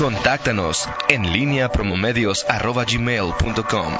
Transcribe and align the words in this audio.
Contáctanos 0.00 0.88
en 1.10 1.30
línea 1.30 1.68
promomedios.com. 1.68 3.98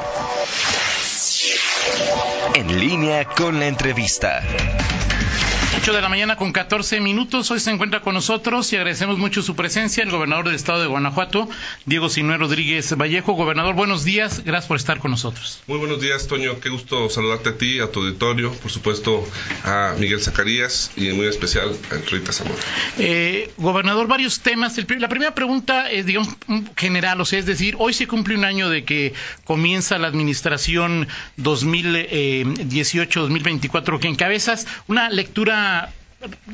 En 2.55 2.81
línea 2.81 3.27
con 3.27 3.61
la 3.61 3.67
entrevista. 3.67 4.43
8 5.83 5.95
de 5.95 6.03
la 6.03 6.11
mañana 6.11 6.37
con 6.37 6.53
14 6.53 7.01
minutos. 7.01 7.51
Hoy 7.51 7.59
se 7.59 7.71
encuentra 7.71 8.03
con 8.03 8.13
nosotros 8.13 8.71
y 8.71 8.77
agradecemos 8.77 9.17
mucho 9.17 9.41
su 9.41 9.57
presencia 9.57 10.03
el 10.03 10.11
gobernador 10.11 10.45
del 10.45 10.55
estado 10.55 10.83
de 10.83 10.87
Guanajuato, 10.87 11.49
Diego 11.87 12.11
Sinué 12.11 12.37
Rodríguez 12.37 12.95
Vallejo. 12.99 13.33
Gobernador, 13.33 13.75
buenos 13.75 14.05
días. 14.05 14.45
Gracias 14.45 14.69
por 14.69 14.77
estar 14.77 14.99
con 14.99 15.11
nosotros. 15.11 15.63
Muy 15.67 15.79
buenos 15.79 16.03
días, 16.03 16.27
Toño. 16.27 16.61
Qué 16.61 16.69
gusto 16.69 17.09
saludarte 17.09 17.49
a 17.49 17.57
ti, 17.57 17.81
a 17.81 17.91
tu 17.91 18.01
auditorio, 18.01 18.53
por 18.53 18.71
supuesto 18.71 19.27
a 19.65 19.95
Miguel 19.99 20.21
Zacarías 20.21 20.91
y 20.97 21.09
en 21.09 21.17
muy 21.17 21.29
especial 21.29 21.75
a 21.91 21.95
Rita 22.11 22.35
Zamora. 22.35 22.61
Eh, 22.99 23.51
gobernador, 23.57 24.07
varios 24.07 24.41
temas. 24.41 24.77
la 24.77 25.09
primera 25.09 25.35
pregunta 25.35 25.91
es, 25.91 26.05
digamos, 26.05 26.29
general, 26.77 27.23
o 27.23 27.25
sea, 27.25 27.39
es 27.39 27.47
decir, 27.47 27.77
hoy 27.79 27.95
se 27.95 28.07
cumple 28.07 28.35
un 28.35 28.45
año 28.45 28.69
de 28.69 28.85
que 28.85 29.15
comienza 29.45 29.97
la 29.97 30.09
administración 30.09 31.09
2018-2024 31.39 33.99
que 33.99 34.09
encabezas. 34.09 34.67
Una 34.87 35.09
lectura 35.09 35.70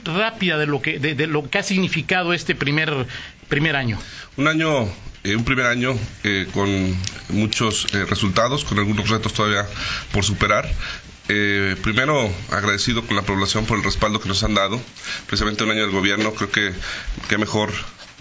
rápida 0.05 0.59
de 0.59 0.67
lo 0.67 0.81
que 0.81 0.99
de, 0.99 1.27
lo 1.27 1.49
que 1.51 1.59
ha 1.59 1.63
significado 1.63 2.33
este 2.33 2.55
primer 2.55 3.07
primer 3.49 3.77
año. 3.77 3.99
Un 4.37 4.49
año 4.49 4.89
eh, 5.25 5.35
un 5.35 5.45
primer 5.45 5.67
año 5.67 5.99
eh, 6.23 6.47
con 6.53 6.69
muchos 7.31 7.87
eh, 7.93 8.05
resultados, 8.05 8.65
con 8.65 8.79
algunos 8.79 9.09
retos 9.09 9.33
todavía 9.33 9.67
por 10.13 10.25
superar. 10.25 10.69
primero, 11.83 12.31
agradecido 12.53 13.03
con 13.05 13.17
la 13.17 13.23
población 13.23 13.67
por 13.67 13.77
el 13.79 13.83
respaldo 13.83 14.21
que 14.21 14.29
nos 14.29 14.45
han 14.45 14.55
dado. 14.55 14.81
Precisamente 15.27 15.65
un 15.65 15.71
año 15.73 15.83
del 15.83 15.91
gobierno, 15.91 16.33
creo 16.33 16.51
que 16.53 16.73
qué 17.29 17.39
mejor 17.39 17.73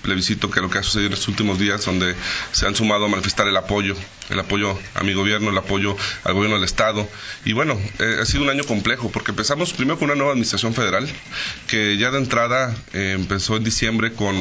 plebiscito 0.05 0.51
que 0.51 0.61
lo 0.61 0.69
que 0.69 0.77
ha 0.77 0.83
sucedido 0.83 1.07
en 1.07 1.13
estos 1.13 1.29
últimos 1.29 1.57
días, 1.57 1.83
donde 1.83 2.15
se 2.51 2.67
han 2.67 2.75
sumado 2.75 3.05
a 3.05 3.07
manifestar 3.09 3.47
el 3.47 3.57
apoyo, 3.57 3.95
el 4.29 4.39
apoyo 4.39 4.77
a 4.93 5.03
mi 5.03 5.13
gobierno, 5.13 5.49
el 5.49 5.57
apoyo 5.57 5.97
al 6.23 6.33
gobierno 6.33 6.55
del 6.55 6.63
Estado. 6.63 7.07
Y 7.43 7.53
bueno, 7.53 7.79
eh, 7.99 8.17
ha 8.21 8.25
sido 8.25 8.43
un 8.43 8.49
año 8.49 8.63
complejo, 8.63 9.11
porque 9.11 9.31
empezamos 9.31 9.73
primero 9.73 9.97
con 9.97 10.05
una 10.09 10.15
nueva 10.15 10.31
administración 10.31 10.73
federal, 10.73 11.09
que 11.67 11.97
ya 11.97 12.11
de 12.11 12.19
entrada 12.19 12.75
eh, 12.93 13.13
empezó 13.15 13.57
en 13.57 13.63
diciembre 13.63 14.13
con, 14.13 14.35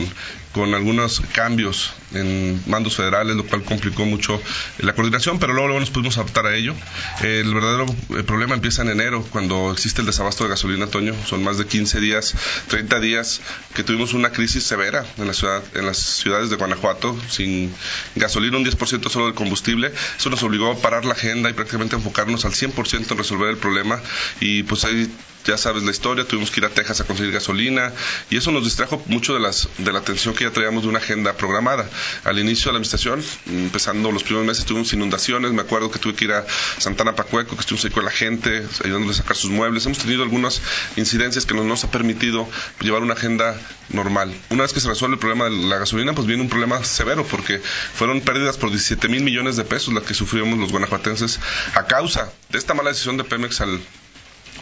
con 0.52 0.74
algunos 0.74 1.22
cambios 1.32 1.94
en 2.12 2.62
mandos 2.66 2.96
federales, 2.96 3.36
lo 3.36 3.44
cual 3.44 3.64
complicó 3.64 4.04
mucho 4.04 4.40
la 4.78 4.94
coordinación, 4.94 5.38
pero 5.38 5.52
luego, 5.52 5.68
luego 5.68 5.80
nos 5.80 5.90
pudimos 5.90 6.18
adaptar 6.18 6.46
a 6.46 6.54
ello. 6.54 6.74
el 7.22 7.52
verdadero 7.54 7.86
eh, 8.10 8.22
problema 8.22 8.54
empieza 8.54 8.82
en 8.82 8.90
enero, 8.90 9.26
cuando 9.30 9.72
existe 9.72 10.00
el 10.00 10.06
desabasto 10.06 10.44
de 10.44 10.50
gasolina, 10.50 10.86
Toño. 10.86 11.14
Son 11.26 11.42
más 11.42 11.58
de 11.58 11.66
15 11.66 12.00
días, 12.00 12.34
30 12.68 13.00
días 13.00 13.40
que 13.74 13.82
tuvimos 13.82 14.12
una 14.12 14.30
crisis 14.30 14.64
severa 14.64 15.04
en 15.18 15.26
la 15.26 15.32
ciudad 15.32 15.53
en 15.74 15.86
las 15.86 15.98
ciudades 15.98 16.50
de 16.50 16.56
Guanajuato, 16.56 17.16
sin 17.28 17.74
gasolina, 18.14 18.56
un 18.56 18.64
10% 18.64 19.08
solo 19.10 19.26
del 19.26 19.34
combustible. 19.34 19.92
Eso 20.18 20.30
nos 20.30 20.42
obligó 20.42 20.70
a 20.70 20.76
parar 20.76 21.04
la 21.04 21.12
agenda 21.12 21.50
y 21.50 21.52
prácticamente 21.52 21.96
enfocarnos 21.96 22.44
al 22.44 22.52
100% 22.52 23.10
en 23.12 23.18
resolver 23.18 23.50
el 23.50 23.56
problema. 23.58 24.00
Y 24.40 24.62
pues 24.64 24.84
ahí 24.84 25.10
ya 25.44 25.58
sabes 25.58 25.82
la 25.82 25.90
historia, 25.90 26.26
tuvimos 26.26 26.50
que 26.50 26.60
ir 26.60 26.66
a 26.66 26.70
Texas 26.70 27.00
a 27.00 27.04
conseguir 27.04 27.32
gasolina 27.32 27.92
y 28.30 28.36
eso 28.36 28.50
nos 28.50 28.64
distrajo 28.64 29.02
mucho 29.06 29.34
de, 29.34 29.40
las, 29.40 29.68
de 29.78 29.92
la 29.92 29.98
atención 29.98 30.34
que 30.34 30.44
ya 30.44 30.50
traíamos 30.50 30.84
de 30.84 30.88
una 30.88 30.98
agenda 30.98 31.34
programada. 31.34 31.88
Al 32.24 32.38
inicio 32.38 32.66
de 32.66 32.72
la 32.72 32.76
administración, 32.78 33.22
empezando 33.46 34.10
los 34.10 34.22
primeros 34.22 34.46
meses, 34.46 34.64
tuvimos 34.64 34.92
inundaciones, 34.92 35.52
me 35.52 35.62
acuerdo 35.62 35.90
que 35.90 35.98
tuve 35.98 36.14
que 36.14 36.24
ir 36.24 36.32
a 36.32 36.46
Santana 36.78 37.14
Pacueco, 37.14 37.54
que 37.54 37.60
estuvimos 37.60 37.84
ahí 37.84 37.90
con 37.90 38.04
la 38.04 38.10
gente, 38.10 38.66
ayudándoles 38.84 39.18
a 39.18 39.22
sacar 39.22 39.36
sus 39.36 39.50
muebles. 39.50 39.84
Hemos 39.86 39.98
tenido 39.98 40.22
algunas 40.22 40.60
incidencias 40.96 41.46
que 41.46 41.54
nos, 41.54 41.64
nos 41.64 41.84
ha 41.84 41.90
permitido 41.90 42.48
llevar 42.80 43.02
una 43.02 43.14
agenda 43.14 43.56
normal. 43.90 44.34
Una 44.50 44.62
vez 44.62 44.72
que 44.72 44.80
se 44.80 44.88
resuelve 44.88 45.14
el 45.14 45.20
problema 45.20 45.44
de 45.44 45.50
la 45.50 45.78
gasolina, 45.78 46.14
pues 46.14 46.26
viene 46.26 46.42
un 46.42 46.48
problema 46.48 46.82
severo, 46.84 47.24
porque 47.24 47.58
fueron 47.58 48.20
pérdidas 48.20 48.56
por 48.56 48.70
17 48.70 49.08
mil 49.08 49.22
millones 49.22 49.56
de 49.56 49.64
pesos 49.64 49.92
las 49.92 50.04
que 50.04 50.14
sufrimos 50.14 50.58
los 50.58 50.70
guanajuatenses 50.70 51.40
a 51.74 51.86
causa 51.86 52.32
de 52.50 52.58
esta 52.58 52.74
mala 52.74 52.90
decisión 52.90 53.16
de 53.16 53.24
Pemex 53.24 53.60
al 53.60 53.80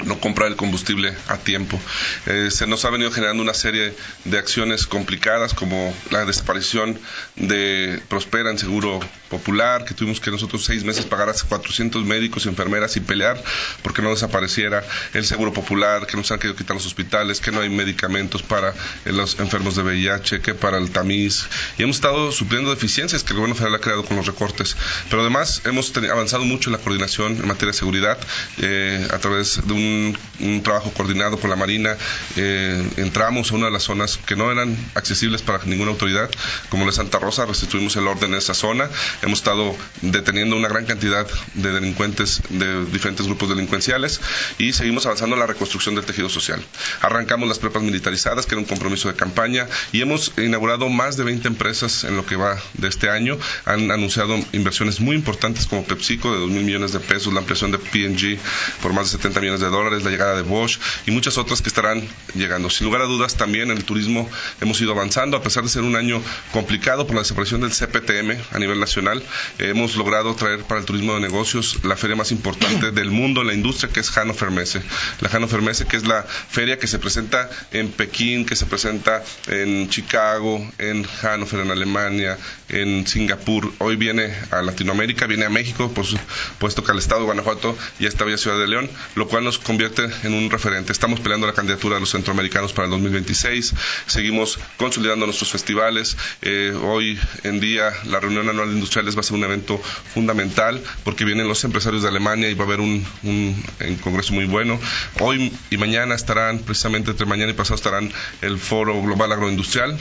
no 0.04 0.18
comprar 0.20 0.48
el 0.48 0.56
combustible 0.56 1.14
a 1.28 1.38
tiempo. 1.38 1.80
Eh, 2.26 2.48
se 2.50 2.66
nos 2.66 2.84
ha 2.84 2.90
venido 2.90 3.10
generando 3.10 3.42
una 3.42 3.54
serie 3.54 3.94
de 4.24 4.38
acciones 4.38 4.86
complicadas 4.86 5.54
como 5.54 5.94
la 6.10 6.24
desaparición 6.24 6.98
de 7.36 8.00
Prospera 8.08 8.50
en 8.50 8.58
Seguro 8.58 9.00
Popular, 9.28 9.84
que 9.84 9.94
tuvimos 9.94 10.20
que 10.20 10.30
nosotros 10.30 10.64
seis 10.64 10.84
meses 10.84 11.04
pagar 11.04 11.28
a 11.28 11.32
400 11.32 12.04
médicos 12.04 12.46
y 12.46 12.48
enfermeras 12.48 12.96
y 12.96 13.00
pelear 13.00 13.42
porque 13.82 14.02
no 14.02 14.10
desapareciera 14.10 14.84
el 15.14 15.24
Seguro 15.24 15.52
Popular, 15.52 16.06
que 16.06 16.16
nos 16.16 16.30
han 16.30 16.38
querido 16.38 16.56
quitar 16.56 16.76
los 16.76 16.86
hospitales, 16.86 17.40
que 17.40 17.50
no 17.50 17.60
hay 17.60 17.68
medicamentos 17.68 18.42
para 18.42 18.70
eh, 19.04 19.12
los 19.12 19.38
enfermos 19.40 19.76
de 19.76 19.82
VIH, 19.82 20.40
que 20.40 20.54
para 20.54 20.78
el 20.78 20.90
tamiz. 20.90 21.46
Y 21.78 21.82
hemos 21.82 21.96
estado 21.96 22.32
supliendo 22.32 22.70
deficiencias 22.70 23.22
que 23.22 23.30
el 23.30 23.36
gobierno 23.36 23.54
federal 23.54 23.76
ha 23.76 23.80
creado 23.80 24.04
con 24.04 24.16
los 24.16 24.26
recortes. 24.26 24.76
Pero 25.08 25.22
además 25.22 25.62
hemos 25.64 25.92
avanzado 25.96 26.44
mucho 26.44 26.70
en 26.70 26.72
la 26.72 26.78
coordinación 26.78 27.36
en 27.36 27.48
materia 27.48 27.72
de 27.72 27.78
seguridad 27.78 28.18
eh, 28.58 29.06
a 29.10 29.18
través 29.18 29.60
de 29.66 29.72
un 29.72 29.91
un, 30.40 30.62
trabajo 30.62 30.92
coordinado 30.92 31.38
con 31.38 31.50
la 31.50 31.56
Marina. 31.56 31.96
Eh, 32.36 32.88
entramos 32.96 33.52
a 33.52 33.54
una 33.54 33.66
de 33.66 33.72
las 33.72 33.84
zonas 33.84 34.18
que 34.26 34.36
no 34.36 34.50
eran 34.50 34.76
accesibles 34.94 35.42
para 35.42 35.64
ninguna 35.64 35.90
autoridad, 35.90 36.30
como 36.68 36.84
la 36.84 36.92
Santa 36.92 37.18
Rosa, 37.18 37.46
restituimos 37.46 37.96
el 37.96 38.06
orden 38.06 38.32
en 38.32 38.38
esa 38.38 38.54
zona. 38.54 38.88
Hemos 39.22 39.38
estado 39.38 39.74
deteniendo 40.00 40.56
una 40.56 40.68
gran 40.68 40.84
cantidad 40.84 41.26
de 41.54 41.72
delincuentes 41.72 42.42
de 42.48 42.84
diferentes 42.86 43.26
grupos 43.26 43.48
delincuenciales 43.48 44.20
y 44.58 44.72
seguimos 44.72 45.06
avanzando 45.06 45.36
en 45.36 45.40
la 45.40 45.46
reconstrucción 45.46 45.94
del 45.94 46.04
tejido 46.04 46.28
social. 46.28 46.62
Arrancamos 47.00 47.48
las 47.48 47.58
prepas 47.58 47.82
militarizadas, 47.82 48.46
que 48.46 48.54
era 48.54 48.60
un 48.60 48.66
compromiso 48.66 49.08
de 49.08 49.14
campaña, 49.14 49.66
y 49.92 50.00
hemos 50.00 50.32
inaugurado 50.38 50.88
más 50.88 51.16
de 51.16 51.24
20 51.24 51.48
empresas 51.48 52.04
en 52.04 52.16
lo 52.16 52.26
que 52.26 52.36
va 52.36 52.56
de 52.74 52.88
este 52.88 53.10
año. 53.10 53.38
Han 53.64 53.90
anunciado 53.90 54.38
inversiones 54.52 55.00
muy 55.00 55.16
importantes 55.16 55.66
como 55.66 55.84
PepsiCo 55.84 56.32
de 56.32 56.40
2 56.40 56.50
mil 56.50 56.64
millones 56.64 56.92
de 56.92 57.00
pesos, 57.00 57.32
la 57.32 57.40
ampliación 57.40 57.72
de 57.72 57.78
PNG 57.78 58.38
por 58.80 58.92
más 58.92 59.10
de 59.10 59.18
70 59.18 59.40
millones 59.40 59.60
de 59.60 59.66
dólares, 59.72 60.04
la 60.04 60.10
llegada 60.10 60.36
de 60.36 60.42
Bosch 60.42 60.78
y 61.06 61.10
muchas 61.10 61.38
otras 61.38 61.62
que 61.62 61.68
estarán 61.68 62.06
llegando. 62.34 62.70
Sin 62.70 62.86
lugar 62.86 63.02
a 63.02 63.06
dudas, 63.06 63.36
también 63.36 63.70
en 63.70 63.76
el 63.76 63.84
turismo 63.84 64.28
hemos 64.60 64.80
ido 64.80 64.92
avanzando, 64.92 65.36
a 65.36 65.42
pesar 65.42 65.64
de 65.64 65.68
ser 65.68 65.82
un 65.82 65.96
año 65.96 66.22
complicado 66.52 67.06
por 67.06 67.16
la 67.16 67.22
desaparición 67.22 67.62
del 67.62 67.72
CPTM 67.72 68.38
a 68.52 68.58
nivel 68.58 68.78
nacional. 68.78 69.22
hemos 69.58 69.96
logrado 69.96 70.34
traer 70.34 70.62
para 70.64 70.80
el 70.80 70.86
turismo 70.86 71.14
de 71.14 71.20
negocios 71.20 71.78
la 71.84 71.96
feria 71.96 72.16
más 72.16 72.30
importante 72.30 72.90
del 72.90 73.10
mundo 73.10 73.40
en 73.40 73.48
la 73.48 73.54
industria, 73.54 73.92
que 73.92 74.00
es 74.00 74.10
Hannover 74.10 74.50
Messe. 74.50 74.82
La 75.20 75.28
Hannover 75.28 75.62
Messe, 75.62 75.86
que 75.86 75.96
es 75.96 76.06
la 76.06 76.22
feria 76.22 76.78
que 76.78 76.86
se 76.86 76.98
presenta 76.98 77.48
en 77.70 77.90
Pekín, 77.90 78.44
que 78.46 78.56
se 78.56 78.66
presenta 78.66 79.22
en 79.46 79.88
Chicago, 79.88 80.64
en 80.78 81.04
Hannover, 81.04 81.60
en 81.60 81.70
Alemania, 81.70 82.38
en 82.68 83.06
Singapur. 83.06 83.72
Hoy 83.78 83.96
viene 83.96 84.34
a 84.50 84.62
Latinoamérica, 84.62 85.26
viene 85.26 85.44
a 85.44 85.50
México, 85.50 85.92
por 85.92 86.06
supuesto 86.06 86.84
que 86.84 86.92
al 86.92 86.98
estado 86.98 87.20
de 87.20 87.26
Guanajuato 87.26 87.76
y 87.98 88.06
a 88.06 88.08
esta 88.08 88.24
bella 88.24 88.38
ciudad 88.38 88.58
de 88.58 88.66
León, 88.66 88.90
lo 89.14 89.28
cual 89.28 89.44
nos 89.44 89.58
convierte 89.62 90.08
en 90.22 90.34
un 90.34 90.50
referente. 90.50 90.92
Estamos 90.92 91.20
peleando 91.20 91.46
la 91.46 91.52
candidatura 91.52 91.94
de 91.96 92.00
los 92.00 92.10
centroamericanos 92.10 92.72
para 92.72 92.86
el 92.86 92.90
2026, 92.92 93.74
seguimos 94.06 94.58
consolidando 94.76 95.26
nuestros 95.26 95.50
festivales. 95.50 96.16
Eh, 96.42 96.72
hoy 96.82 97.18
en 97.44 97.60
día 97.60 97.92
la 98.04 98.20
reunión 98.20 98.48
anual 98.48 98.68
de 98.68 98.74
industriales 98.74 99.16
va 99.16 99.20
a 99.20 99.22
ser 99.24 99.36
un 99.36 99.44
evento 99.44 99.78
fundamental 100.14 100.82
porque 101.04 101.24
vienen 101.24 101.48
los 101.48 101.64
empresarios 101.64 102.02
de 102.02 102.08
Alemania 102.08 102.50
y 102.50 102.54
va 102.54 102.64
a 102.64 102.66
haber 102.66 102.80
un, 102.80 103.04
un, 103.22 103.64
un 103.80 103.96
congreso 103.96 104.32
muy 104.34 104.46
bueno. 104.46 104.78
Hoy 105.20 105.52
y 105.70 105.76
mañana 105.76 106.14
estarán, 106.14 106.58
precisamente 106.60 107.10
entre 107.10 107.26
mañana 107.26 107.50
y 107.50 107.54
pasado 107.54 107.76
estarán 107.76 108.12
el 108.40 108.58
Foro 108.58 109.00
Global 109.02 109.32
Agroindustrial 109.32 109.98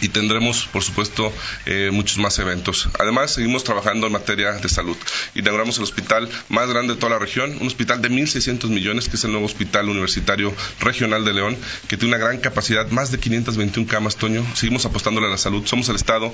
y 0.00 0.08
tendremos, 0.08 0.66
por 0.66 0.82
supuesto, 0.82 1.32
eh, 1.66 1.90
muchos 1.92 2.18
más 2.18 2.38
eventos. 2.38 2.88
Además, 2.98 3.34
seguimos 3.34 3.64
trabajando 3.64 4.06
en 4.06 4.12
materia 4.12 4.52
de 4.52 4.68
salud. 4.68 4.96
Inauguramos 5.34 5.78
el 5.78 5.84
hospital 5.84 6.28
más 6.48 6.68
grande 6.68 6.94
de 6.94 7.00
toda 7.00 7.10
la 7.10 7.18
región, 7.18 7.56
un 7.60 7.66
hospital 7.66 8.02
de 8.02 8.10
1.600 8.10 8.68
millones, 8.68 9.08
que 9.08 9.16
es 9.16 9.24
el 9.24 9.30
nuevo 9.32 9.46
Hospital 9.46 9.88
Universitario 9.88 10.54
Regional 10.80 11.24
de 11.24 11.32
León, 11.32 11.56
que 11.88 11.96
tiene 11.96 12.14
una 12.14 12.24
gran 12.24 12.38
capacidad, 12.38 12.88
más 12.90 13.10
de 13.10 13.18
521 13.18 13.88
camas, 13.88 14.16
Toño. 14.16 14.44
Seguimos 14.54 14.84
apostándole 14.84 15.26
a 15.26 15.30
la 15.30 15.38
salud. 15.38 15.66
Somos 15.66 15.88
el 15.88 15.96
Estado 15.96 16.32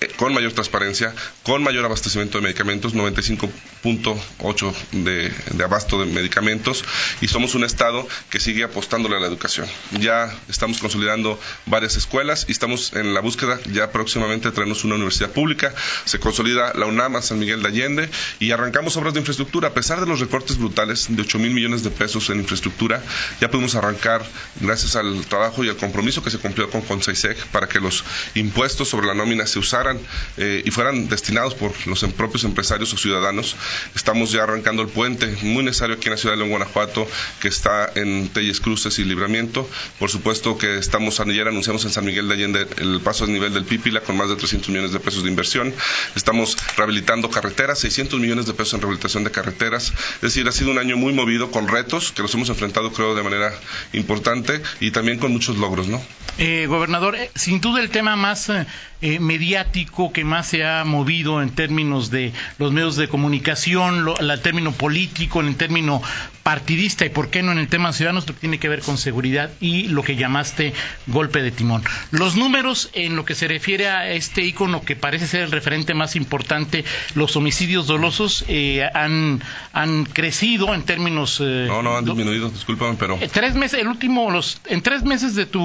eh, 0.00 0.08
con 0.16 0.32
mayor 0.32 0.52
transparencia, 0.52 1.14
con 1.42 1.62
mayor 1.62 1.84
abastecimiento 1.84 2.38
de 2.38 2.44
medicamentos, 2.44 2.94
95.8 2.94 4.74
de, 4.92 5.32
de 5.50 5.64
abasto 5.64 6.00
de 6.00 6.06
medicamentos, 6.06 6.84
y 7.20 7.28
somos 7.28 7.54
un 7.54 7.64
Estado 7.64 8.06
que 8.30 8.40
sigue 8.40 8.64
apostándole 8.64 9.16
a 9.16 9.20
la 9.20 9.26
educación. 9.26 9.66
Ya 9.98 10.32
estamos 10.48 10.78
consolidando 10.78 11.38
varias 11.66 11.96
escuelas 11.96 12.46
y 12.48 12.52
estamos 12.52 12.92
en 13.00 13.14
la 13.14 13.20
búsqueda 13.20 13.58
ya 13.72 13.90
próximamente 13.90 14.50
traernos 14.50 14.84
una 14.84 14.94
universidad 14.94 15.30
pública. 15.30 15.74
Se 16.04 16.20
consolida 16.20 16.72
la 16.74 16.86
UNAM 16.86 17.20
San 17.22 17.38
Miguel 17.38 17.62
de 17.62 17.68
Allende 17.68 18.10
y 18.38 18.50
arrancamos 18.52 18.96
obras 18.96 19.14
de 19.14 19.20
infraestructura. 19.20 19.68
A 19.68 19.74
pesar 19.74 20.00
de 20.00 20.06
los 20.06 20.20
recortes 20.20 20.58
brutales 20.58 21.06
de 21.08 21.22
8 21.22 21.38
mil 21.38 21.52
millones 21.52 21.82
de 21.82 21.90
pesos 21.90 22.30
en 22.30 22.38
infraestructura, 22.38 23.02
ya 23.40 23.50
pudimos 23.50 23.74
arrancar 23.74 24.24
gracias 24.60 24.96
al 24.96 25.24
trabajo 25.26 25.64
y 25.64 25.68
al 25.68 25.76
compromiso 25.76 26.22
que 26.22 26.30
se 26.30 26.38
cumplió 26.38 26.70
con 26.70 26.82
Conseisec 26.82 27.36
para 27.46 27.68
que 27.68 27.80
los 27.80 28.04
impuestos 28.34 28.88
sobre 28.88 29.06
la 29.06 29.14
nómina 29.14 29.46
se 29.46 29.58
usaran 29.58 29.98
eh, 30.36 30.62
y 30.64 30.70
fueran 30.70 31.08
destinados 31.08 31.54
por 31.54 31.72
los 31.86 32.02
em, 32.02 32.12
propios 32.12 32.44
empresarios 32.44 32.92
o 32.92 32.96
ciudadanos. 32.96 33.56
Estamos 33.94 34.32
ya 34.32 34.44
arrancando 34.44 34.82
el 34.82 34.88
puente 34.88 35.26
muy 35.42 35.62
necesario 35.64 35.96
aquí 35.96 36.06
en 36.06 36.12
la 36.12 36.16
ciudad 36.16 36.36
de 36.36 36.48
Guanajuato, 36.48 37.06
que 37.40 37.48
está 37.48 37.90
en 37.94 38.28
Telles 38.28 38.60
Cruces 38.60 38.98
y 38.98 39.04
Libramiento. 39.04 39.68
Por 39.98 40.10
supuesto 40.10 40.58
que 40.58 40.78
estamos, 40.78 41.20
ayer 41.20 41.48
anunciamos 41.48 41.84
en 41.84 41.90
San 41.90 42.04
Miguel 42.04 42.28
de 42.28 42.34
Allende 42.34 42.66
el 42.78 42.89
el 42.94 43.00
paso 43.00 43.24
a 43.24 43.26
nivel 43.26 43.52
del 43.52 43.64
Pípila 43.64 44.00
con 44.00 44.16
más 44.16 44.28
de 44.28 44.36
300 44.36 44.68
millones 44.68 44.92
de 44.92 45.00
pesos 45.00 45.22
de 45.22 45.30
inversión. 45.30 45.74
Estamos 46.14 46.56
rehabilitando 46.76 47.30
carreteras, 47.30 47.78
600 47.80 48.20
millones 48.20 48.46
de 48.46 48.52
pesos 48.52 48.74
en 48.74 48.80
rehabilitación 48.80 49.24
de 49.24 49.30
carreteras. 49.30 49.92
Es 50.16 50.20
decir, 50.20 50.46
ha 50.48 50.52
sido 50.52 50.70
un 50.70 50.78
año 50.78 50.96
muy 50.96 51.12
movido 51.12 51.50
con 51.50 51.68
retos 51.68 52.12
que 52.12 52.22
los 52.22 52.34
hemos 52.34 52.48
enfrentado, 52.48 52.92
creo, 52.92 53.14
de 53.14 53.22
manera 53.22 53.52
importante 53.92 54.62
y 54.80 54.90
también 54.90 55.18
con 55.18 55.32
muchos 55.32 55.56
logros, 55.56 55.88
¿no? 55.88 56.00
Eh, 56.38 56.66
gobernador, 56.66 57.16
eh, 57.16 57.30
sin 57.34 57.60
duda 57.60 57.80
el 57.80 57.90
tema 57.90 58.16
más 58.16 58.48
eh, 58.48 58.66
eh, 59.02 59.18
mediático 59.18 60.12
que 60.12 60.24
más 60.24 60.48
se 60.48 60.64
ha 60.64 60.84
movido 60.84 61.42
en 61.42 61.50
términos 61.50 62.10
de 62.10 62.32
los 62.58 62.72
medios 62.72 62.96
de 62.96 63.08
comunicación, 63.08 64.04
lo, 64.04 64.18
el 64.18 64.40
término 64.40 64.72
político, 64.72 65.40
en 65.40 65.48
el 65.48 65.56
término 65.56 66.02
partidista 66.42 67.04
y 67.04 67.10
por 67.10 67.30
qué 67.30 67.42
no 67.42 67.52
en 67.52 67.58
el 67.58 67.68
tema 67.68 67.92
que 67.92 68.32
tiene 68.32 68.58
que 68.58 68.68
ver 68.68 68.80
con 68.80 68.98
seguridad 68.98 69.50
y 69.60 69.88
lo 69.88 70.02
que 70.02 70.16
llamaste 70.16 70.72
golpe 71.06 71.42
de 71.42 71.50
timón. 71.50 71.82
Los 72.10 72.36
números 72.36 72.79
en 72.92 73.16
lo 73.16 73.24
que 73.24 73.34
se 73.34 73.48
refiere 73.48 73.88
a 73.88 74.10
este 74.10 74.42
icono 74.42 74.82
que 74.82 74.96
parece 74.96 75.26
ser 75.26 75.42
el 75.42 75.50
referente 75.50 75.94
más 75.94 76.16
importante, 76.16 76.84
los 77.14 77.36
homicidios 77.36 77.86
dolosos 77.86 78.44
eh, 78.48 78.88
han, 78.94 79.42
han 79.72 80.04
crecido 80.04 80.74
en 80.74 80.82
términos. 80.82 81.38
Eh, 81.40 81.66
no, 81.68 81.82
no 81.82 81.96
han 81.96 82.04
disminuido, 82.04 82.50
discúlpame, 82.50 82.96
pero. 82.98 83.18
Eh, 83.20 83.28
tres 83.32 83.54
meses, 83.54 83.80
el 83.80 83.88
último, 83.88 84.30
los, 84.30 84.60
en 84.66 84.82
tres 84.82 85.02
meses 85.02 85.34
de 85.34 85.46
tu 85.46 85.60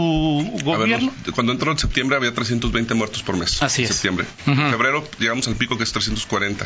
gobierno. 0.64 1.12
Ver, 1.24 1.34
cuando 1.34 1.52
entró 1.52 1.72
en 1.72 1.78
septiembre 1.78 2.18
había 2.18 2.34
320 2.34 2.94
muertos 2.94 3.24
por 3.24 3.38
mes. 3.38 3.62
Así 3.62 3.84
es. 3.84 3.90
Septiembre. 3.90 4.26
Uh 4.48 4.52
-huh. 4.52 4.72
Febrero 4.72 5.08
llegamos 5.20 5.48
al 5.48 5.56
pico 5.56 5.78
que 5.78 5.84
es 5.84 5.92
340. 5.92 6.66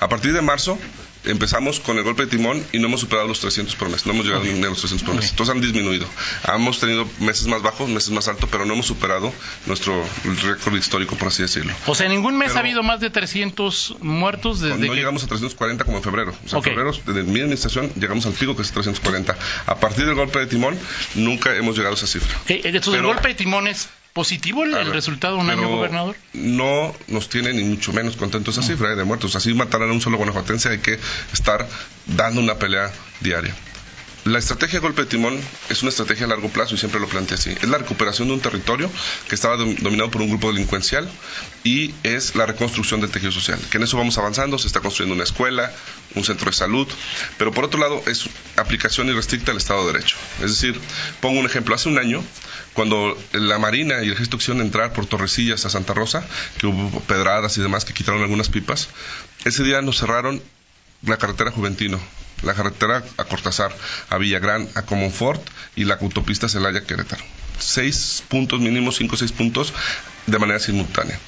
A 0.00 0.08
partir 0.08 0.32
de 0.32 0.42
marzo 0.42 0.78
empezamos 1.24 1.80
con 1.80 1.98
el 1.98 2.04
golpe 2.04 2.24
de 2.24 2.28
timón 2.28 2.64
y 2.72 2.78
no 2.78 2.86
hemos 2.88 3.00
superado 3.00 3.28
los 3.28 3.40
300 3.40 3.74
por 3.76 3.88
mes. 3.88 4.06
No 4.06 4.12
hemos 4.12 4.24
llegado 4.24 4.42
okay. 4.42 4.54
ni 4.54 4.64
a 4.64 4.68
los 4.70 4.78
300 4.78 5.04
por 5.06 5.14
mes. 5.14 5.24
Okay. 5.24 5.30
Entonces 5.30 5.54
han 5.54 5.60
disminuido. 5.60 6.06
Hemos 6.54 6.80
tenido 6.80 7.08
meses 7.20 7.46
más 7.46 7.62
bajos, 7.62 7.88
meses 7.88 8.10
más 8.10 8.28
altos, 8.28 8.48
pero 8.50 8.64
no 8.64 8.74
hemos 8.74 8.86
superado 8.86 9.32
nuestro 9.66 10.02
récord 10.24 10.76
histórico, 10.76 11.16
por 11.16 11.28
así 11.28 11.42
decirlo. 11.42 11.72
O 11.86 11.94
sea, 11.94 12.08
ningún 12.08 12.36
mes 12.38 12.48
pero, 12.48 12.58
ha 12.58 12.60
habido 12.60 12.82
más 12.82 13.00
de 13.00 13.10
300 13.10 13.96
muertos 14.00 14.60
desde 14.60 14.76
No 14.78 14.90
que... 14.92 14.96
llegamos 14.96 15.22
a 15.24 15.26
340 15.26 15.84
como 15.84 15.98
en 15.98 16.02
febrero. 16.02 16.34
O 16.44 16.48
sea, 16.48 16.58
Okay. 16.58 16.72
en 16.72 16.78
febrero, 16.78 16.98
desde 17.06 17.22
mi 17.24 17.40
administración, 17.40 17.92
llegamos 17.94 18.26
al 18.26 18.32
pico 18.32 18.56
que 18.56 18.62
es 18.62 18.70
340. 18.72 19.36
A 19.66 19.74
partir 19.80 20.06
del 20.06 20.14
golpe 20.14 20.38
de 20.38 20.46
timón, 20.46 20.78
nunca 21.14 21.54
hemos 21.56 21.76
llegado 21.76 21.94
a 21.94 21.96
esa 21.98 22.06
cifra. 22.06 22.36
Entonces, 22.48 22.82
Pero- 22.84 22.96
el 22.96 23.06
golpe 23.14 23.28
de 23.28 23.34
timón 23.34 23.68
es 23.68 23.88
positivo 24.18 24.64
el, 24.64 24.74
el 24.74 24.92
resultado 24.92 25.36
de 25.36 25.42
un 25.42 25.50
año, 25.50 25.68
gobernador. 25.68 26.16
No 26.32 26.92
nos 27.06 27.28
tiene 27.28 27.52
ni 27.52 27.62
mucho 27.62 27.92
menos 27.92 28.16
contento 28.16 28.50
esa 28.50 28.62
cifra 28.62 28.96
de 28.96 29.04
muertos. 29.04 29.36
Así 29.36 29.54
matar 29.54 29.80
a 29.82 29.84
un 29.86 30.00
solo 30.00 30.16
guanajuatense 30.16 30.70
hay 30.70 30.78
que 30.78 30.98
estar 31.32 31.68
dando 32.04 32.40
una 32.40 32.56
pelea 32.56 32.90
diaria. 33.20 33.54
La 34.24 34.38
estrategia 34.38 34.80
golpe 34.80 35.02
de 35.02 35.08
timón 35.08 35.40
es 35.70 35.82
una 35.82 35.88
estrategia 35.88 36.26
a 36.26 36.28
largo 36.28 36.48
plazo 36.50 36.74
y 36.74 36.78
siempre 36.78 37.00
lo 37.00 37.08
planteé 37.08 37.36
así. 37.36 37.50
Es 37.50 37.68
la 37.68 37.78
recuperación 37.78 38.28
de 38.28 38.34
un 38.34 38.40
territorio 38.40 38.90
que 39.28 39.34
estaba 39.34 39.56
dom- 39.56 39.78
dominado 39.78 40.10
por 40.10 40.20
un 40.20 40.28
grupo 40.28 40.52
delincuencial 40.52 41.08
y 41.64 41.94
es 42.02 42.34
la 42.34 42.44
reconstrucción 42.44 43.00
del 43.00 43.10
tejido 43.10 43.32
social. 43.32 43.58
Que 43.70 43.78
en 43.78 43.84
eso 43.84 43.96
vamos 43.96 44.18
avanzando, 44.18 44.58
se 44.58 44.66
está 44.66 44.80
construyendo 44.80 45.14
una 45.14 45.24
escuela, 45.24 45.72
un 46.14 46.24
centro 46.24 46.50
de 46.50 46.56
salud, 46.56 46.86
pero 47.38 47.52
por 47.52 47.64
otro 47.64 47.80
lado 47.80 48.02
es 48.06 48.28
aplicación 48.56 49.08
irrestricta 49.08 49.52
del 49.52 49.58
Estado 49.58 49.86
de 49.86 49.92
Derecho. 49.94 50.16
Es 50.42 50.50
decir, 50.50 50.78
pongo 51.20 51.40
un 51.40 51.46
ejemplo, 51.46 51.74
hace 51.74 51.88
un 51.88 51.98
año 51.98 52.22
cuando 52.74 53.16
la 53.32 53.58
Marina 53.58 54.02
y 54.02 54.06
el 54.08 54.12
Ejército 54.12 54.36
quisieron 54.38 54.62
entrar 54.62 54.92
por 54.92 55.06
Torrecillas 55.06 55.64
a 55.64 55.70
Santa 55.70 55.94
Rosa, 55.94 56.26
que 56.58 56.66
hubo 56.66 57.00
pedradas 57.02 57.56
y 57.56 57.62
demás 57.62 57.84
que 57.86 57.94
quitaron 57.94 58.20
algunas 58.22 58.50
pipas, 58.50 58.88
ese 59.44 59.64
día 59.64 59.80
nos 59.80 59.98
cerraron 59.98 60.42
la 61.02 61.16
carretera 61.16 61.50
Juventino, 61.50 62.00
la 62.42 62.54
carretera 62.54 63.04
a 63.16 63.24
Cortázar, 63.24 63.74
a 64.08 64.18
Villagrán, 64.18 64.68
a 64.74 64.82
Comonfort 64.82 65.42
y 65.76 65.84
la 65.84 65.94
autopista 65.94 66.48
Celaya 66.48 66.84
Querétaro. 66.84 67.24
Seis 67.58 68.22
puntos 68.28 68.60
mínimos, 68.60 68.96
cinco 68.96 69.14
o 69.14 69.18
seis 69.18 69.32
puntos 69.32 69.72
de 70.26 70.38
manera 70.38 70.60
simultánea. 70.60 71.18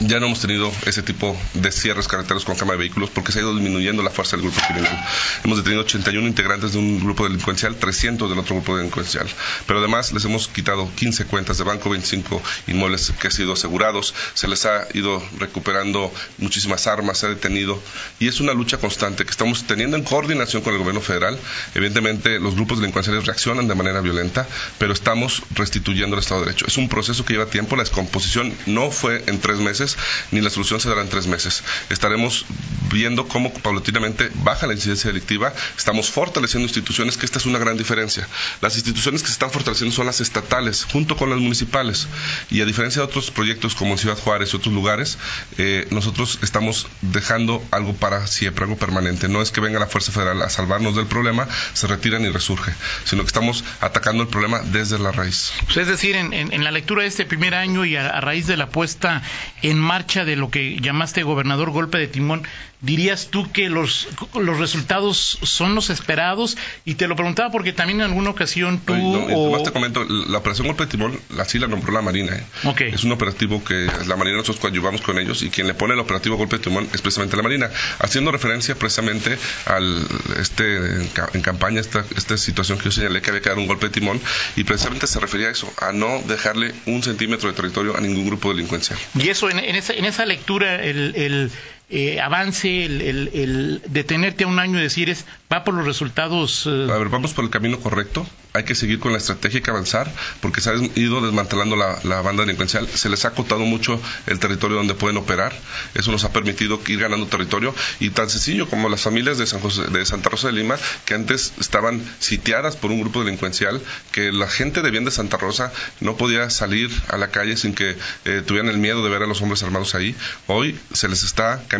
Ya 0.00 0.20
no 0.20 0.26
hemos 0.26 0.40
tenido 0.40 0.70
ese 0.86 1.02
tipo 1.02 1.36
de 1.54 1.72
cierres 1.72 2.06
carreteros 2.06 2.44
con 2.44 2.54
cama 2.54 2.72
de 2.72 2.78
vehículos 2.78 3.10
porque 3.10 3.32
se 3.32 3.40
ha 3.40 3.42
ido 3.42 3.52
disminuyendo 3.52 4.02
la 4.02 4.10
fuerza 4.10 4.36
del 4.36 4.44
grupo 4.44 4.60
criminal. 4.64 5.04
Hemos 5.42 5.58
detenido 5.58 5.82
81 5.82 6.26
integrantes 6.26 6.72
de 6.72 6.78
un 6.78 7.00
grupo 7.00 7.24
delincuencial, 7.24 7.74
300 7.74 8.30
del 8.30 8.38
otro 8.38 8.54
grupo 8.54 8.76
delincuencial. 8.76 9.26
Pero 9.66 9.80
además 9.80 10.12
les 10.12 10.24
hemos 10.24 10.46
quitado 10.46 10.88
15 10.94 11.24
cuentas 11.24 11.58
de 11.58 11.64
banco, 11.64 11.90
25 11.90 12.40
inmuebles 12.68 13.12
que 13.20 13.26
han 13.26 13.32
sido 13.32 13.54
asegurados, 13.54 14.14
se 14.34 14.46
les 14.46 14.66
ha 14.66 14.86
ido 14.94 15.20
recuperando 15.38 16.12
muchísimas 16.38 16.86
armas, 16.86 17.18
se 17.18 17.26
ha 17.26 17.30
detenido. 17.30 17.82
Y 18.20 18.28
es 18.28 18.38
una 18.38 18.52
lucha 18.52 18.78
constante 18.78 19.24
que 19.24 19.30
estamos 19.30 19.64
teniendo 19.66 19.96
en 19.96 20.04
coordinación 20.04 20.62
con 20.62 20.74
el 20.74 20.78
gobierno 20.78 21.00
federal. 21.00 21.36
Evidentemente 21.74 22.38
los 22.38 22.54
grupos 22.54 22.78
delincuenciales 22.78 23.26
reaccionan 23.26 23.66
de 23.66 23.74
manera 23.74 24.00
violenta, 24.00 24.46
pero 24.78 24.92
estamos 24.92 25.42
restituyendo 25.54 26.14
el 26.14 26.22
Estado 26.22 26.42
de 26.42 26.46
Derecho. 26.46 26.66
Es 26.68 26.76
un 26.76 26.88
proceso 26.88 27.24
que 27.24 27.32
lleva 27.32 27.46
tiempo, 27.46 27.74
la 27.74 27.82
descomposición 27.82 28.52
no 28.66 28.90
fue 28.90 29.24
en 29.26 29.40
tres 29.40 29.58
meses, 29.58 29.87
ni 30.30 30.40
la 30.40 30.50
solución 30.50 30.80
se 30.80 30.88
dará 30.88 31.02
en 31.02 31.08
tres 31.08 31.26
meses. 31.26 31.62
Estaremos 31.90 32.44
viendo 32.90 33.28
cómo 33.28 33.52
paulatinamente 33.52 34.30
baja 34.42 34.66
la 34.66 34.72
incidencia 34.74 35.08
delictiva, 35.10 35.52
estamos 35.76 36.10
fortaleciendo 36.10 36.66
instituciones, 36.66 37.16
que 37.16 37.26
esta 37.26 37.38
es 37.38 37.46
una 37.46 37.58
gran 37.58 37.76
diferencia. 37.76 38.26
Las 38.60 38.74
instituciones 38.76 39.20
que 39.22 39.28
se 39.28 39.34
están 39.34 39.50
fortaleciendo 39.50 39.94
son 39.94 40.06
las 40.06 40.20
estatales, 40.20 40.84
junto 40.90 41.16
con 41.16 41.30
las 41.30 41.38
municipales. 41.38 42.08
Y 42.50 42.60
a 42.60 42.64
diferencia 42.64 43.00
de 43.02 43.06
otros 43.08 43.30
proyectos 43.30 43.74
como 43.74 43.92
en 43.92 43.98
Ciudad 43.98 44.16
Juárez 44.18 44.52
y 44.52 44.56
otros 44.56 44.74
lugares, 44.74 45.18
eh, 45.58 45.86
nosotros 45.90 46.38
estamos 46.42 46.86
dejando 47.02 47.62
algo 47.70 47.94
para 47.94 48.26
siempre, 48.26 48.64
algo 48.64 48.76
permanente. 48.76 49.28
No 49.28 49.42
es 49.42 49.50
que 49.50 49.60
venga 49.60 49.78
la 49.78 49.86
Fuerza 49.86 50.12
Federal 50.12 50.40
a 50.42 50.48
salvarnos 50.50 50.96
del 50.96 51.06
problema, 51.06 51.46
se 51.74 51.86
retiran 51.86 52.24
y 52.24 52.30
resurge, 52.30 52.72
sino 53.04 53.22
que 53.22 53.28
estamos 53.28 53.64
atacando 53.80 54.22
el 54.22 54.28
problema 54.28 54.60
desde 54.60 54.98
la 54.98 55.12
raíz. 55.12 55.52
Pues 55.66 55.76
es 55.76 55.86
decir, 55.86 56.16
en, 56.16 56.32
en- 56.32 56.52
en 56.52 56.64
la 56.64 56.70
lectura 56.70 57.02
de 57.02 57.08
este 57.08 57.24
primer 57.26 57.54
año 57.54 57.84
y 57.84 57.96
a, 57.96 58.08
a 58.08 58.20
raíz 58.20 58.46
de 58.46 58.56
la 58.56 58.68
puesta 58.70 59.22
en 59.62 59.77
marcha 59.78 60.24
de 60.24 60.36
lo 60.36 60.50
que 60.50 60.78
llamaste 60.80 61.22
gobernador 61.22 61.70
golpe 61.70 61.98
de 61.98 62.06
timón, 62.06 62.42
dirías 62.80 63.28
tú 63.30 63.50
que 63.52 63.68
los, 63.68 64.08
los 64.34 64.58
resultados 64.58 65.38
son 65.42 65.74
los 65.74 65.90
esperados? 65.90 66.56
Y 66.84 66.94
te 66.94 67.08
lo 67.08 67.16
preguntaba 67.16 67.50
porque 67.50 67.72
también 67.72 68.00
en 68.00 68.06
alguna 68.06 68.30
ocasión 68.30 68.80
tú... 68.84 68.94
No, 68.96 69.26
o- 69.36 69.62
te 69.62 69.72
comento, 69.72 70.04
la 70.04 70.38
operación 70.38 70.66
Golpe 70.68 70.84
de 70.84 70.90
Timón, 70.90 71.20
así 71.38 71.58
la 71.58 71.66
nombró 71.66 71.92
la 71.92 72.02
Marina. 72.02 72.36
¿eh? 72.36 72.44
Ok. 72.64 72.80
Es 72.82 73.04
un 73.04 73.12
operativo 73.12 73.62
que 73.64 73.90
la 74.06 74.16
Marina 74.16 74.36
nosotros 74.36 74.60
coadyuvamos 74.60 75.00
con 75.02 75.18
ellos 75.18 75.42
y 75.42 75.50
quien 75.50 75.66
le 75.66 75.74
pone 75.74 75.94
el 75.94 76.00
operativo 76.00 76.36
Golpe 76.36 76.58
de 76.58 76.64
Timón 76.64 76.88
es 76.92 77.02
precisamente 77.02 77.36
la 77.36 77.42
Marina, 77.42 77.70
haciendo 77.98 78.30
referencia 78.30 78.74
precisamente 78.76 79.36
al 79.66 80.06
este 80.40 80.76
en, 80.76 81.10
en 81.34 81.42
campaña, 81.42 81.80
esta, 81.80 82.04
esta 82.16 82.36
situación 82.36 82.78
que 82.78 82.84
yo 82.84 82.90
señalé 82.92 83.20
que 83.22 83.30
había 83.30 83.42
que 83.42 83.48
dar 83.48 83.58
un 83.58 83.66
golpe 83.66 83.86
de 83.86 83.92
timón 83.92 84.20
y 84.56 84.64
precisamente 84.64 85.06
se 85.06 85.18
refería 85.20 85.48
a 85.48 85.50
eso, 85.50 85.72
a 85.80 85.92
no 85.92 86.22
dejarle 86.26 86.74
un 86.86 87.02
centímetro 87.02 87.48
de 87.50 87.56
territorio 87.56 87.96
a 87.96 88.00
ningún 88.00 88.26
grupo 88.26 88.50
delincuencial. 88.52 88.98
Y 89.18 89.28
eso, 89.28 89.50
en, 89.50 89.58
en 89.58 89.74
esa, 89.76 89.92
en 89.94 90.04
esa 90.04 90.24
lectura, 90.26 90.82
el, 90.82 91.14
el, 91.16 91.50
eh, 91.90 92.20
avance, 92.20 92.84
el, 92.84 93.00
el, 93.32 93.82
detenerte 93.88 94.44
a 94.44 94.46
un 94.46 94.58
año 94.58 94.78
y 94.78 94.82
decir 94.82 95.08
es, 95.08 95.24
va 95.52 95.64
por 95.64 95.74
los 95.74 95.86
resultados... 95.86 96.64
eh, 96.66 96.88
A 96.90 96.98
ver, 96.98 97.08
vamos 97.08 97.32
por 97.32 97.44
el 97.44 97.50
camino 97.50 97.78
correcto. 97.80 98.26
Hay 98.54 98.64
que 98.64 98.74
seguir 98.74 98.98
con 98.98 99.12
la 99.12 99.18
estrategia 99.18 99.60
que 99.62 99.70
avanzar, 99.70 100.10
porque 100.40 100.60
se 100.60 100.70
ha 100.70 100.74
ido 100.96 101.20
desmantelando 101.20 101.76
la, 101.76 101.98
la 102.02 102.22
banda 102.22 102.42
delincuencial. 102.42 102.88
Se 102.88 103.08
les 103.08 103.24
ha 103.24 103.28
acotado 103.28 103.60
mucho 103.60 104.00
el 104.26 104.38
territorio 104.38 104.76
donde 104.76 104.94
pueden 104.94 105.16
operar. 105.16 105.52
Eso 105.94 106.10
nos 106.10 106.24
ha 106.24 106.32
permitido 106.32 106.80
ir 106.88 106.98
ganando 106.98 107.26
territorio. 107.26 107.74
Y 108.00 108.10
tan 108.10 108.28
sencillo 108.28 108.68
como 108.68 108.88
las 108.88 109.02
familias 109.02 109.38
de, 109.38 109.46
San 109.46 109.60
de 109.92 110.04
Santa 110.04 110.30
Rosa 110.30 110.48
de 110.48 110.54
Lima, 110.54 110.76
que 111.04 111.14
antes 111.14 111.52
estaban 111.60 112.02
sitiadas 112.18 112.76
por 112.76 112.90
un 112.90 113.00
grupo 113.00 113.22
delincuencial, 113.22 113.80
que 114.12 114.32
la 114.32 114.48
gente 114.48 114.82
de 114.82 114.90
bien 114.90 115.04
de 115.04 115.10
Santa 115.10 115.36
Rosa 115.36 115.72
no 116.00 116.16
podía 116.16 116.50
salir 116.50 116.90
a 117.08 117.16
la 117.16 117.28
calle 117.30 117.56
sin 117.56 117.74
que 117.74 117.96
eh, 118.24 118.42
tuvieran 118.44 118.70
el 118.70 118.78
miedo 118.78 119.04
de 119.04 119.10
ver 119.10 119.22
a 119.22 119.26
los 119.26 119.40
hombres 119.40 119.62
armados 119.62 119.94
ahí. 119.94 120.16
Hoy 120.46 120.78
se 120.92 121.08
les 121.08 121.22
está 121.22 121.62
cambiando 121.68 121.77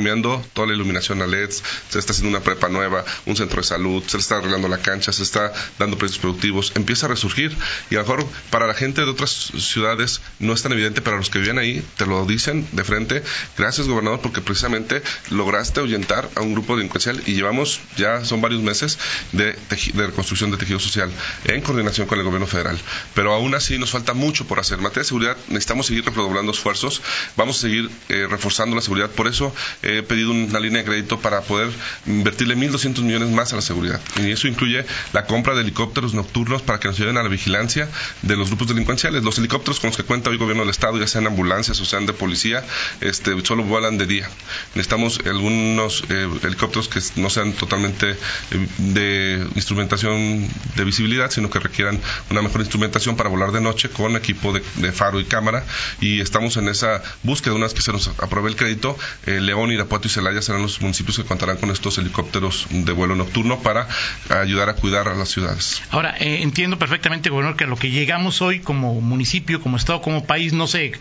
toda 0.54 0.68
la 0.68 0.74
iluminación 0.74 1.22
a 1.22 1.26
LEDs, 1.26 1.62
se 1.88 1.98
está 1.98 2.12
haciendo 2.12 2.36
una 2.36 2.44
prepa 2.44 2.68
nueva, 2.68 3.04
un 3.26 3.36
centro 3.36 3.60
de 3.60 3.66
salud, 3.66 4.02
se 4.06 4.16
está 4.18 4.38
arreglando 4.38 4.68
la 4.68 4.78
cancha, 4.78 5.12
se 5.12 5.22
está 5.22 5.52
dando 5.78 5.98
precios 5.98 6.18
productivos, 6.18 6.72
empieza 6.74 7.06
a 7.06 7.10
resurgir. 7.10 7.56
Y 7.90 7.96
a 7.96 7.98
lo 7.98 8.04
mejor 8.04 8.26
para 8.50 8.66
la 8.66 8.74
gente 8.74 9.02
de 9.02 9.10
otras 9.10 9.30
ciudades 9.58 10.20
no 10.38 10.52
es 10.52 10.62
tan 10.62 10.72
evidente, 10.72 11.00
pero 11.00 11.16
a 11.16 11.18
los 11.18 11.30
que 11.30 11.38
viven 11.38 11.58
ahí 11.58 11.84
te 11.96 12.06
lo 12.06 12.24
dicen 12.26 12.66
de 12.72 12.84
frente, 12.84 13.22
gracias 13.56 13.88
gobernador 13.88 14.20
porque 14.20 14.40
precisamente 14.40 15.02
lograste 15.30 15.80
ahuyentar 15.80 16.28
a 16.34 16.42
un 16.42 16.52
grupo 16.52 16.76
delincuencial 16.76 17.22
y 17.26 17.34
llevamos 17.34 17.80
ya 17.96 18.24
son 18.24 18.40
varios 18.40 18.62
meses 18.62 18.98
de, 19.32 19.56
de 19.94 20.06
reconstrucción 20.06 20.50
de 20.50 20.56
tejido 20.56 20.78
social 20.78 21.10
en 21.44 21.60
coordinación 21.60 22.06
con 22.06 22.18
el 22.18 22.24
gobierno 22.24 22.46
federal, 22.46 22.78
pero 23.14 23.34
aún 23.34 23.54
así 23.54 23.78
nos 23.78 23.90
falta 23.90 24.14
mucho 24.14 24.46
por 24.46 24.60
hacer. 24.60 24.78
En 24.78 24.84
materia 24.84 25.02
de 25.02 25.08
seguridad 25.08 25.36
necesitamos 25.48 25.86
seguir 25.86 26.04
redoblando 26.04 26.52
esfuerzos, 26.52 27.02
vamos 27.36 27.58
a 27.58 27.60
seguir 27.62 27.90
eh, 28.08 28.26
reforzando 28.28 28.76
la 28.76 28.82
seguridad, 28.82 29.10
por 29.10 29.26
eso 29.28 29.54
he 29.88 30.02
pedido 30.02 30.32
una 30.32 30.60
línea 30.60 30.82
de 30.82 30.84
crédito 30.84 31.18
para 31.20 31.40
poder 31.42 31.70
invertirle 32.06 32.56
1.200 32.56 33.02
millones 33.02 33.30
más 33.30 33.52
a 33.52 33.56
la 33.56 33.62
seguridad. 33.62 34.00
Y 34.16 34.30
eso 34.30 34.48
incluye 34.48 34.84
la 35.12 35.26
compra 35.26 35.54
de 35.54 35.62
helicópteros 35.62 36.14
nocturnos 36.14 36.62
para 36.62 36.78
que 36.80 36.88
nos 36.88 36.98
ayuden 36.98 37.16
a 37.16 37.22
la 37.22 37.28
vigilancia 37.28 37.88
de 38.22 38.36
los 38.36 38.48
grupos 38.48 38.68
delincuenciales. 38.68 39.22
Los 39.22 39.38
helicópteros 39.38 39.80
con 39.80 39.88
los 39.88 39.96
que 39.96 40.02
cuenta 40.04 40.30
hoy 40.30 40.34
el 40.34 40.40
gobierno 40.40 40.62
del 40.62 40.70
Estado, 40.70 40.98
ya 40.98 41.06
sean 41.06 41.26
ambulancias 41.26 41.80
o 41.80 41.84
sean 41.84 42.06
de 42.06 42.12
policía, 42.12 42.64
este, 43.00 43.34
solo 43.44 43.62
vuelan 43.62 43.98
de 43.98 44.06
día. 44.06 44.28
Necesitamos 44.74 45.20
algunos 45.24 46.04
eh, 46.08 46.28
helicópteros 46.42 46.88
que 46.88 47.00
no 47.20 47.30
sean 47.30 47.52
totalmente 47.52 48.10
eh, 48.10 48.68
de 48.78 49.46
instrumentación 49.54 50.48
de 50.76 50.84
visibilidad, 50.84 51.30
sino 51.30 51.50
que 51.50 51.58
requieran 51.58 52.00
una 52.30 52.42
mejor 52.42 52.60
instrumentación 52.60 53.16
para 53.16 53.28
volar 53.28 53.52
de 53.52 53.60
noche 53.60 53.88
con 53.90 54.16
equipo 54.16 54.52
de, 54.52 54.92
faro 54.92 55.20
y 55.20 55.24
cámara. 55.24 55.64
Y 56.00 56.20
estamos 56.20 56.56
en 56.56 56.68
esa 56.68 57.02
búsqueda. 57.22 57.54
Una 57.54 57.66
vez 57.66 57.74
que 57.74 57.82
se 57.82 57.92
nos 57.92 58.08
apruebe 58.08 58.48
el 58.48 58.56
crédito, 58.56 58.96
eh, 59.26 59.40
León, 59.40 59.72
Irapuato 59.78 60.08
y 60.08 60.10
Celaya 60.10 60.42
serán 60.42 60.62
los 60.62 60.80
municipios 60.80 61.16
que 61.16 61.24
contarán 61.24 61.56
con 61.56 61.70
estos 61.70 61.98
helicópteros 61.98 62.66
de 62.70 62.92
vuelo 62.92 63.14
nocturno 63.14 63.60
para 63.60 63.88
ayudar 64.28 64.68
a 64.68 64.74
cuidar 64.74 65.08
a 65.08 65.14
las 65.14 65.28
ciudades. 65.28 65.80
Ahora, 65.90 66.14
entiendo 66.18 66.78
perfectamente, 66.78 67.30
gobernador, 67.30 67.56
que 67.56 67.66
lo 67.66 67.76
que 67.76 67.90
llegamos 67.90 68.42
hoy 68.42 68.60
como 68.60 69.00
municipio, 69.00 69.60
como 69.60 69.76
Estado, 69.76 70.02
como 70.02 70.24
país, 70.24 70.52
no 70.52 70.66
se, 70.66 70.92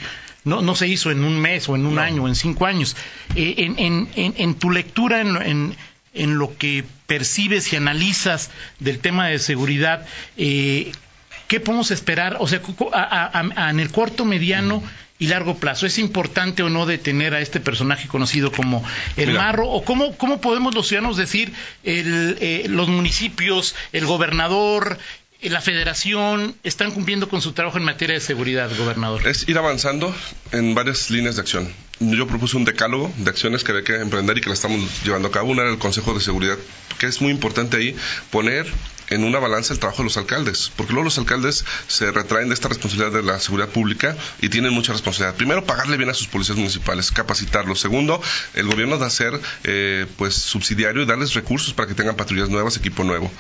no, 0.44 0.62
no 0.62 0.76
se 0.76 0.88
hizo 0.88 1.12
en 1.12 1.24
un 1.24 1.40
mes 1.40 1.68
o 1.70 1.76
en 1.76 1.86
un 1.86 1.98
año 2.00 2.24
o 2.24 2.28
en 2.28 2.36
cinco 2.36 2.66
años. 2.66 2.96
en, 3.36 3.80
en, 3.80 4.10
en, 4.16 4.56
tu 4.56 4.70
lectura, 4.70 5.22
en, 5.22 5.76
en 6.14 6.38
lo 6.38 6.56
que 6.58 6.84
percibes 7.06 7.72
y 7.72 7.76
analizas 7.76 8.50
del 8.80 9.00
tema 9.00 9.28
de 9.28 9.40
seguridad, 9.40 10.06
eh, 10.36 10.92
¿qué 11.48 11.60
podemos 11.60 11.92
esperar? 11.92 12.38
O 12.40 12.48
sea, 12.48 12.62
en 13.70 13.80
el 13.80 13.92
corto, 13.92 14.26
mediano 14.26 14.84
y 15.20 15.28
largo 15.28 15.56
plazo, 15.56 15.86
¿es 15.86 15.98
importante 15.98 16.64
o 16.64 16.70
no 16.70 16.86
detener 16.86 17.34
a 17.34 17.42
este 17.42 17.60
personaje 17.60 18.08
conocido 18.08 18.52
como 18.52 18.84
el 19.16 19.34
Marro? 19.34 19.68
¿O 19.70 19.84
cómo, 19.84 20.16
cómo 20.18 20.42
podemos 20.42 20.76
los 20.76 20.88
ciudadanos 20.88 21.18
decir, 21.18 21.54
el, 21.84 22.38
eh, 22.40 22.66
los 22.70 22.88
municipios, 22.88 23.76
el 23.94 24.06
gobernador, 24.06 24.98
eh, 25.42 25.50
la 25.50 25.62
federación 25.62 26.56
están 26.64 26.92
cumpliendo 26.92 27.30
con 27.30 27.42
su 27.42 27.54
trabajo 27.54 27.78
en 27.78 27.84
materia 27.84 28.16
de 28.16 28.22
seguridad, 28.22 28.70
gobernador? 28.78 29.28
Es 29.28 29.48
ir 29.50 29.58
avanzando 29.58 30.16
en 30.52 30.76
varias 30.76 31.10
líneas 31.10 31.36
de 31.36 31.42
acción. 31.42 31.74
Yo 32.00 32.28
propuse 32.28 32.58
un 32.58 32.66
decálogo 32.66 33.12
de 33.18 33.30
acciones 33.30 33.64
que 33.64 33.72
había 33.72 33.84
que 33.84 33.96
emprender 33.96 34.38
y 34.38 34.42
que 34.42 34.50
la 34.50 34.54
estamos 34.54 35.04
llevando 35.04 35.30
a 35.30 35.32
cabo. 35.32 35.52
Una 35.52 35.64
era 35.64 35.72
el 35.72 35.80
Consejo 35.80 36.14
de 36.14 36.20
Seguridad, 36.20 36.58
que 37.00 37.08
es 37.08 37.22
muy 37.22 37.32
importante 37.32 37.78
ahí 37.78 37.96
poner 38.30 38.68
en 39.10 39.24
una 39.24 39.40
balanza 39.40 39.74
el 39.74 39.80
trabajo 39.80 40.00
de 40.00 40.06
los 40.06 40.18
alcaldes, 40.18 40.72
porque 40.76 40.94
luego 40.94 41.06
los 41.06 41.18
alcaldes 41.18 41.66
se 41.88 42.12
retraen 42.12 42.50
de 42.50 42.54
esta 42.54 42.68
responsabilidad 42.68 43.12
de 43.12 43.24
la 43.24 43.40
seguridad 43.40 43.70
pública 43.70 44.16
y 44.42 44.50
tienen 44.50 44.74
mucha 44.74 44.92
responsabilidad. 44.92 45.36
Primero, 45.38 45.66
pagarle 45.66 45.98
bien 45.98 46.10
a 46.10 46.14
sus 46.14 46.28
policías 46.28 46.58
municipales, 46.58 47.12
capacitarlos. 47.12 47.80
Segundo, 47.80 48.22
el 48.54 48.68
gobierno 48.68 48.98
de 48.98 49.10
ser 49.10 49.40
eh, 49.64 50.06
pues 50.18 50.36
subsidiario 50.36 51.04
y 51.04 51.06
darles 51.06 51.34
recursos 51.34 51.74
para 51.74 51.88
que 51.88 51.94
tengan 51.94 52.16
patrullas 52.16 52.50
nuevas, 52.50 52.78
equipo 52.78 53.04
nuevo. 53.04 53.32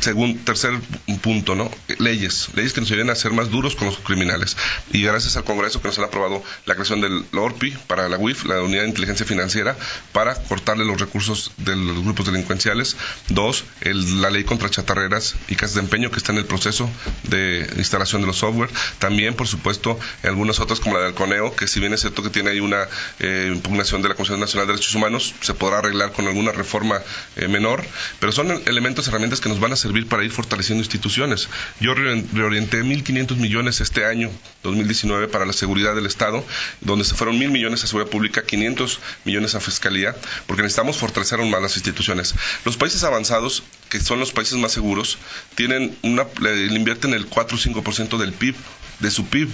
Según, 0.00 0.38
tercer 0.38 0.72
punto, 1.20 1.54
¿no? 1.54 1.70
Leyes. 1.98 2.48
Leyes 2.54 2.72
que 2.72 2.80
nos 2.80 2.90
ayuden 2.90 3.10
a 3.10 3.14
ser 3.14 3.32
más 3.32 3.50
duros 3.50 3.76
con 3.76 3.86
los 3.86 3.98
criminales. 3.98 4.56
Y 4.92 5.02
gracias 5.02 5.36
al 5.36 5.44
Congreso 5.44 5.80
que 5.80 5.88
nos 5.88 5.98
han 5.98 6.04
aprobado 6.04 6.42
la 6.66 6.74
creación 6.74 7.00
del 7.00 7.24
ORPI 7.32 7.76
para 7.86 8.08
la 8.08 8.18
UIF, 8.18 8.44
la 8.44 8.60
Unidad 8.62 8.82
de 8.82 8.88
Inteligencia 8.88 9.26
Financiera, 9.26 9.76
para 10.12 10.34
cortarle 10.34 10.84
los 10.84 11.00
recursos 11.00 11.52
de 11.58 11.76
los 11.76 12.02
grupos 12.02 12.26
delincuenciales. 12.26 12.96
Dos, 13.28 13.64
la 13.82 14.30
ley 14.30 14.44
contra 14.44 14.70
chatarreras 14.70 15.36
y 15.48 15.56
casas 15.56 15.74
de 15.76 15.80
empeño 15.80 16.10
que 16.10 16.18
está 16.18 16.32
en 16.32 16.38
el 16.38 16.44
proceso 16.44 16.88
de 17.24 17.68
instalación 17.76 18.22
de 18.22 18.26
los 18.26 18.36
software. 18.36 18.70
También, 18.98 19.34
por 19.34 19.46
supuesto, 19.46 19.98
algunas 20.22 20.60
otras 20.60 20.80
como 20.80 20.96
la 20.96 21.04
del 21.04 21.14
CONEO, 21.14 21.54
que 21.54 21.68
si 21.68 21.80
bien 21.80 21.92
es 21.92 22.00
cierto 22.00 22.22
que 22.22 22.30
tiene 22.30 22.50
ahí 22.50 22.60
una 22.60 22.86
eh, 23.18 23.50
impugnación 23.52 24.02
de 24.02 24.08
la 24.08 24.14
Comisión 24.14 24.40
Nacional 24.40 24.66
de 24.66 24.74
Derechos 24.74 24.94
Humanos, 24.94 25.34
se 25.40 25.54
podrá 25.54 25.78
arreglar 25.78 26.12
con 26.12 26.26
alguna 26.26 26.52
reforma 26.52 27.00
eh, 27.36 27.48
menor, 27.48 27.84
pero 28.20 28.32
son 28.32 28.50
elementos, 28.66 29.08
herramientas 29.08 29.40
que 29.40 29.48
nos 29.48 29.60
van 29.60 29.72
a 29.72 29.76
servir 29.76 30.08
para 30.08 30.24
ir 30.24 30.30
fortaleciendo 30.30 30.82
instituciones. 30.82 31.48
Yo 31.80 31.94
reorienté 31.94 32.82
1.500 32.82 33.36
millones 33.36 33.80
este 33.80 34.04
año, 34.04 34.30
2019, 34.62 35.28
para 35.28 35.46
la 35.46 35.52
seguridad 35.52 35.94
del 35.94 36.06
Estado, 36.06 36.44
donde 36.80 37.04
se 37.04 37.14
fueron 37.14 37.38
1.000 37.38 37.50
millones 37.50 37.71
a 37.74 37.86
seguridad 37.86 38.10
pública, 38.10 38.44
500 38.44 39.00
millones 39.24 39.54
a 39.54 39.60
fiscalía, 39.60 40.14
porque 40.46 40.62
necesitamos 40.62 40.96
fortalecer 40.96 41.40
aún 41.40 41.50
más 41.50 41.62
las 41.62 41.76
instituciones. 41.76 42.34
Los 42.64 42.76
países 42.76 43.04
avanzados, 43.04 43.62
que 43.88 44.00
son 44.00 44.20
los 44.20 44.32
países 44.32 44.58
más 44.58 44.72
seguros, 44.72 45.18
tienen 45.54 45.96
le 46.02 46.74
invierten 46.74 47.14
el 47.14 47.26
4 47.26 47.56
o 47.56 47.60
5% 47.60 48.18
del 48.18 48.32
PIB, 48.32 48.54
de 49.00 49.10
su 49.10 49.26
PIB 49.26 49.48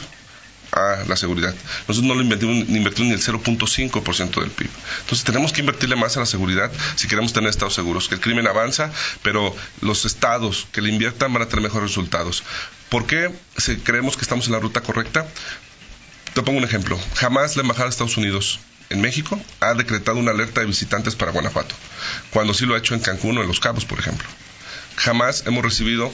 a 0.73 1.05
la 1.07 1.17
seguridad. 1.17 1.55
Nosotros 1.87 2.05
no 2.05 2.15
lo 2.15 2.23
invertimos, 2.23 2.69
ni 2.69 2.79
invertimos 2.79 3.09
ni 3.09 3.15
el 3.15 3.23
0.5% 3.23 4.41
del 4.41 4.51
PIB. 4.51 4.71
Entonces 5.01 5.25
tenemos 5.25 5.53
que 5.53 5.61
invertirle 5.61 5.97
más 5.97 6.17
a 6.17 6.21
la 6.21 6.27
seguridad 6.27 6.71
si 6.97 7.09
queremos 7.09 7.33
tener 7.33 7.51
estados 7.51 7.75
seguros. 7.75 8.09
Que 8.09 8.17
el 8.17 8.21
crimen 8.21 8.47
avanza, 8.47 8.93
pero 9.23 9.55
los 9.81 10.05
estados 10.05 10.67
que 10.73 10.83
le 10.83 10.91
inviertan 10.91 11.33
van 11.33 11.43
a 11.43 11.47
tener 11.47 11.63
mejores 11.63 11.89
resultados. 11.91 12.43
¿Por 12.89 13.07
qué 13.07 13.31
creemos 13.85 14.17
que 14.17 14.23
estamos 14.23 14.47
en 14.47 14.53
la 14.53 14.61
ruta 14.61 14.81
correcta? 14.83 15.27
Te 16.39 16.45
pongo 16.45 16.59
un 16.59 16.65
ejemplo. 16.65 16.97
Jamás 17.17 17.57
la 17.57 17.63
Embajada 17.63 17.87
de 17.87 17.91
Estados 17.91 18.17
Unidos 18.17 18.61
en 18.91 19.01
México 19.01 19.41
ha 19.59 19.75
decretado 19.75 20.21
una 20.21 20.31
alerta 20.31 20.61
de 20.61 20.69
visitantes 20.69 21.17
para 21.17 21.33
Guanajuato, 21.33 21.75
cuando 22.31 22.55
sí 22.55 22.65
lo 22.65 22.77
ha 22.77 22.79
hecho 22.79 22.95
en 22.95 23.01
Cancún 23.01 23.37
o 23.37 23.43
en 23.43 23.49
Los 23.49 23.59
Cabos, 23.59 23.85
por 23.85 23.99
ejemplo. 23.99 24.29
Jamás 24.95 25.43
hemos 25.49 25.65
recibido 25.65 26.13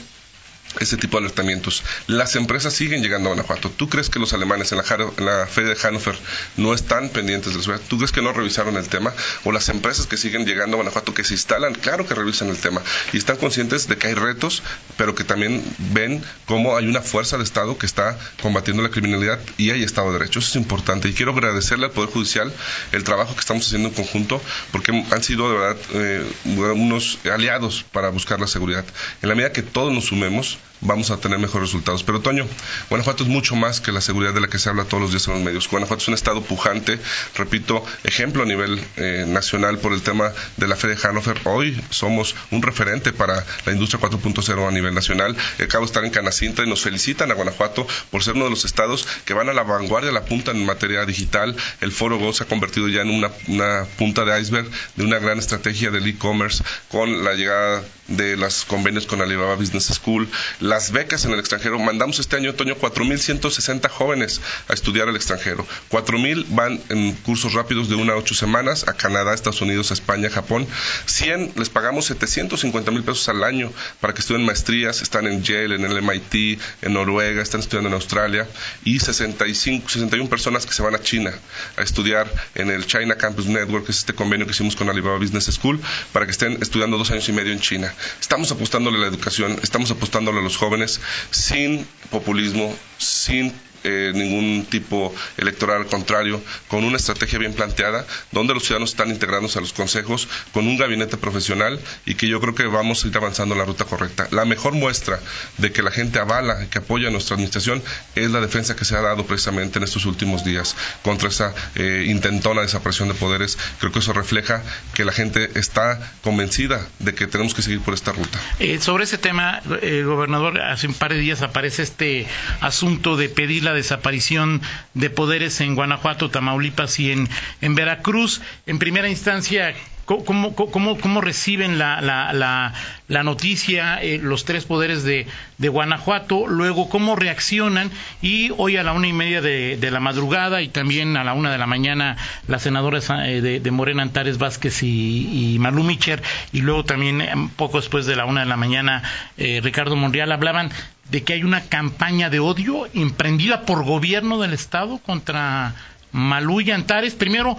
ese 0.79 0.97
tipo 0.97 1.17
de 1.17 1.25
alertamientos. 1.25 1.83
Las 2.07 2.35
empresas 2.35 2.73
siguen 2.73 3.01
llegando 3.01 3.29
a 3.29 3.33
Guanajuato. 3.33 3.69
¿Tú 3.69 3.89
crees 3.89 4.09
que 4.09 4.19
los 4.19 4.33
alemanes 4.33 4.71
en 4.71 4.79
la, 4.79 5.11
en 5.17 5.25
la 5.25 5.47
feria 5.47 5.71
de 5.71 5.75
Hannover 5.75 6.17
no 6.57 6.73
están 6.73 7.09
pendientes 7.09 7.51
de 7.51 7.57
la 7.57 7.63
seguridad? 7.63 7.85
¿Tú 7.87 7.97
crees 7.97 8.11
que 8.11 8.21
no 8.21 8.33
revisaron 8.33 8.77
el 8.77 8.87
tema? 8.87 9.13
¿O 9.43 9.51
las 9.51 9.69
empresas 9.69 10.07
que 10.07 10.17
siguen 10.17 10.45
llegando 10.45 10.75
a 10.75 10.77
Guanajuato, 10.77 11.13
que 11.13 11.23
se 11.23 11.33
instalan, 11.33 11.73
claro 11.73 12.07
que 12.07 12.13
revisan 12.13 12.49
el 12.49 12.57
tema 12.57 12.81
y 13.13 13.17
están 13.17 13.37
conscientes 13.37 13.87
de 13.87 13.97
que 13.97 14.07
hay 14.07 14.13
retos, 14.13 14.63
pero 14.97 15.15
que 15.15 15.23
también 15.23 15.63
ven 15.93 16.23
cómo 16.45 16.77
hay 16.77 16.87
una 16.87 17.01
fuerza 17.01 17.37
de 17.37 17.43
Estado 17.43 17.77
que 17.77 17.85
está 17.85 18.17
combatiendo 18.41 18.83
la 18.83 18.89
criminalidad 18.89 19.39
y 19.57 19.71
hay 19.71 19.83
Estado 19.83 20.11
de 20.11 20.19
Derecho. 20.19 20.39
Eso 20.39 20.49
es 20.49 20.55
importante. 20.55 21.07
Y 21.07 21.13
quiero 21.13 21.31
agradecerle 21.31 21.85
al 21.85 21.91
Poder 21.91 22.09
Judicial 22.09 22.51
el 22.91 23.03
trabajo 23.03 23.33
que 23.33 23.39
estamos 23.39 23.65
haciendo 23.65 23.89
en 23.89 23.93
conjunto, 23.93 24.41
porque 24.71 24.91
han 24.91 25.23
sido 25.23 25.49
de 25.51 25.57
verdad 25.57 25.77
eh, 25.93 26.25
unos 26.45 27.19
aliados 27.25 27.85
para 27.91 28.09
buscar 28.09 28.39
la 28.39 28.47
seguridad. 28.47 28.85
En 29.21 29.29
la 29.29 29.35
medida 29.35 29.51
que 29.51 29.61
todos 29.61 29.93
nos 29.93 30.05
sumemos, 30.05 30.57
vamos 30.81 31.11
a 31.11 31.17
tener 31.17 31.39
mejores 31.39 31.69
resultados. 31.69 32.03
Pero 32.03 32.21
Toño, 32.21 32.47
Guanajuato 32.89 33.23
es 33.23 33.29
mucho 33.29 33.55
más 33.55 33.81
que 33.81 33.91
la 33.91 34.01
seguridad 34.01 34.33
de 34.33 34.41
la 34.41 34.47
que 34.47 34.59
se 34.59 34.69
habla 34.69 34.85
todos 34.85 35.01
los 35.01 35.11
días 35.11 35.27
en 35.27 35.33
los 35.33 35.43
medios. 35.43 35.69
Guanajuato 35.69 36.01
es 36.01 36.07
un 36.07 36.13
estado 36.13 36.41
pujante, 36.41 36.99
repito, 37.35 37.83
ejemplo 38.03 38.43
a 38.43 38.45
nivel 38.45 38.81
eh, 38.97 39.25
nacional 39.27 39.79
por 39.79 39.93
el 39.93 40.01
tema 40.01 40.31
de 40.57 40.67
la 40.67 40.75
Feria 40.75 40.95
de 40.95 41.01
Hannover. 41.01 41.39
Hoy 41.45 41.81
somos 41.89 42.35
un 42.51 42.61
referente 42.61 43.13
para 43.13 43.45
la 43.65 43.71
industria 43.71 43.99
4.0 43.99 44.67
a 44.67 44.71
nivel 44.71 44.93
nacional. 44.93 45.35
Acabo 45.61 45.85
de 45.85 45.87
estar 45.87 46.05
en 46.05 46.11
Canacinta 46.11 46.63
y 46.63 46.69
nos 46.69 46.81
felicitan 46.81 47.31
a 47.31 47.33
Guanajuato 47.33 47.87
por 48.11 48.23
ser 48.23 48.35
uno 48.35 48.45
de 48.45 48.51
los 48.51 48.65
estados 48.65 49.07
que 49.25 49.33
van 49.33 49.49
a 49.49 49.53
la 49.53 49.63
vanguardia, 49.63 50.11
a 50.11 50.13
la 50.13 50.25
punta 50.25 50.51
en 50.51 50.65
materia 50.65 51.05
digital. 51.05 51.55
El 51.81 51.91
Foro 51.91 52.17
Go 52.17 52.33
se 52.33 52.43
ha 52.43 52.47
convertido 52.47 52.87
ya 52.87 53.01
en 53.01 53.09
una 53.09 53.85
punta 53.97 54.25
de 54.25 54.39
iceberg 54.39 54.69
de 54.95 55.03
una 55.03 55.19
gran 55.19 55.39
estrategia 55.39 55.91
del 55.91 56.07
e-commerce 56.07 56.63
con 56.89 57.23
la 57.23 57.33
llegada 57.33 57.83
de 58.07 58.37
los 58.37 58.65
convenios 58.65 59.05
con 59.05 59.21
Alibaba 59.21 59.55
Business 59.55 59.85
School, 59.85 60.27
las 60.59 60.91
becas 60.91 61.25
en 61.25 61.31
el 61.31 61.39
extranjero. 61.39 61.79
Mandamos 61.79 62.19
este 62.19 62.35
año, 62.35 62.51
otoño, 62.51 62.75
4.160 62.75 63.89
jóvenes 63.89 64.41
a 64.67 64.73
estudiar 64.73 65.09
al 65.09 65.15
extranjero. 65.15 65.65
4.000 65.89 66.45
van 66.49 66.79
en 66.89 67.13
cursos 67.13 67.53
rápidos 67.53 67.89
de 67.89 67.95
una 67.95 68.13
a 68.13 68.17
ocho 68.17 68.35
semanas 68.35 68.87
a 68.87 68.93
Canadá, 68.93 69.33
Estados 69.33 69.61
Unidos, 69.61 69.91
España, 69.91 70.29
Japón. 70.29 70.67
100 71.05 71.53
les 71.55 71.69
pagamos 71.69 72.05
750 72.05 72.91
mil 72.91 73.03
pesos 73.03 73.27
al 73.29 73.43
año 73.43 73.71
para 73.99 74.13
que 74.13 74.21
estudien 74.21 74.45
maestrías. 74.45 75.01
Están 75.01 75.27
en 75.27 75.43
Yale, 75.43 75.75
en 75.75 75.85
el 75.85 76.01
MIT, 76.01 76.59
en 76.81 76.93
Noruega, 76.93 77.41
están 77.41 77.61
estudiando 77.61 77.89
en 77.89 77.95
Australia. 77.95 78.47
Y 78.83 78.99
65, 78.99 79.89
61 79.89 80.29
personas 80.29 80.65
que 80.65 80.73
se 80.73 80.81
van 80.81 80.95
a 80.95 81.01
China 81.01 81.33
a 81.77 81.81
estudiar 81.81 82.31
en 82.55 82.69
el 82.69 82.85
China 82.85 83.15
Campus 83.15 83.47
Network, 83.47 83.85
que 83.85 83.91
es 83.91 83.99
este 83.99 84.13
convenio 84.13 84.45
que 84.45 84.51
hicimos 84.51 84.75
con 84.75 84.89
Alibaba 84.89 85.17
Business 85.17 85.45
School, 85.45 85.79
para 86.13 86.25
que 86.25 86.31
estén 86.31 86.57
estudiando 86.61 86.97
dos 86.97 87.11
años 87.11 87.27
y 87.29 87.33
medio 87.33 87.51
en 87.51 87.59
China. 87.59 87.93
Estamos 88.19 88.51
apostándole 88.51 88.97
a 88.97 89.01
la 89.01 89.07
educación, 89.07 89.59
estamos 89.63 89.91
apostándole 89.91 90.39
a 90.39 90.43
los 90.43 90.57
jóvenes 90.57 90.99
sin 91.31 91.87
populismo, 92.09 92.75
sin 92.97 93.53
eh, 93.85 94.11
ningún 94.13 94.65
tipo 94.65 95.13
electoral, 95.37 95.83
al 95.83 95.87
contrario, 95.87 96.41
con 96.67 96.83
una 96.83 96.97
estrategia 96.97 97.37
bien 97.39 97.53
planteada, 97.53 98.05
donde 98.31 98.53
los 98.53 98.63
ciudadanos 98.63 98.89
están 98.89 99.09
integrándose 99.09 99.59
a 99.59 99.61
los 99.61 99.73
consejos, 99.73 100.27
con 100.53 100.67
un 100.67 100.77
gabinete 100.77 101.17
profesional 101.17 101.79
y 102.05 102.15
que 102.15 102.27
yo 102.27 102.41
creo 102.41 102.55
que 102.55 102.65
vamos 102.65 103.03
a 103.03 103.07
ir 103.07 103.15
avanzando 103.15 103.53
en 103.53 103.59
la 103.59 103.65
ruta 103.65 103.85
correcta. 103.85 104.27
La 104.31 104.45
mejor 104.45 104.73
muestra 104.73 105.19
de 105.57 105.71
que 105.71 105.83
la 105.83 105.91
gente 105.91 106.19
avala, 106.19 106.67
que 106.69 106.79
apoya 106.79 107.09
a 107.09 107.11
nuestra 107.11 107.35
administración, 107.35 107.83
es 108.15 108.31
la 108.31 108.41
defensa 108.41 108.75
que 108.75 108.85
se 108.85 108.95
ha 108.95 109.01
dado 109.01 109.25
precisamente 109.25 109.77
en 109.77 109.83
estos 109.83 110.05
últimos 110.05 110.43
días 110.43 110.75
contra 111.03 111.29
esa 111.29 111.53
eh, 111.75 112.05
intentona 112.07 112.61
desaparición 112.61 113.07
de 113.07 113.13
poderes. 113.13 113.57
Creo 113.79 113.91
que 113.91 113.99
eso 113.99 114.13
refleja 114.13 114.63
que 114.95 115.05
la 115.05 115.11
gente 115.11 115.51
está 115.55 116.13
convencida 116.23 116.85
de 116.99 117.13
que 117.13 117.27
tenemos 117.27 117.53
que 117.53 117.61
seguir 117.61 117.81
por 117.81 117.93
esta 117.93 118.11
ruta. 118.11 118.39
Eh, 118.59 118.79
sobre 118.81 119.03
ese 119.03 119.17
tema, 119.17 119.61
gobernador, 120.05 120.59
hace 120.61 120.87
un 120.87 120.93
par 120.93 121.13
de 121.13 121.19
días 121.19 121.41
aparece 121.41 121.83
este 121.83 122.25
asunto 122.61 123.17
de 123.17 123.29
pedir 123.29 123.63
la 123.63 123.73
desaparición 123.75 124.61
de 124.93 125.09
poderes 125.09 125.61
en 125.61 125.75
Guanajuato, 125.75 126.31
Tamaulipas 126.31 126.99
y 126.99 127.11
en, 127.11 127.29
en 127.61 127.75
Veracruz. 127.75 128.41
En 128.65 128.79
primera 128.79 129.09
instancia, 129.09 129.75
¿Cómo, 130.05 130.53
cómo, 130.53 130.99
cómo 130.99 131.19
reciben 131.19 131.79
la, 131.79 131.99
la, 131.99 132.71
la, 133.07 133.23
noticia 133.23 133.99
eh, 134.03 134.19
los 134.21 134.45
tres 134.45 134.65
poderes 134.65 135.03
de, 135.03 135.25
de, 135.57 135.69
Guanajuato? 135.69 136.45
Luego, 136.45 136.89
¿cómo 136.89 137.15
reaccionan? 137.15 137.89
Y 138.21 138.51
hoy 138.57 138.77
a 138.77 138.83
la 138.83 138.93
una 138.93 139.07
y 139.07 139.13
media 139.13 139.41
de, 139.41 139.77
de 139.77 139.89
la 139.89 139.99
madrugada 139.99 140.61
y 140.61 140.67
también 140.67 141.17
a 141.17 141.23
la 141.23 141.33
una 141.33 141.51
de 141.51 141.57
la 141.57 141.65
mañana 141.65 142.17
las 142.47 142.61
senadoras 142.61 143.09
eh, 143.09 143.41
de, 143.41 143.71
Morena 143.71 144.03
Antares 144.03 144.37
Vázquez 144.37 144.83
y, 144.83 145.55
y 145.55 145.59
Malú 145.59 145.83
Micher 145.83 146.21
y 146.53 146.61
luego 146.61 146.85
también 146.85 147.21
eh, 147.21 147.33
poco 147.55 147.81
después 147.81 148.05
de 148.05 148.15
la 148.15 148.25
una 148.25 148.41
de 148.41 148.47
la 148.47 148.57
mañana 148.57 149.01
Ricardo 149.37 149.95
Monreal 149.95 150.31
hablaban 150.31 150.71
de 151.09 151.23
que 151.23 151.33
hay 151.33 151.43
una 151.43 151.61
campaña 151.61 152.29
de 152.29 152.39
odio 152.39 152.87
emprendida 152.93 153.61
por 153.65 153.83
gobierno 153.83 154.39
del 154.39 154.53
Estado 154.53 154.97
contra 154.99 155.75
Malú 156.11 156.61
y 156.61 156.71
Antares. 156.71 157.13
Primero, 157.13 157.57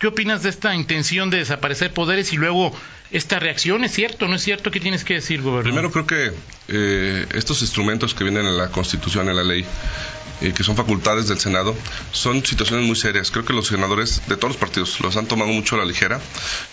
¿Qué 0.00 0.06
opinas 0.06 0.42
de 0.42 0.48
esta 0.48 0.74
intención 0.74 1.28
de 1.28 1.36
desaparecer 1.36 1.92
poderes 1.92 2.32
y 2.32 2.38
luego 2.38 2.72
esta 3.10 3.38
reacción? 3.38 3.84
¿Es 3.84 3.92
cierto 3.92 4.28
no 4.28 4.36
es 4.36 4.42
cierto? 4.42 4.70
¿Qué 4.70 4.80
tienes 4.80 5.04
que 5.04 5.12
decir, 5.12 5.42
gobernador? 5.42 5.64
Primero 5.64 5.92
creo 5.92 6.06
que 6.06 6.32
eh, 6.68 7.26
estos 7.34 7.60
instrumentos 7.60 8.14
que 8.14 8.24
vienen 8.24 8.46
en 8.46 8.56
la 8.56 8.68
Constitución, 8.68 9.28
en 9.28 9.36
la 9.36 9.44
ley, 9.44 9.62
eh, 10.40 10.52
que 10.52 10.64
son 10.64 10.76
facultades 10.76 11.28
del 11.28 11.38
Senado, 11.38 11.74
son 12.12 12.44
situaciones 12.44 12.86
muy 12.86 12.96
serias. 12.96 13.30
Creo 13.30 13.44
que 13.44 13.52
los 13.52 13.68
senadores 13.68 14.22
de 14.26 14.36
todos 14.36 14.54
los 14.54 14.56
partidos 14.56 15.00
los 15.00 15.16
han 15.16 15.26
tomado 15.26 15.50
mucho 15.50 15.76
a 15.76 15.78
la 15.78 15.84
ligera. 15.84 16.20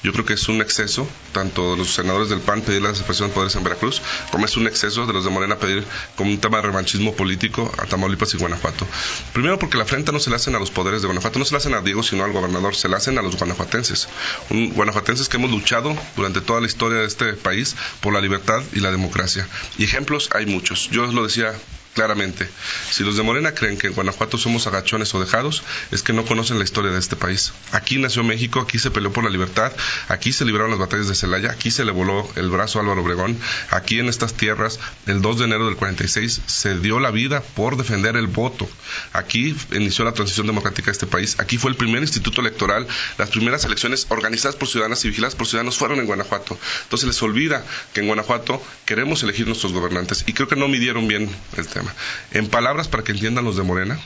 Yo 0.04 0.14
creo 0.14 0.26
que 0.26 0.34
es 0.34 0.48
un 0.48 0.62
exceso, 0.62 1.08
tanto 1.34 1.76
los 1.76 1.94
senadores 1.94 2.30
del 2.30 2.40
PAN 2.40 2.62
pedir 2.62 2.82
la 2.82 2.90
desaparición 2.90 3.30
de 3.30 3.36
poderes 3.36 3.56
en 3.56 3.64
Veracruz, 3.64 4.02
como 4.32 4.46
es 4.46 4.58
un 4.58 4.68
exceso 4.68 5.06
de 5.06 5.14
los 5.14 5.24
de 5.24 5.30
Morena 5.30 5.58
pedir 5.58 5.84
como 6.16 6.32
un 6.32 6.40
tema 6.40 6.58
de 6.58 6.64
revanchismo 6.64 7.14
político 7.14 7.72
a 7.78 7.86
Tamaulipas 7.86 8.34
y 8.34 8.38
Guanajuato. 8.38 8.88
Primero 9.34 9.60
porque 9.60 9.78
la 9.78 9.84
afrenta 9.84 10.12
no 10.12 10.20
se 10.20 10.30
le 10.30 10.36
hacen 10.36 10.56
a 10.56 10.60
los 10.60 10.72
poderes 10.72 11.02
de 11.02 11.08
Guanajuato, 11.08 11.40
no 11.40 11.46
se 11.46 11.52
le 11.52 11.58
hacen 11.58 11.74
a 11.74 11.82
Diego, 11.82 12.04
sino 12.04 12.24
al 12.24 12.32
gobernador, 12.32 12.76
se 12.76 12.90
le 12.90 12.96
hacen 12.96 13.18
a 13.18 13.22
los 13.22 13.38
guanajuatenses. 13.38 14.08
Un, 14.50 14.74
guanajuatenses 14.74 15.30
que 15.30 15.38
hemos 15.38 15.52
luchado 15.52 15.96
durante 16.16 16.42
toda 16.42 16.62
la 16.62 16.68
historia 16.68 17.00
de 17.00 17.08
este 17.08 17.34
país 17.34 17.76
por 18.02 18.14
la 18.14 18.22
libertad 18.22 18.62
y 18.74 18.80
la 18.80 18.92
democracia. 18.92 19.48
Y 19.78 19.84
ejemplos 19.84 20.30
hay 20.34 20.46
muchos. 20.46 20.90
Yo 20.92 21.06
lo 21.08 21.24
decía 21.24 21.54
claramente. 21.98 22.48
Si 22.92 23.04
los 23.04 23.18
de 23.18 23.24
Morena 23.24 23.56
creen 23.56 23.76
que 23.76 23.88
en 23.88 23.94
Guanajuato 23.94 24.38
somos 24.38 24.68
agachones 24.68 25.16
o 25.16 25.20
dejados, 25.20 25.64
es 25.90 26.04
que 26.04 26.14
no 26.14 26.26
conocen 26.26 26.60
la 26.60 26.64
historia 26.64 26.92
de 26.92 27.00
este 27.00 27.16
país. 27.16 27.54
Aquí 27.72 27.98
nació 27.98 28.24
México, 28.24 28.60
aquí 28.60 28.78
se 28.78 28.92
peleó 28.92 29.12
por 29.12 29.24
la 29.24 29.32
libertad, 29.32 29.72
aquí 30.08 30.32
se 30.32 30.46
libraron 30.46 30.70
las 30.70 30.80
batallas 30.80 31.08
de 31.08 31.16
Celaya, 31.16 31.50
aquí 31.50 31.72
se 31.72 31.86
le 31.86 31.92
voló 31.92 32.30
el 32.36 32.52
brazo 32.52 32.78
a 32.78 32.84
Álvaro 32.84 33.02
Obregón, 33.02 33.36
aquí 33.72 34.00
en 34.00 34.10
estas 34.10 34.36
tierras, 34.36 34.80
el 35.08 35.24
2 35.24 35.40
de 35.40 35.46
enero 35.46 35.66
del 35.66 35.76
46, 35.76 36.42
se 36.46 36.78
dio 36.78 37.00
la 37.00 37.10
vida 37.10 37.42
por 37.42 37.78
defender 37.78 38.16
el 38.16 38.28
voto. 38.28 38.70
Aquí 39.14 39.56
inició 39.72 40.06
la 40.06 40.14
transición 40.14 40.46
democrática 40.46 40.86
de 40.86 40.92
este 40.92 41.08
país, 41.08 41.40
aquí 41.40 41.58
fue 41.58 41.72
el 41.72 41.78
primer 41.78 42.04
instituto 42.04 42.42
electoral, 42.42 42.86
las 43.18 43.32
primeras 43.32 43.66
elecciones 43.66 44.06
organizadas 44.10 44.56
por 44.56 44.68
ciudadanas 44.68 45.04
y 45.04 45.08
vigiladas 45.08 45.34
por 45.34 45.48
ciudadanos 45.48 45.78
fueron 45.78 45.98
en 45.98 46.06
Guanajuato. 46.06 46.60
Entonces 46.84 47.08
les 47.08 47.24
olvida 47.24 47.66
que 47.92 48.02
en 48.02 48.08
Guanajuato 48.08 48.62
queremos 48.86 49.24
elegir 49.24 49.48
nuestros 49.48 49.74
gobernantes 49.74 50.24
y 50.28 50.34
creo 50.34 50.48
que 50.48 50.56
no 50.56 50.68
midieron 50.68 51.08
bien 51.08 51.28
el 51.58 51.68
tema. 51.68 51.87
En 52.32 52.48
palabras 52.48 52.88
para 52.88 53.04
que 53.04 53.12
entiendan 53.12 53.46
los 53.46 53.58
de 53.58 53.64
Morena, 53.64 54.00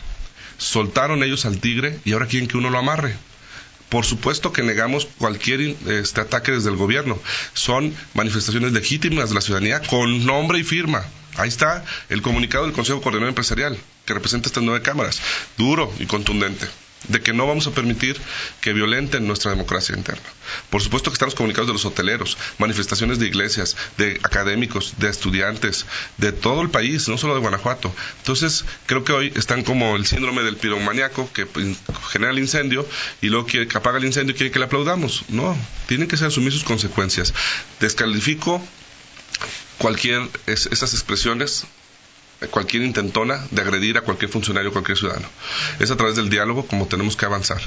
soltaron 0.57 1.23
ellos 1.23 1.45
al 1.45 1.59
tigre 1.59 2.00
y 2.05 2.13
ahora 2.13 2.27
quieren 2.27 2.47
que 2.47 2.57
uno 2.57 2.69
lo 2.69 2.77
amarre. 2.77 3.15
Por 3.89 4.05
supuesto 4.05 4.53
que 4.53 4.63
negamos 4.63 5.05
cualquier 5.17 5.75
este, 5.88 6.21
ataque 6.21 6.53
desde 6.53 6.69
el 6.69 6.77
gobierno. 6.77 7.19
Son 7.53 7.93
manifestaciones 8.13 8.71
legítimas 8.71 9.29
de 9.29 9.35
la 9.35 9.41
ciudadanía 9.41 9.81
con 9.81 10.25
nombre 10.25 10.59
y 10.59 10.63
firma. 10.63 11.03
Ahí 11.35 11.50
está 11.50 11.83
el 12.09 12.21
comunicado 12.21 12.65
del 12.65 12.73
Consejo 12.73 13.01
Coordinador 13.01 13.29
Empresarial, 13.29 13.77
que 14.05 14.13
representa 14.13 14.47
estas 14.47 14.63
nueve 14.63 14.81
cámaras. 14.81 15.21
Duro 15.57 15.93
y 16.00 16.05
contundente 16.05 16.67
de 17.08 17.22
que 17.22 17.34
no 17.34 17.48
vamos 17.48 17.67
a 17.67 17.72
permitir 17.72 18.20
que 18.62 18.74
violenten 18.74 19.27
nuestra 19.27 19.51
democracia 19.51 19.96
interna. 19.96 20.24
Por 20.70 20.81
supuesto 20.81 21.10
que 21.10 21.15
están 21.15 21.27
los 21.27 21.36
comunicados 21.36 21.67
de 21.67 21.74
los 21.74 21.86
hoteleros, 21.86 22.38
manifestaciones 22.58 23.20
de 23.20 23.27
iglesias, 23.27 23.75
de 23.98 24.20
académicos, 24.24 24.93
de 24.98 25.10
estudiantes, 25.10 25.86
de 26.17 26.31
todo 26.31 26.62
el 26.62 26.70
país, 26.70 27.08
no 27.08 27.17
solo 27.17 27.34
de 27.34 27.41
Guanajuato. 27.41 27.93
Entonces, 28.20 28.65
creo 28.86 29.03
que 29.03 29.13
hoy 29.13 29.34
están 29.36 29.63
como 29.63 29.96
el 29.96 30.05
síndrome 30.05 30.43
del 30.43 30.58
piromaniaco 30.58 31.31
que 31.34 31.48
genera 32.10 32.31
el 32.31 32.39
incendio 32.39 32.88
y 33.22 33.29
luego 33.29 33.48
quiere 33.48 33.67
que 33.67 33.77
apaga 33.77 33.98
el 33.98 34.05
incendio 34.05 34.36
y 34.36 34.38
quiere 34.38 34.51
que 34.51 34.60
le 34.60 34.65
aplaudamos. 34.65 35.24
No, 35.29 35.58
tienen 35.88 36.08
que 36.08 36.15
asumir 36.15 36.51
sus 36.51 36.63
consecuencias. 36.63 37.34
Descalifico 37.79 38.62
cualquier 39.77 40.29
esas 40.46 40.93
expresiones 40.93 41.65
cualquier 42.50 42.83
intentona 42.83 43.45
de 43.51 43.62
agredir 43.62 43.98
a 43.98 44.01
cualquier 44.01 44.31
funcionario, 44.31 44.71
cualquier 44.71 44.98
ciudadano. 44.98 45.27
Es 45.79 45.91
a 45.91 45.98
través 45.98 46.15
del 46.15 46.29
diálogo 46.29 46.65
como 46.67 46.88
tenemos 46.88 47.15
que 47.15 47.25
avanzar. 47.25 47.62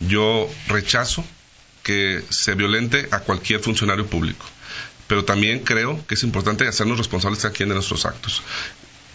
Yo 0.00 0.48
rechazo 0.68 1.24
que 1.82 2.22
se 2.30 2.54
violente 2.54 3.08
a 3.10 3.20
cualquier 3.20 3.60
funcionario 3.60 4.06
público, 4.06 4.46
pero 5.06 5.24
también 5.24 5.60
creo 5.60 6.04
que 6.06 6.14
es 6.14 6.22
importante 6.22 6.66
hacernos 6.66 6.98
responsables 6.98 7.44
aquí 7.44 7.64
de 7.64 7.74
nuestros 7.74 8.06
actos. 8.06 8.42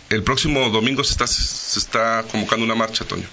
El 0.09 0.23
próximo 0.23 0.69
domingo 0.69 1.03
se 1.03 1.11
está, 1.11 1.27
se 1.27 1.77
está 1.77 2.25
convocando 2.31 2.65
una 2.65 2.73
marcha, 2.73 3.05
Toño. 3.05 3.27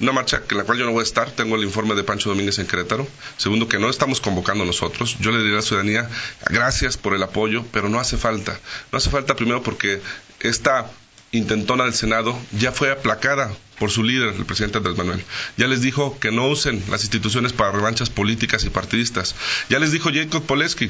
Una 0.00 0.12
marcha 0.12 0.40
en 0.48 0.56
la 0.56 0.62
cual 0.62 0.78
yo 0.78 0.86
no 0.86 0.92
voy 0.92 1.00
a 1.00 1.02
estar. 1.02 1.32
Tengo 1.32 1.56
el 1.56 1.64
informe 1.64 1.96
de 1.96 2.04
Pancho 2.04 2.28
Domínguez 2.28 2.60
en 2.60 2.66
Querétaro. 2.68 3.08
Segundo, 3.36 3.66
que 3.68 3.80
no 3.80 3.90
estamos 3.90 4.20
convocando 4.20 4.64
nosotros. 4.64 5.16
Yo 5.18 5.32
le 5.32 5.38
diré 5.38 5.54
a 5.54 5.56
la 5.56 5.62
ciudadanía, 5.62 6.08
gracias 6.48 6.96
por 6.96 7.14
el 7.14 7.22
apoyo, 7.24 7.64
pero 7.72 7.88
no 7.88 7.98
hace 7.98 8.16
falta. 8.16 8.58
No 8.92 8.98
hace 8.98 9.10
falta 9.10 9.34
primero 9.34 9.64
porque 9.64 10.00
esta 10.40 10.88
intentona 11.32 11.84
del 11.84 11.94
Senado 11.94 12.38
ya 12.52 12.70
fue 12.70 12.92
aplacada 12.92 13.52
por 13.80 13.90
su 13.90 14.04
líder, 14.04 14.34
el 14.34 14.46
presidente 14.46 14.78
Andrés 14.78 14.96
Manuel. 14.96 15.24
Ya 15.56 15.66
les 15.66 15.82
dijo 15.82 16.18
que 16.20 16.30
no 16.30 16.46
usen 16.46 16.84
las 16.88 17.02
instituciones 17.02 17.52
para 17.52 17.72
revanchas 17.72 18.10
políticas 18.10 18.64
y 18.64 18.70
partidistas. 18.70 19.34
Ya 19.68 19.80
les 19.80 19.90
dijo 19.90 20.10
Jacob 20.12 20.44
Poleski 20.44 20.88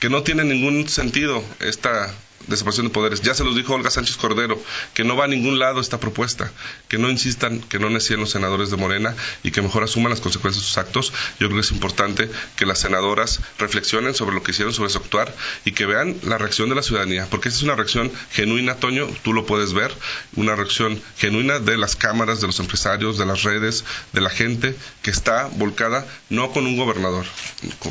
que 0.00 0.10
no 0.10 0.22
tiene 0.22 0.44
ningún 0.44 0.88
sentido 0.88 1.44
esta 1.60 2.12
de 2.46 2.56
separación 2.56 2.86
de 2.86 2.92
poderes. 2.92 3.20
Ya 3.22 3.34
se 3.34 3.44
los 3.44 3.56
dijo 3.56 3.74
Olga 3.74 3.90
Sánchez 3.90 4.16
Cordero, 4.16 4.60
que 4.94 5.04
no 5.04 5.16
va 5.16 5.24
a 5.24 5.28
ningún 5.28 5.58
lado 5.58 5.80
esta 5.80 6.00
propuesta, 6.00 6.50
que 6.88 6.98
no 6.98 7.10
insistan, 7.10 7.60
que 7.60 7.78
no 7.78 7.90
necesiten 7.90 8.20
los 8.20 8.30
senadores 8.30 8.70
de 8.70 8.76
Morena 8.76 9.14
y 9.42 9.50
que 9.50 9.62
mejor 9.62 9.82
asuman 9.82 10.10
las 10.10 10.20
consecuencias 10.20 10.62
de 10.62 10.68
sus 10.68 10.78
actos. 10.78 11.12
Yo 11.40 11.48
creo 11.48 11.60
que 11.60 11.66
es 11.66 11.72
importante 11.72 12.30
que 12.56 12.66
las 12.66 12.78
senadoras 12.78 13.40
reflexionen 13.58 14.14
sobre 14.14 14.34
lo 14.34 14.42
que 14.42 14.52
hicieron, 14.52 14.72
sobre 14.72 14.90
su 14.90 14.98
actuar 14.98 15.34
y 15.64 15.72
que 15.72 15.86
vean 15.86 16.16
la 16.22 16.38
reacción 16.38 16.68
de 16.68 16.74
la 16.74 16.82
ciudadanía, 16.82 17.26
porque 17.30 17.48
esa 17.48 17.58
es 17.58 17.62
una 17.64 17.74
reacción 17.74 18.10
genuina, 18.30 18.76
Toño, 18.76 19.08
tú 19.22 19.32
lo 19.32 19.46
puedes 19.46 19.72
ver, 19.72 19.92
una 20.36 20.54
reacción 20.54 21.00
genuina 21.16 21.58
de 21.58 21.76
las 21.76 21.96
cámaras, 21.96 22.40
de 22.40 22.46
los 22.46 22.60
empresarios, 22.60 23.18
de 23.18 23.26
las 23.26 23.42
redes, 23.42 23.84
de 24.12 24.20
la 24.20 24.30
gente 24.30 24.76
que 25.02 25.10
está 25.10 25.48
volcada 25.56 26.06
no 26.30 26.52
con 26.52 26.66
un 26.66 26.76
gobernador, 26.76 27.26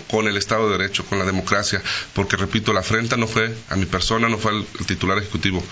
con 0.09 0.27
el 0.27 0.37
Estado 0.37 0.69
de 0.69 0.77
Derecho, 0.77 1.05
con 1.05 1.19
la 1.19 1.25
democracia, 1.25 1.81
porque 2.13 2.37
repito, 2.37 2.73
la 2.73 2.81
afrenta 2.81 3.17
no 3.17 3.27
fue 3.27 3.55
a 3.69 3.75
mi 3.75 3.85
persona, 3.85 4.29
no 4.29 4.36
fue 4.37 4.51
al 4.51 4.65
titular 4.85 5.17
ejecutivo 5.17 5.63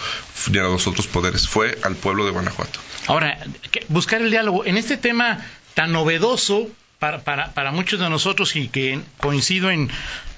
ni 0.52 0.58
a 0.58 0.64
los 0.64 0.88
otros 0.88 1.08
poderes, 1.08 1.48
fue 1.48 1.78
al 1.84 1.96
pueblo 1.96 2.26
de 2.26 2.32
Guanajuato. 2.32 2.80
Ahora, 3.08 3.38
buscar 3.88 4.22
el 4.22 4.32
diálogo 4.32 4.66
en 4.66 4.78
este 4.78 4.98
tema 4.98 5.46
tan 5.74 5.92
novedoso 5.92 6.70
para, 7.00 7.20
para, 7.24 7.54
para 7.54 7.72
muchos 7.72 8.00
de 8.00 8.10
nosotros 8.10 8.56
y 8.56 8.68
que 8.68 9.00
coincido 9.20 9.72
en, 9.72 9.90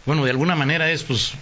bueno, 0.06 0.26
de 0.26 0.32
alguna 0.32 0.56
manera 0.56 0.90
es 0.92 1.04
pues 1.04 1.34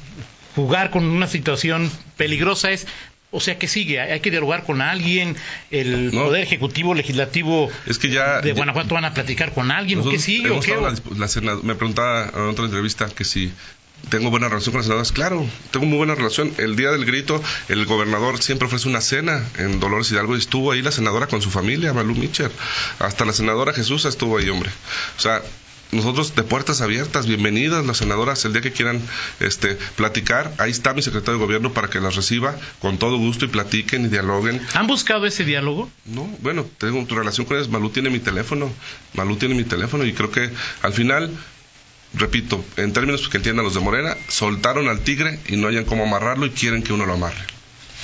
jugar 0.56 0.89
con 0.89 1.06
una 1.06 1.28
situación 1.28 1.91
peligrosa 2.17 2.71
es 2.71 2.88
o 3.36 3.41
sea, 3.41 3.60
¿qué 3.60 3.67
sigue? 3.67 4.00
¿Hay 4.00 4.21
que 4.21 4.32
dialogar 4.32 4.63
con 4.63 4.82
alguien? 4.82 5.36
¿El 5.69 6.12
Poder 6.12 6.41
Ejecutivo, 6.41 6.93
Legislativo 6.93 7.69
es 7.86 8.00
que 8.00 8.10
ya, 8.10 8.39
de 8.39 8.54
Guanajuato 8.54 8.95
van 8.95 9.04
a 9.04 9.13
platicar 9.13 9.54
con 9.54 9.71
alguien? 9.71 10.00
¿O 10.00 10.10
qué 10.10 10.19
sigue? 10.19 10.52
¿o 10.52 10.62
qué? 10.62 10.74
me 11.63 11.76
preguntaba 11.76 12.32
en 12.34 12.41
otra 12.50 12.63
entrevista 12.63 13.10
que 13.10 13.26
si 13.26 13.52
tengo 14.10 14.29
buena 14.29 14.47
relación 14.47 14.71
con 14.71 14.79
las 14.79 14.86
senadoras, 14.86 15.12
claro, 15.12 15.45
tengo 15.71 15.86
muy 15.86 15.97
buena 15.97 16.15
relación. 16.15 16.53
El 16.58 16.75
día 16.75 16.91
del 16.91 17.05
grito, 17.05 17.41
el 17.69 17.86
gobernador 17.86 18.41
siempre 18.41 18.67
ofrece 18.67 18.88
una 18.88 19.01
cena 19.01 19.43
en 19.58 19.79
Dolores 19.79 20.12
Hidalgo 20.12 20.36
y 20.36 20.39
estuvo 20.39 20.71
ahí 20.71 20.81
la 20.81 20.91
senadora 20.91 21.27
con 21.27 21.41
su 21.41 21.49
familia, 21.49 21.93
Malú 21.93 22.15
Mitcher. 22.15 22.51
Hasta 22.99 23.25
la 23.25 23.34
senadora 23.34 23.73
Jesús 23.73 24.05
estuvo 24.05 24.38
ahí, 24.38 24.49
hombre. 24.49 24.69
O 25.17 25.21
sea, 25.21 25.41
nosotros 25.91 26.36
de 26.36 26.43
puertas 26.43 26.81
abiertas, 26.81 27.25
bienvenidas 27.25 27.86
las 27.86 27.97
senadoras 27.97 28.43
el 28.45 28.53
día 28.53 28.62
que 28.62 28.71
quieran 28.71 29.01
este 29.39 29.77
platicar, 29.95 30.53
ahí 30.58 30.71
está 30.71 30.93
mi 30.93 31.01
secretario 31.01 31.39
de 31.39 31.45
gobierno 31.45 31.73
para 31.73 31.89
que 31.89 31.99
las 31.99 32.15
reciba 32.15 32.55
con 32.79 32.97
todo 32.97 33.17
gusto 33.17 33.45
y 33.45 33.47
platiquen 33.49 34.05
y 34.05 34.08
dialoguen. 34.10 34.62
¿Han 34.73 34.88
buscado 34.88 35.25
ese 35.25 35.45
diálogo? 35.45 35.89
No, 36.05 36.23
bueno, 36.41 36.65
tengo 36.77 37.03
tu 37.05 37.15
relación 37.15 37.45
con 37.45 37.58
ellos, 37.58 37.69
Malú 37.69 37.89
tiene 37.91 38.10
mi 38.10 38.19
teléfono, 38.19 38.71
Malú 39.13 39.38
tiene 39.38 39.55
mi 39.55 39.63
teléfono 39.63 40.05
y 40.05 40.13
creo 40.13 40.31
que 40.31 40.49
al 40.81 40.93
final 40.93 41.31
repito, 42.17 42.63
en 42.78 42.93
términos 42.93 43.30
que 43.30 43.38
entiendan 43.38 43.65
los 43.65 43.73
de 43.73 43.80
Morena, 43.80 44.15
soltaron 44.28 44.88
al 44.88 45.01
tigre 45.01 45.39
y 45.47 45.58
no 45.58 45.67
hayan 45.67 45.86
cómo 45.86 46.04
amarrarlo 46.04 46.45
y 46.45 46.51
quieren 46.51 46.84
que 46.84 46.93
uno 46.93 47.06
lo 47.06 47.13
amarre. 47.13 47.41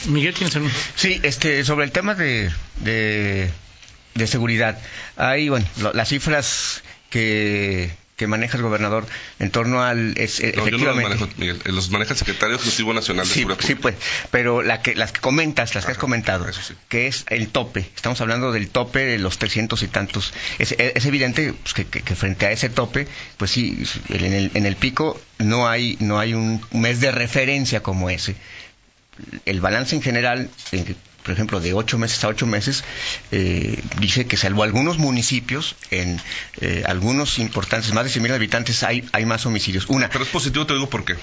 Miguel, 0.06 0.34
¿tienes 0.34 0.56
algo? 0.56 0.70
Sí, 0.96 1.20
este, 1.24 1.64
sobre 1.64 1.86
el 1.86 1.92
tema 1.92 2.16
de, 2.16 2.50
de, 2.80 4.28
seguridad. 4.28 4.80
Hay, 5.16 5.50
bueno, 5.50 5.66
las 5.94 6.10
cifras 6.10 6.84
que 7.10 7.92
que 8.18 8.28
maneja 8.28 8.58
el 8.58 8.64
gobernador 8.64 9.06
en 9.40 9.50
torno 9.50 9.82
al 9.84 10.14
es, 10.18 10.40
No, 10.42 10.48
yo 10.48 10.54
no 10.54 10.56
los 10.56 10.68
efectivamente 10.68 11.10
manejo, 11.10 11.30
Miguel. 11.38 11.62
Eh, 11.66 11.72
Los 11.72 11.90
maneja 11.90 12.14
el 12.14 12.20
secretario 12.20 12.56
ejecutivo 12.58 12.94
nacional 12.94 13.26
de 13.28 13.34
sí, 13.34 13.40
Seguridad 13.40 13.62
sí 13.66 13.76
pues 13.76 13.96
pero 14.30 14.62
la 14.62 14.82
que 14.82 14.94
las 14.96 15.12
que 15.12 15.22
comentas 15.22 15.74
las 15.74 15.86
que 15.86 15.92
has 15.94 15.98
comentado 15.98 16.52
sí. 16.54 16.74
que 16.88 17.08
es 17.08 17.26
el 17.30 17.48
tope 17.48 17.90
estamos 17.96 18.22
hablando 18.22 18.52
del 18.52 18.70
tope 18.70 19.00
de 19.06 19.18
los 19.18 19.40
300 19.40 19.82
y 19.82 19.88
tantos 19.88 20.34
es, 20.60 20.74
es 20.78 21.06
evidente 21.06 21.54
pues, 21.54 21.74
que, 21.74 21.86
que- 21.86 22.02
que 22.02 22.16
frente 22.16 22.46
a 22.46 22.52
ese 22.52 22.70
tope 22.70 23.08
pues 23.38 23.50
sí 23.52 23.84
en 24.10 24.34
el, 24.34 24.52
en 24.54 24.66
el 24.68 24.76
pico 24.76 25.20
no 25.40 25.68
hay 25.68 25.98
no 26.00 26.20
hay 26.20 26.34
un 26.36 26.64
mes 26.72 27.00
de 27.02 27.12
referencia 27.12 27.82
como 27.82 28.10
ese 28.12 28.36
el 29.46 29.62
balance 29.62 29.96
en 29.96 30.02
general, 30.02 30.50
por 31.24 31.34
ejemplo, 31.34 31.60
de 31.60 31.74
ocho 31.74 31.98
meses 31.98 32.24
a 32.24 32.28
ocho 32.28 32.48
meses, 32.48 32.84
eh, 33.32 33.82
dice 34.00 34.26
que 34.26 34.38
salvo 34.38 34.64
algunos 34.64 34.98
municipios, 34.98 35.76
en 35.92 36.22
eh, 36.60 36.84
algunos 36.86 37.40
importantes, 37.40 37.94
más 37.94 38.04
de 38.04 38.22
100.000 38.22 38.34
habitantes, 38.34 38.84
hay, 38.84 39.08
hay 39.12 39.26
más 39.26 39.46
homicidios. 39.46 39.86
Una, 39.88 40.10
Pero 40.10 40.24
es 40.24 40.30
positivo, 40.30 40.66
te 40.66 40.74
digo 40.74 40.90
por 40.90 41.06
qué. 41.06 41.16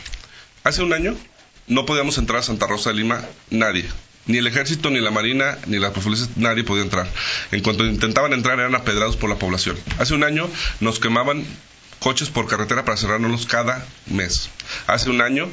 Hace 0.64 0.82
un 0.82 0.92
año 0.92 1.16
no 1.66 1.86
podíamos 1.86 2.18
entrar 2.18 2.40
a 2.40 2.42
Santa 2.42 2.66
Rosa 2.66 2.90
de 2.90 2.96
Lima 2.96 3.24
nadie. 3.50 3.86
Ni 4.26 4.36
el 4.38 4.46
ejército, 4.46 4.90
ni 4.90 5.00
la 5.00 5.10
marina, 5.10 5.56
ni 5.66 5.78
las 5.78 5.92
policías, 5.92 6.36
nadie 6.36 6.62
podía 6.62 6.82
entrar. 6.82 7.08
En 7.50 7.62
cuanto 7.62 7.86
intentaban 7.86 8.32
entrar 8.34 8.58
eran 8.58 8.74
apedrados 8.74 9.16
por 9.16 9.30
la 9.30 9.36
población. 9.36 9.78
Hace 9.98 10.14
un 10.14 10.22
año 10.22 10.50
nos 10.80 10.98
quemaban 10.98 11.44
coches 11.98 12.28
por 12.28 12.46
carretera 12.46 12.84
para 12.84 12.96
cerrarnos 12.96 13.46
cada 13.46 13.86
mes. 14.06 14.50
Hace 14.86 15.08
un 15.10 15.22
año 15.22 15.48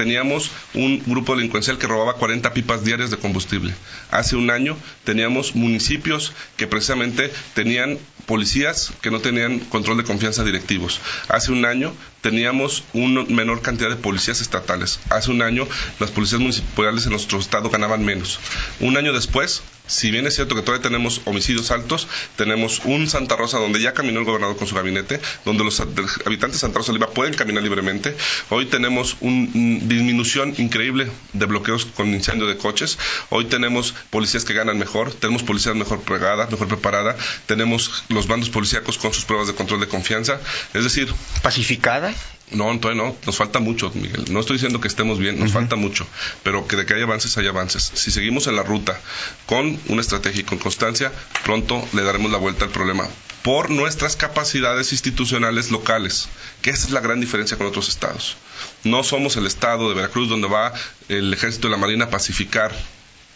teníamos 0.00 0.50
un 0.72 1.02
grupo 1.04 1.36
delincuencial 1.36 1.76
que 1.76 1.86
robaba 1.86 2.14
40 2.14 2.54
pipas 2.54 2.82
diarias 2.82 3.10
de 3.10 3.18
combustible. 3.18 3.74
Hace 4.10 4.34
un 4.34 4.50
año 4.50 4.78
teníamos 5.04 5.54
municipios 5.54 6.32
que 6.56 6.66
precisamente 6.66 7.30
tenían 7.52 7.98
policías 8.24 8.94
que 9.02 9.10
no 9.10 9.20
tenían 9.20 9.58
control 9.58 9.98
de 9.98 10.04
confianza 10.04 10.42
directivos. 10.42 11.02
Hace 11.28 11.52
un 11.52 11.66
año 11.66 11.92
teníamos 12.20 12.84
una 12.92 13.24
menor 13.24 13.62
cantidad 13.62 13.88
de 13.88 13.96
policías 13.96 14.40
estatales. 14.40 15.00
Hace 15.10 15.30
un 15.30 15.42
año 15.42 15.66
las 15.98 16.10
policías 16.10 16.40
municipales 16.40 17.04
en 17.04 17.12
nuestro 17.12 17.38
estado 17.38 17.70
ganaban 17.70 18.04
menos. 18.04 18.38
Un 18.80 18.96
año 18.96 19.12
después, 19.12 19.62
si 19.86 20.10
bien 20.10 20.26
es 20.26 20.36
cierto 20.36 20.54
que 20.54 20.62
todavía 20.62 20.82
tenemos 20.82 21.20
homicidios 21.24 21.70
altos, 21.72 22.06
tenemos 22.36 22.80
un 22.84 23.08
Santa 23.08 23.36
Rosa 23.36 23.58
donde 23.58 23.80
ya 23.80 23.92
caminó 23.92 24.20
el 24.20 24.24
gobernador 24.24 24.56
con 24.56 24.68
su 24.68 24.74
gabinete, 24.74 25.20
donde 25.44 25.64
los 25.64 25.80
habitantes 25.80 26.52
de 26.52 26.58
Santa 26.58 26.78
Rosa 26.78 26.92
de 26.92 26.98
Lima 26.98 27.10
pueden 27.10 27.34
caminar 27.34 27.62
libremente. 27.62 28.16
Hoy 28.50 28.66
tenemos 28.66 29.16
una 29.20 29.48
disminución 29.52 30.54
increíble 30.58 31.10
de 31.32 31.46
bloqueos 31.46 31.86
con 31.86 32.14
incendio 32.14 32.46
de 32.46 32.56
coches. 32.56 32.98
Hoy 33.30 33.46
tenemos 33.46 33.94
policías 34.10 34.44
que 34.44 34.54
ganan 34.54 34.78
mejor, 34.78 35.12
tenemos 35.12 35.42
policías 35.42 35.74
mejor 35.74 36.00
pregadas, 36.02 36.50
mejor 36.50 36.68
preparada, 36.68 37.16
tenemos 37.46 38.04
los 38.08 38.28
bandos 38.28 38.50
policíacos 38.50 38.96
con 38.98 39.12
sus 39.12 39.24
pruebas 39.24 39.48
de 39.48 39.54
control 39.54 39.80
de 39.80 39.88
confianza. 39.88 40.40
Es 40.72 40.84
decir, 40.84 41.12
pacificada. 41.42 42.09
No, 42.52 42.78
todavía 42.80 43.02
no, 43.04 43.16
nos 43.26 43.36
falta 43.36 43.60
mucho, 43.60 43.92
Miguel. 43.94 44.24
No 44.30 44.40
estoy 44.40 44.56
diciendo 44.56 44.80
que 44.80 44.88
estemos 44.88 45.18
bien, 45.18 45.38
nos 45.38 45.52
falta 45.52 45.76
mucho, 45.76 46.06
pero 46.42 46.66
que 46.66 46.76
de 46.76 46.84
que 46.84 46.94
hay 46.94 47.02
avances, 47.02 47.36
hay 47.38 47.46
avances. 47.46 47.92
Si 47.94 48.10
seguimos 48.10 48.46
en 48.48 48.56
la 48.56 48.62
ruta 48.62 49.00
con 49.46 49.78
una 49.88 50.00
estrategia 50.00 50.40
y 50.40 50.44
con 50.44 50.58
constancia, 50.58 51.12
pronto 51.44 51.86
le 51.92 52.02
daremos 52.02 52.30
la 52.32 52.38
vuelta 52.38 52.64
al 52.64 52.70
problema 52.70 53.08
por 53.42 53.70
nuestras 53.70 54.16
capacidades 54.16 54.92
institucionales 54.92 55.70
locales, 55.70 56.28
que 56.60 56.70
esa 56.70 56.86
es 56.86 56.92
la 56.92 57.00
gran 57.00 57.20
diferencia 57.20 57.56
con 57.56 57.66
otros 57.66 57.88
estados. 57.88 58.36
No 58.84 59.02
somos 59.02 59.36
el 59.36 59.46
estado 59.46 59.88
de 59.88 59.94
Veracruz 59.94 60.28
donde 60.28 60.48
va 60.48 60.74
el 61.08 61.32
ejército 61.32 61.68
de 61.68 61.72
la 61.72 61.78
Marina 61.78 62.06
a 62.06 62.10
pacificar, 62.10 62.72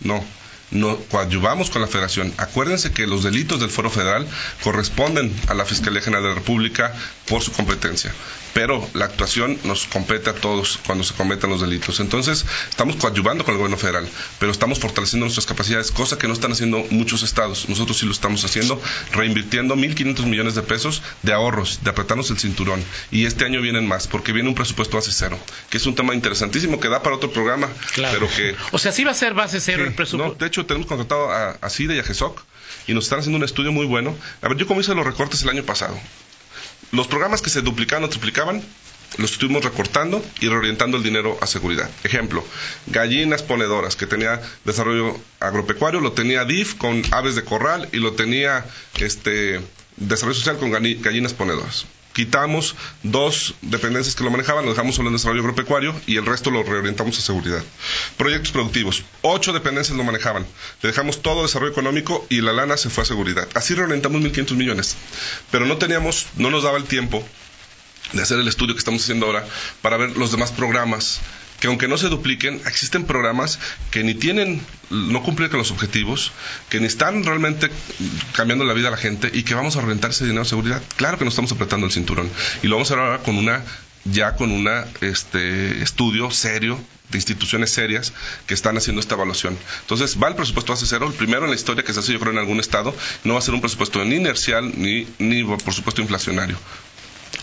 no 0.00 0.22
no 0.70 0.96
coadyuvamos 1.10 1.70
con 1.70 1.82
la 1.82 1.88
federación. 1.88 2.32
Acuérdense 2.38 2.92
que 2.92 3.06
los 3.06 3.22
delitos 3.22 3.60
del 3.60 3.70
Foro 3.70 3.90
Federal 3.90 4.26
corresponden 4.62 5.32
a 5.48 5.54
la 5.54 5.64
Fiscalía 5.64 6.00
General 6.02 6.22
de 6.22 6.28
la 6.30 6.34
República 6.36 6.92
por 7.28 7.42
su 7.42 7.52
competencia, 7.52 8.12
pero 8.54 8.86
la 8.94 9.04
actuación 9.06 9.58
nos 9.64 9.84
compete 9.86 10.30
a 10.30 10.34
todos 10.34 10.78
cuando 10.86 11.04
se 11.04 11.14
cometen 11.14 11.50
los 11.50 11.60
delitos. 11.60 12.00
Entonces, 12.00 12.44
estamos 12.68 12.96
coadyuvando 12.96 13.44
con 13.44 13.52
el 13.54 13.58
gobierno 13.58 13.76
federal, 13.76 14.08
pero 14.38 14.52
estamos 14.52 14.78
fortaleciendo 14.78 15.24
nuestras 15.26 15.46
capacidades, 15.46 15.90
cosa 15.90 16.18
que 16.18 16.26
no 16.28 16.34
están 16.34 16.52
haciendo 16.52 16.84
muchos 16.90 17.22
estados. 17.22 17.68
Nosotros 17.68 17.98
sí 17.98 18.06
lo 18.06 18.12
estamos 18.12 18.44
haciendo, 18.44 18.80
reinvirtiendo 19.12 19.76
1.500 19.76 20.26
millones 20.26 20.54
de 20.54 20.62
pesos 20.62 21.02
de 21.22 21.32
ahorros, 21.32 21.80
de 21.82 21.90
apretarnos 21.90 22.30
el 22.30 22.38
cinturón. 22.38 22.82
Y 23.10 23.26
este 23.26 23.44
año 23.44 23.60
vienen 23.60 23.86
más, 23.86 24.06
porque 24.06 24.32
viene 24.32 24.48
un 24.48 24.54
presupuesto 24.54 24.96
base 24.96 25.10
cero, 25.12 25.38
que 25.70 25.76
es 25.78 25.86
un 25.86 25.94
tema 25.94 26.14
interesantísimo 26.14 26.80
que 26.80 26.88
da 26.88 27.02
para 27.02 27.16
otro 27.16 27.30
programa, 27.32 27.68
Claro. 27.94 28.18
pero 28.18 28.30
que 28.34 28.54
O 28.72 28.78
sea, 28.78 28.92
sí 28.92 29.04
va 29.04 29.12
a 29.12 29.14
ser 29.14 29.34
base 29.34 29.60
cero 29.60 29.84
el 29.84 29.94
presupuesto. 29.94 30.36
Hecho, 30.54 30.66
tenemos 30.66 30.86
contratado 30.86 31.30
a, 31.30 31.50
a 31.50 31.70
CIDE 31.70 31.96
y 31.96 31.98
a 31.98 32.04
GESOC 32.04 32.40
y 32.86 32.94
nos 32.94 33.04
están 33.04 33.18
haciendo 33.18 33.38
un 33.38 33.44
estudio 33.44 33.72
muy 33.72 33.86
bueno. 33.86 34.16
A 34.40 34.48
ver, 34.48 34.56
yo 34.56 34.66
como 34.66 34.80
hice 34.80 34.94
los 34.94 35.06
recortes 35.06 35.42
el 35.42 35.48
año 35.48 35.64
pasado. 35.64 35.98
Los 36.92 37.08
programas 37.08 37.42
que 37.42 37.50
se 37.50 37.60
duplicaban 37.60 38.04
o 38.04 38.08
triplicaban, 38.08 38.62
los 39.16 39.32
estuvimos 39.32 39.64
recortando 39.64 40.24
y 40.40 40.48
reorientando 40.48 40.96
el 40.96 41.02
dinero 41.02 41.38
a 41.40 41.46
seguridad. 41.46 41.90
Ejemplo, 42.04 42.44
gallinas 42.86 43.42
ponedoras, 43.42 43.96
que 43.96 44.06
tenía 44.06 44.40
desarrollo 44.64 45.18
agropecuario, 45.40 46.00
lo 46.00 46.12
tenía 46.12 46.44
DIF 46.44 46.74
con 46.74 47.02
aves 47.10 47.34
de 47.34 47.44
corral 47.44 47.88
y 47.92 47.98
lo 47.98 48.12
tenía 48.12 48.64
este 48.98 49.60
desarrollo 49.96 50.38
social 50.38 50.58
con 50.58 50.70
gallinas 50.70 51.32
ponedoras. 51.34 51.86
Quitamos 52.14 52.76
dos 53.02 53.56
dependencias 53.60 54.14
que 54.14 54.22
lo 54.22 54.30
manejaban, 54.30 54.64
lo 54.64 54.70
dejamos 54.70 54.94
solo 54.94 55.08
en 55.08 55.16
desarrollo 55.16 55.40
agropecuario 55.40 56.00
y 56.06 56.16
el 56.16 56.24
resto 56.24 56.52
lo 56.52 56.62
reorientamos 56.62 57.18
a 57.18 57.20
seguridad. 57.20 57.62
Proyectos 58.16 58.52
productivos, 58.52 59.02
ocho 59.22 59.52
dependencias 59.52 59.98
lo 59.98 60.04
manejaban. 60.04 60.46
Le 60.80 60.88
dejamos 60.88 61.22
todo 61.22 61.42
desarrollo 61.42 61.72
económico 61.72 62.24
y 62.30 62.40
la 62.40 62.52
lana 62.52 62.76
se 62.76 62.88
fue 62.88 63.02
a 63.02 63.06
seguridad. 63.06 63.48
Así 63.54 63.74
reorientamos 63.74 64.22
1.500 64.22 64.54
millones. 64.54 64.96
Pero 65.50 65.66
no 65.66 65.76
teníamos, 65.76 66.28
no 66.36 66.50
nos 66.50 66.62
daba 66.62 66.78
el 66.78 66.84
tiempo 66.84 67.26
de 68.12 68.22
hacer 68.22 68.38
el 68.38 68.46
estudio 68.46 68.74
que 68.74 68.78
estamos 68.78 69.02
haciendo 69.02 69.26
ahora 69.26 69.44
para 69.82 69.96
ver 69.96 70.16
los 70.16 70.30
demás 70.30 70.52
programas 70.52 71.20
que 71.64 71.68
aunque 71.68 71.88
no 71.88 71.96
se 71.96 72.10
dupliquen, 72.10 72.60
existen 72.66 73.04
programas 73.04 73.58
que 73.90 74.04
ni 74.04 74.12
tienen, 74.12 74.60
no 74.90 75.22
cumplen 75.22 75.48
con 75.48 75.56
los 75.58 75.70
objetivos, 75.70 76.30
que 76.68 76.78
ni 76.78 76.84
están 76.84 77.24
realmente 77.24 77.70
cambiando 78.34 78.66
la 78.66 78.74
vida 78.74 78.88
a 78.88 78.90
la 78.90 78.98
gente 78.98 79.30
y 79.32 79.44
que 79.44 79.54
vamos 79.54 79.74
a 79.74 79.78
orientar 79.78 80.10
ese 80.10 80.24
dinero 80.24 80.42
a 80.42 80.44
seguridad. 80.44 80.82
Claro 80.96 81.16
que 81.16 81.24
nos 81.24 81.32
estamos 81.32 81.52
apretando 81.52 81.86
el 81.86 81.92
cinturón 81.92 82.28
y 82.62 82.66
lo 82.66 82.76
vamos 82.76 82.90
a 82.90 82.94
hacer 82.94 83.02
ahora 83.02 83.22
con 83.22 83.38
una 83.38 83.62
ya 84.04 84.36
con 84.36 84.50
un 84.50 84.68
este, 85.00 85.82
estudio 85.82 86.30
serio 86.30 86.78
de 87.08 87.16
instituciones 87.16 87.70
serias 87.70 88.12
que 88.46 88.52
están 88.52 88.76
haciendo 88.76 89.00
esta 89.00 89.14
evaluación. 89.14 89.56
Entonces, 89.80 90.18
va 90.22 90.28
el 90.28 90.34
presupuesto 90.34 90.74
base 90.74 90.84
cero, 90.86 91.06
el 91.06 91.14
primero 91.14 91.44
en 91.44 91.50
la 91.50 91.56
historia 91.56 91.82
que 91.82 91.94
se 91.94 92.00
hace, 92.00 92.12
yo 92.12 92.20
creo, 92.20 92.32
en 92.32 92.40
algún 92.40 92.60
estado. 92.60 92.94
No 93.24 93.32
va 93.32 93.38
a 93.38 93.42
ser 93.42 93.54
un 93.54 93.62
presupuesto 93.62 94.04
ni 94.04 94.16
inercial 94.16 94.70
ni, 94.76 95.06
ni 95.18 95.42
por 95.44 95.72
supuesto, 95.72 96.02
inflacionario. 96.02 96.58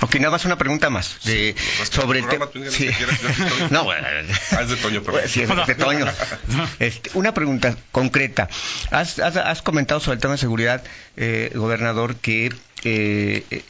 Ok, 0.02 0.16
nada 0.16 0.32
más 0.32 0.46
una 0.46 0.58
pregunta 0.58 0.90
más. 0.90 1.18
De, 1.26 1.56
Pues, 1.78 1.90
sobre 1.90 2.20
el 2.20 2.28
tema. 2.28 2.46
estoy. 2.46 2.62
No, 3.70 3.84
bueno. 3.84 4.08
Ah, 4.52 4.62
es 4.64 4.70
de 4.70 4.76
Toño. 4.78 5.04
Sí, 5.28 5.42
es 5.44 5.50
de 5.68 5.76
Toño. 5.76 6.06
Este, 6.80 7.12
una 7.14 7.34
pregunta 7.34 7.76
concreta. 7.92 8.50
Has, 8.90 9.20
has- 9.20 9.38
has 9.38 9.62
comentado 9.62 10.00
sobre 10.00 10.16
el 10.16 10.22
tema 10.22 10.34
de 10.34 10.40
seguridad, 10.40 10.84
eh, 11.18 11.52
gobernador, 11.56 12.16
que 12.16 12.48
eh, 12.84 13.44
eh, 13.52 13.64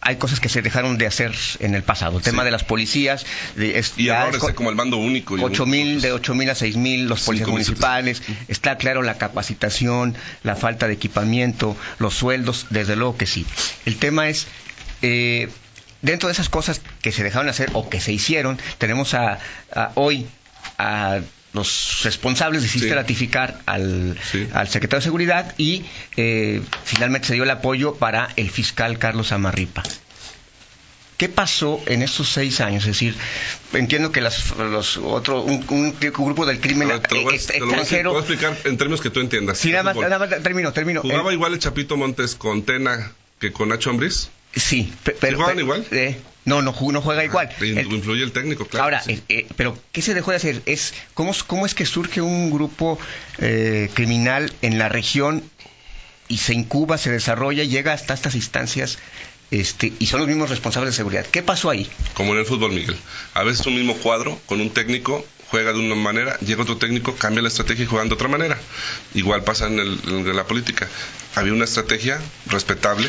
hay 0.00 0.16
cosas 0.16 0.40
que 0.40 0.48
se 0.48 0.62
dejaron 0.62 0.98
de 0.98 1.06
hacer 1.06 1.32
en 1.60 1.74
el 1.74 1.82
pasado. 1.84 2.18
El 2.18 2.24
tema 2.24 2.42
Sí. 2.42 2.46
de 2.46 2.50
las 2.50 2.64
policías. 2.64 3.24
De, 3.56 3.78
es- 3.78 3.92
Y 3.96 4.06
ya 4.06 4.22
errores, 4.22 4.36
es 4.36 4.40
co- 4.42 4.50
eh, 4.50 4.54
como 4.54 4.70
el 4.70 4.76
mando 4.76 4.96
único. 4.96 5.38
y 5.38 5.42
ocho 5.44 5.64
mil, 5.64 6.00
de 6.00 6.10
ocho 6.12 6.34
mil 6.34 6.50
a 6.50 6.54
seis 6.56 6.76
mil, 6.76 7.06
los 7.06 7.22
policías 7.22 7.46
5,000, 7.48 7.52
municipales, 7.52 8.22
está 8.48 8.76
claro 8.78 9.02
la 9.02 9.16
capacitación, 9.16 10.16
la 10.42 10.56
falta 10.56 10.88
de 10.88 10.94
equipamiento, 10.94 11.76
los 12.00 12.14
sueldos, 12.14 12.66
desde 12.70 12.96
luego 12.96 13.16
que 13.16 13.26
sí. 13.26 13.46
El 13.86 13.96
tema 13.96 14.28
es, 14.28 14.46
eh, 15.02 15.48
dentro 16.02 16.28
de 16.28 16.32
esas 16.32 16.48
cosas 16.48 16.80
que 17.02 17.12
se 17.12 17.22
dejaron 17.24 17.48
hacer 17.48 17.70
o 17.72 17.88
que 17.88 18.00
se 18.00 18.12
hicieron, 18.12 18.58
tenemos 18.78 19.14
a, 19.14 19.38
a 19.74 19.92
hoy 19.94 20.26
a 20.78 21.20
los 21.54 22.00
responsables 22.04 22.62
de 22.62 22.68
Sí. 22.68 22.88
ratificar 22.90 23.60
al, 23.66 24.18
Sí. 24.30 24.46
al 24.52 24.68
secretario 24.68 25.00
de 25.00 25.04
Seguridad 25.04 25.54
y 25.56 25.84
eh, 26.16 26.60
finalmente 26.84 27.28
se 27.28 27.34
dio 27.34 27.44
el 27.44 27.50
apoyo 27.50 27.94
para 27.96 28.28
el 28.36 28.50
fiscal 28.50 28.98
Carlos 28.98 29.32
Amarripa. 29.32 29.82
¿Qué 31.16 31.28
pasó 31.28 31.82
en 31.86 32.02
estos 32.02 32.28
seis 32.28 32.60
años? 32.60 32.82
Es 32.84 32.88
decir, 32.90 33.16
entiendo 33.72 34.12
que 34.12 34.20
las, 34.20 34.54
los 34.56 34.98
otro, 34.98 35.42
un, 35.42 35.64
un 35.68 35.96
grupo 35.98 36.46
del 36.46 36.60
crimen 36.60 36.88
Te 37.08 37.16
lo 37.16 37.22
voy 37.24 37.32
a- 37.32 37.36
ex- 37.36 37.46
te 37.46 37.58
lo 37.58 37.66
voy 37.66 37.74
a 37.74 37.78
extranjero. 37.78 38.16
explicar 38.18 38.56
en 38.64 38.76
términos 38.78 39.00
que 39.00 39.10
tú 39.10 39.18
entiendas. 39.18 39.58
Sí, 39.58 39.72
nada 39.72 39.82
más, 39.82 39.94
Fútbol. 39.94 40.10
nada 40.10 40.26
más, 40.28 40.42
termino, 40.44 40.72
termino. 40.72 41.00
¿Jugaba 41.00 41.32
igual 41.32 41.54
el 41.54 41.58
Chapito 41.58 41.96
Montes 41.96 42.36
con 42.36 42.62
Tena 42.62 43.10
que 43.40 43.50
con 43.52 43.70
Nacho 43.70 43.90
Ambriz? 43.90 44.28
Sí, 44.54 44.92
pe- 45.04 45.16
pero. 45.20 45.36
jugaban 45.36 45.58
igual? 45.58 45.86
eh, 45.90 46.18
no, 46.44 46.62
no, 46.62 46.72
ju- 46.72 46.92
no 46.92 47.02
juega 47.02 47.24
igual. 47.24 47.48
Ah, 47.52 47.56
El- 47.60 47.92
influye 47.92 48.22
el 48.24 48.32
técnico, 48.32 48.66
claro. 48.66 48.84
Ahora, 48.84 49.02
sí. 49.02 49.12
eh, 49.12 49.22
eh, 49.28 49.46
pero 49.56 49.78
¿qué 49.92 50.00
se 50.02 50.14
dejó 50.14 50.30
de 50.30 50.38
hacer? 50.38 50.62
Es 50.66 50.94
¿cómo, 51.14 51.32
cómo 51.46 51.66
es 51.66 51.74
que 51.74 51.84
surge 51.84 52.20
un 52.22 52.50
grupo 52.50 52.98
eh, 53.38 53.90
criminal 53.94 54.50
en 54.62 54.78
la 54.78 54.88
región 54.88 55.42
y 56.28 56.38
se 56.38 56.54
incuba, 56.54 56.96
se 56.98 57.10
desarrolla, 57.10 57.64
llega 57.64 57.92
hasta 57.92 58.14
estas 58.14 58.34
instancias 58.34 58.98
este, 59.50 59.92
y 59.98 60.06
son 60.06 60.20
los 60.20 60.28
mismos 60.28 60.48
responsables 60.50 60.92
de 60.92 60.96
seguridad? 60.96 61.26
¿Qué 61.30 61.42
pasó 61.42 61.68
ahí? 61.70 61.88
Como 62.14 62.32
en 62.32 62.38
el 62.40 62.46
fútbol, 62.46 62.72
Miguel. 62.72 62.96
A 63.34 63.42
veces 63.44 63.66
un 63.66 63.74
mismo 63.74 63.94
cuadro 63.94 64.38
con 64.46 64.60
un 64.62 64.70
técnico 64.70 65.26
juega 65.50 65.72
de 65.72 65.78
una 65.80 65.94
manera, 65.94 66.38
llega 66.40 66.62
otro 66.62 66.76
técnico, 66.78 67.14
cambia 67.16 67.42
la 67.42 67.48
estrategia 67.48 67.84
y 67.84 67.88
juega 67.88 68.04
de 68.06 68.12
otra 68.14 68.28
manera. 68.28 68.58
Igual 69.14 69.44
pasa 69.44 69.66
en, 69.66 69.78
el- 69.78 70.00
en 70.06 70.36
la 70.36 70.44
política. 70.46 70.86
Había 71.34 71.52
una 71.54 71.64
estrategia 71.64 72.20
respetable 72.46 73.08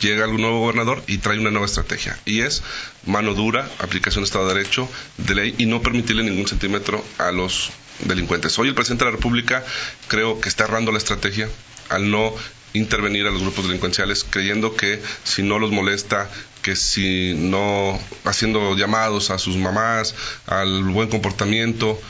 llega 0.00 0.24
el 0.24 0.36
nuevo 0.36 0.60
gobernador 0.60 1.02
y 1.06 1.18
trae 1.18 1.38
una 1.38 1.50
nueva 1.50 1.66
estrategia. 1.66 2.18
Y 2.24 2.40
es 2.40 2.62
mano 3.06 3.34
dura, 3.34 3.68
aplicación 3.78 4.22
de 4.22 4.26
Estado 4.26 4.48
de 4.48 4.54
Derecho, 4.54 4.88
de 5.18 5.34
ley 5.34 5.54
y 5.58 5.66
no 5.66 5.82
permitirle 5.82 6.22
ningún 6.22 6.46
centímetro 6.46 7.04
a 7.18 7.30
los 7.32 7.70
delincuentes. 8.00 8.58
Hoy 8.58 8.68
el 8.68 8.74
presidente 8.74 9.04
de 9.04 9.10
la 9.10 9.16
República 9.16 9.64
creo 10.08 10.40
que 10.40 10.48
está 10.48 10.64
errando 10.64 10.92
la 10.92 10.98
estrategia 10.98 11.48
al 11.88 12.10
no 12.10 12.34
intervenir 12.72 13.26
a 13.26 13.30
los 13.30 13.42
grupos 13.42 13.66
delincuenciales 13.66 14.24
creyendo 14.28 14.74
que 14.74 15.00
si 15.22 15.42
no 15.42 15.58
los 15.58 15.70
molesta, 15.70 16.28
que 16.62 16.74
si 16.76 17.34
no 17.34 17.98
haciendo 18.24 18.76
llamados 18.76 19.30
a 19.30 19.38
sus 19.38 19.56
mamás, 19.56 20.14
al 20.46 20.82
buen 20.82 21.08
comportamiento, 21.08 22.00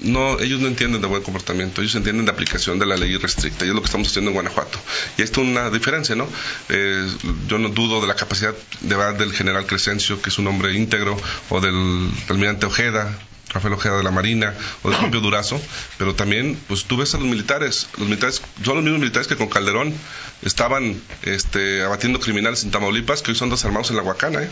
no, 0.00 0.38
ellos 0.40 0.60
no 0.60 0.68
entienden 0.68 1.00
de 1.00 1.06
buen 1.06 1.22
comportamiento, 1.22 1.80
ellos 1.80 1.94
entienden 1.94 2.26
de 2.26 2.32
aplicación 2.32 2.78
de 2.78 2.86
la 2.86 2.96
ley 2.96 3.16
restricta, 3.16 3.64
y 3.64 3.68
es 3.68 3.74
lo 3.74 3.80
que 3.80 3.86
estamos 3.86 4.08
haciendo 4.08 4.30
en 4.30 4.34
Guanajuato. 4.34 4.78
Y 5.16 5.22
esto 5.22 5.42
es 5.42 5.48
una 5.48 5.70
diferencia, 5.70 6.14
¿no? 6.14 6.28
Eh, 6.68 7.08
yo 7.48 7.58
no 7.58 7.68
dudo 7.68 8.00
de 8.00 8.06
la 8.06 8.14
capacidad 8.14 8.54
de 8.80 8.96
verdad 8.96 9.18
del 9.18 9.32
general 9.32 9.66
Crescencio, 9.66 10.20
que 10.20 10.30
es 10.30 10.38
un 10.38 10.46
hombre 10.46 10.74
íntegro, 10.74 11.16
o 11.48 11.60
del 11.60 12.10
almirante 12.28 12.66
Ojeda, 12.66 13.16
Rafael 13.54 13.74
Ojeda 13.74 13.98
de 13.98 14.02
la 14.02 14.10
Marina 14.10 14.52
o 14.82 14.90
del 14.90 14.98
propio 14.98 15.20
Durazo, 15.20 15.60
pero 15.96 16.14
también 16.14 16.58
pues 16.66 16.84
tú 16.84 16.96
ves 16.96 17.14
a 17.14 17.18
los 17.18 17.28
militares, 17.28 17.88
los 17.96 18.08
militares 18.08 18.42
son 18.64 18.74
los 18.74 18.84
mismos 18.84 19.00
militares 19.00 19.28
que 19.28 19.36
con 19.36 19.48
Calderón 19.48 19.94
estaban 20.42 21.00
este, 21.22 21.82
abatiendo 21.82 22.18
criminales 22.18 22.64
en 22.64 22.72
Tamaulipas 22.72 23.22
que 23.22 23.30
hoy 23.30 23.36
son 23.36 23.50
desarmados 23.50 23.90
en 23.90 23.96
la 23.96 24.02
Huacana, 24.02 24.42
¿eh? 24.42 24.50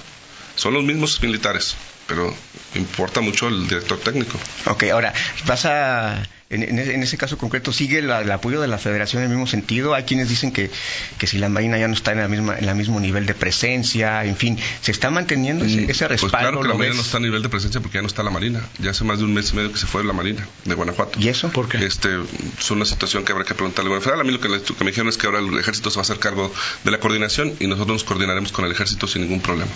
Son 0.54 0.74
los 0.74 0.84
mismos 0.84 1.20
militares, 1.22 1.76
pero 2.06 2.34
importa 2.74 3.20
mucho 3.20 3.48
el 3.48 3.68
director 3.68 3.98
técnico. 3.98 4.38
Ok, 4.66 4.84
ahora, 4.84 5.12
vas 5.46 5.64
a 5.66 6.22
en, 6.52 7.02
ese 7.02 7.16
caso 7.16 7.38
concreto, 7.38 7.72
¿sigue 7.72 8.00
el 8.00 8.30
apoyo 8.30 8.60
de 8.60 8.68
la 8.68 8.76
federación 8.76 9.22
en 9.22 9.30
el 9.30 9.36
mismo 9.36 9.46
sentido? 9.46 9.94
Hay 9.94 10.02
quienes 10.02 10.28
dicen 10.28 10.52
que, 10.52 10.70
que 11.16 11.26
si 11.26 11.38
la 11.38 11.48
Marina 11.48 11.78
ya 11.78 11.88
no 11.88 11.94
está 11.94 12.12
en 12.12 12.18
el 12.18 12.28
misma, 12.28 12.58
en 12.58 12.76
mismo 12.76 13.00
nivel 13.00 13.24
de 13.24 13.34
presencia, 13.34 14.22
en 14.24 14.36
fin, 14.36 14.58
¿se 14.82 14.92
está 14.92 15.10
manteniendo 15.10 15.64
ese, 15.64 15.90
ese 15.90 16.08
respaldo? 16.08 16.20
Pues 16.20 16.42
claro 16.42 16.60
que 16.60 16.68
la 16.68 16.74
Marina 16.74 16.96
no 16.96 17.00
está 17.00 17.16
a 17.16 17.20
nivel 17.20 17.42
de 17.42 17.48
presencia 17.48 17.80
porque 17.80 17.96
ya 17.96 18.02
no 18.02 18.08
está 18.08 18.22
la 18.22 18.30
Marina. 18.30 18.60
Ya 18.80 18.90
hace 18.90 19.04
más 19.04 19.18
de 19.18 19.24
un 19.24 19.32
mes 19.32 19.50
y 19.52 19.56
medio 19.56 19.72
que 19.72 19.78
se 19.78 19.86
fue 19.86 20.04
la 20.04 20.12
Marina 20.12 20.46
de 20.64 20.74
Guanajuato. 20.74 21.18
¿Y 21.18 21.28
eso? 21.28 21.48
¿Por 21.48 21.68
qué? 21.68 21.78
Este, 21.84 22.10
es 22.58 22.70
una 22.70 22.84
situación 22.84 23.24
que 23.24 23.32
habrá 23.32 23.44
que 23.44 23.54
preguntarle 23.54 23.90
al 23.90 23.98
gobierno 23.98 24.04
federal. 24.04 24.20
A 24.20 24.24
mí 24.24 24.32
lo 24.32 24.40
que, 24.40 24.84
me 24.84 24.90
dijeron 24.90 25.08
es 25.08 25.16
que 25.16 25.26
ahora 25.26 25.38
el 25.38 25.58
ejército 25.58 25.90
se 25.90 25.96
va 25.96 26.00
a 26.00 26.02
hacer 26.02 26.18
cargo 26.18 26.52
de 26.84 26.90
la 26.90 27.00
coordinación 27.00 27.54
y 27.60 27.66
nosotros 27.66 27.94
nos 27.94 28.04
coordinaremos 28.04 28.52
con 28.52 28.66
el 28.66 28.72
ejército 28.72 29.06
sin 29.06 29.22
ningún 29.22 29.40
problema. 29.40 29.72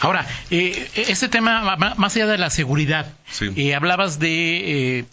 Ahora, 0.00 0.26
eh, 0.50 0.88
este 0.94 1.28
tema, 1.28 1.76
más 1.76 2.16
allá 2.16 2.26
de 2.26 2.38
la 2.38 2.50
seguridad, 2.50 3.12
eh, 3.40 3.74
hablabas 3.74 4.18
de 4.18 4.98
eh, 5.00 5.04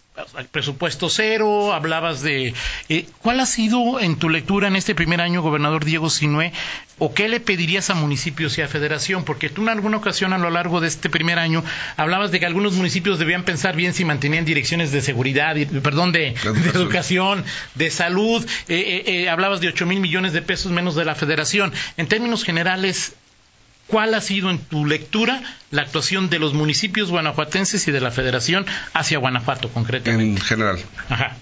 presupuesto 0.51 1.09
cero, 1.09 1.73
hablabas 1.73 2.21
de... 2.21 2.53
Eh, 2.89 3.05
¿Cuál 3.21 3.39
ha 3.39 3.45
sido 3.45 3.99
en 3.99 4.17
tu 4.17 4.29
lectura 4.29 4.67
en 4.67 4.75
este 4.75 4.95
primer 4.95 5.21
año, 5.21 5.41
gobernador 5.41 5.83
Diego 5.83 6.09
Sinué, 6.09 6.53
o 6.97 7.13
qué 7.13 7.27
le 7.27 7.39
pedirías 7.39 7.89
a 7.89 7.95
municipios 7.95 8.57
y 8.57 8.61
a 8.61 8.67
federación? 8.67 9.25
Porque 9.25 9.49
tú 9.49 9.63
en 9.63 9.69
alguna 9.69 9.97
ocasión 9.97 10.33
a 10.33 10.37
lo 10.37 10.49
largo 10.49 10.79
de 10.79 10.87
este 10.87 11.09
primer 11.09 11.39
año 11.39 11.63
hablabas 11.97 12.31
de 12.31 12.39
que 12.39 12.45
algunos 12.45 12.73
municipios 12.73 13.19
debían 13.19 13.43
pensar 13.43 13.75
bien 13.75 13.93
si 13.93 14.05
mantenían 14.05 14.45
direcciones 14.45 14.91
de 14.91 15.01
seguridad, 15.01 15.55
perdón, 15.83 16.11
de, 16.11 16.35
educación, 16.73 17.43
de 17.75 17.91
salud, 17.91 18.45
eh, 18.67 19.03
eh, 19.05 19.29
hablabas 19.29 19.59
de 19.59 19.67
ocho 19.67 19.85
mil 19.85 19.99
millones 19.99 20.33
de 20.33 20.41
pesos 20.41 20.71
menos 20.71 20.95
de 20.95 21.05
la 21.05 21.15
federación. 21.15 21.73
En 21.97 22.07
términos 22.07 22.43
generales, 22.43 23.15
¿Cuál 23.87 24.13
ha 24.15 24.21
sido 24.21 24.49
en 24.49 24.59
tu 24.59 24.85
lectura 24.85 25.41
la 25.71 25.83
actuación 25.83 26.29
de 26.29 26.39
los 26.39 26.53
municipios 26.53 27.11
guanajuatenses 27.11 27.87
y 27.87 27.91
de 27.91 28.01
la 28.01 28.11
federación 28.11 28.65
hacia 28.93 29.19
Guanajuato 29.19 29.69
concretamente? 29.69 30.23
En 30.23 30.37
general. 30.37 30.79
Ajá. 31.09 31.35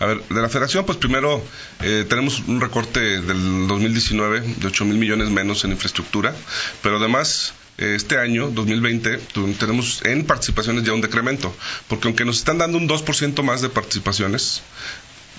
A 0.00 0.06
ver, 0.06 0.22
de 0.22 0.42
la 0.42 0.48
federación, 0.48 0.84
pues 0.86 0.98
primero 0.98 1.42
eh, 1.82 2.04
tenemos 2.08 2.40
un 2.46 2.60
recorte 2.60 3.00
del 3.00 3.66
2019 3.66 4.40
de 4.40 4.66
8 4.66 4.84
mil 4.84 4.96
millones 4.96 5.30
menos 5.30 5.64
en 5.64 5.72
infraestructura, 5.72 6.34
pero 6.82 6.98
además 6.98 7.52
eh, 7.78 7.94
este 7.94 8.18
año, 8.18 8.50
2020, 8.50 9.18
tenemos 9.58 10.04
en 10.04 10.24
participaciones 10.24 10.84
ya 10.84 10.92
un 10.92 11.00
decremento, 11.00 11.54
porque 11.88 12.08
aunque 12.08 12.24
nos 12.24 12.38
están 12.38 12.58
dando 12.58 12.78
un 12.78 12.88
2% 12.88 13.42
más 13.42 13.62
de 13.62 13.68
participaciones, 13.68 14.62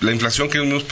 la 0.02 0.12
inflación 0.12 0.50
que 0.50 0.60
unos 0.60 0.86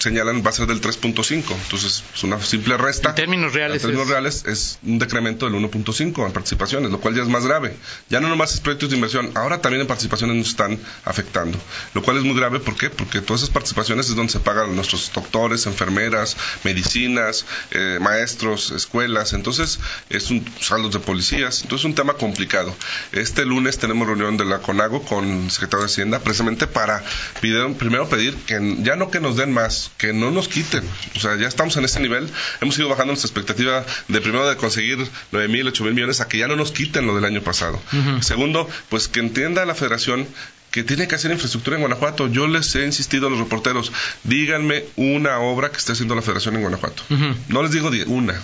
señalan 0.00 0.42
va 0.44 0.50
a 0.50 0.52
ser 0.52 0.66
del 0.66 0.80
3.5, 0.80 1.44
entonces 1.50 2.02
es 2.14 2.22
una 2.22 2.40
simple 2.40 2.76
resta. 2.76 3.10
En 3.10 3.14
términos 3.14 3.52
reales. 3.52 3.82
En 3.82 3.90
términos 3.90 4.08
reales 4.08 4.44
es 4.46 4.78
un 4.82 4.98
decremento 4.98 5.48
del 5.48 5.54
1.5 5.60 6.26
en 6.26 6.32
participaciones, 6.32 6.90
lo 6.90 7.00
cual 7.00 7.14
ya 7.14 7.22
es 7.22 7.28
más 7.28 7.44
grave. 7.44 7.76
Ya 8.08 8.20
no 8.20 8.28
nomás 8.28 8.54
es 8.54 8.60
proyectos 8.60 8.90
de 8.90 8.96
inversión, 8.96 9.30
ahora 9.34 9.60
también 9.60 9.82
en 9.82 9.86
participaciones 9.86 10.36
nos 10.36 10.48
están 10.48 10.78
afectando, 11.04 11.58
lo 11.94 12.02
cual 12.02 12.18
es 12.18 12.24
muy 12.24 12.36
grave, 12.36 12.60
¿por 12.60 12.76
qué? 12.76 12.88
Porque 12.88 13.20
todas 13.20 13.42
esas 13.42 13.52
participaciones 13.52 14.08
es 14.08 14.16
donde 14.16 14.32
se 14.32 14.40
pagan 14.40 14.74
nuestros 14.74 15.12
doctores, 15.12 15.66
enfermeras, 15.66 16.36
medicinas, 16.64 17.44
eh, 17.72 17.98
maestros, 18.00 18.70
escuelas, 18.70 19.34
entonces 19.34 19.78
es 20.08 20.30
un 20.30 20.44
saldos 20.60 20.92
de 20.92 21.00
policías, 21.00 21.62
entonces 21.62 21.82
es 21.82 21.84
un 21.84 21.94
tema 21.94 22.14
complicado. 22.14 22.74
Este 23.12 23.44
lunes 23.44 23.78
tenemos 23.78 24.06
reunión 24.06 24.36
de 24.36 24.44
la 24.44 24.58
CONAGO 24.60 25.02
con 25.02 25.44
el 25.44 25.50
secretario 25.50 25.84
de 25.86 25.92
Hacienda 25.92 26.18
precisamente 26.20 26.66
para 26.66 27.02
pedir, 27.40 27.74
primero 27.74 28.08
pedir 28.08 28.21
que 28.30 28.76
ya 28.80 28.96
no 28.96 29.10
que 29.10 29.20
nos 29.20 29.36
den 29.36 29.52
más, 29.52 29.90
que 29.98 30.12
no 30.12 30.30
nos 30.30 30.48
quiten. 30.48 30.82
O 31.16 31.20
sea, 31.20 31.36
ya 31.36 31.48
estamos 31.48 31.76
en 31.76 31.84
ese 31.84 32.00
nivel. 32.00 32.28
Hemos 32.60 32.78
ido 32.78 32.88
bajando 32.88 33.12
nuestra 33.12 33.28
expectativa 33.28 33.84
de 34.08 34.20
primero 34.20 34.48
de 34.48 34.56
conseguir 34.56 35.06
9 35.32 35.48
mil, 35.48 35.66
8 35.66 35.84
mil 35.84 35.94
millones 35.94 36.20
a 36.20 36.28
que 36.28 36.38
ya 36.38 36.48
no 36.48 36.56
nos 36.56 36.72
quiten 36.72 37.06
lo 37.06 37.14
del 37.14 37.24
año 37.24 37.42
pasado. 37.42 37.80
Segundo, 38.20 38.68
pues 38.88 39.08
que 39.08 39.20
entienda 39.20 39.64
la 39.66 39.74
federación 39.74 40.26
que 40.70 40.82
tiene 40.82 41.06
que 41.06 41.14
hacer 41.14 41.30
infraestructura 41.30 41.76
en 41.76 41.82
Guanajuato. 41.82 42.28
Yo 42.28 42.48
les 42.48 42.74
he 42.74 42.84
insistido 42.84 43.26
a 43.26 43.30
los 43.30 43.38
reporteros, 43.38 43.92
díganme 44.24 44.84
una 44.96 45.38
obra 45.38 45.70
que 45.70 45.76
esté 45.76 45.92
haciendo 45.92 46.14
la 46.14 46.22
federación 46.22 46.56
en 46.56 46.62
Guanajuato. 46.62 47.02
No 47.48 47.62
les 47.62 47.72
digo 47.72 47.90
una. 48.06 48.40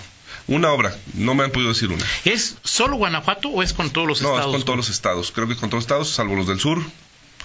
Una 0.47 0.71
obra, 0.71 0.97
no 1.13 1.35
me 1.35 1.43
han 1.43 1.51
podido 1.51 1.69
decir 1.69 1.89
una. 1.89 2.03
¿Es 2.25 2.57
solo 2.63 2.95
Guanajuato 2.95 3.49
o 3.49 3.61
es 3.61 3.73
con 3.73 3.91
todos 3.91 4.07
los 4.07 4.17
estados? 4.19 4.39
No, 4.39 4.49
es 4.49 4.55
con 4.55 4.65
todos 4.65 4.77
los 4.77 4.89
estados. 4.89 5.31
Creo 5.31 5.47
que 5.47 5.55
con 5.55 5.69
todos 5.69 5.83
los 5.83 5.83
estados, 5.83 6.09
salvo 6.09 6.35
los 6.35 6.47
del 6.47 6.59
sur, 6.59 6.81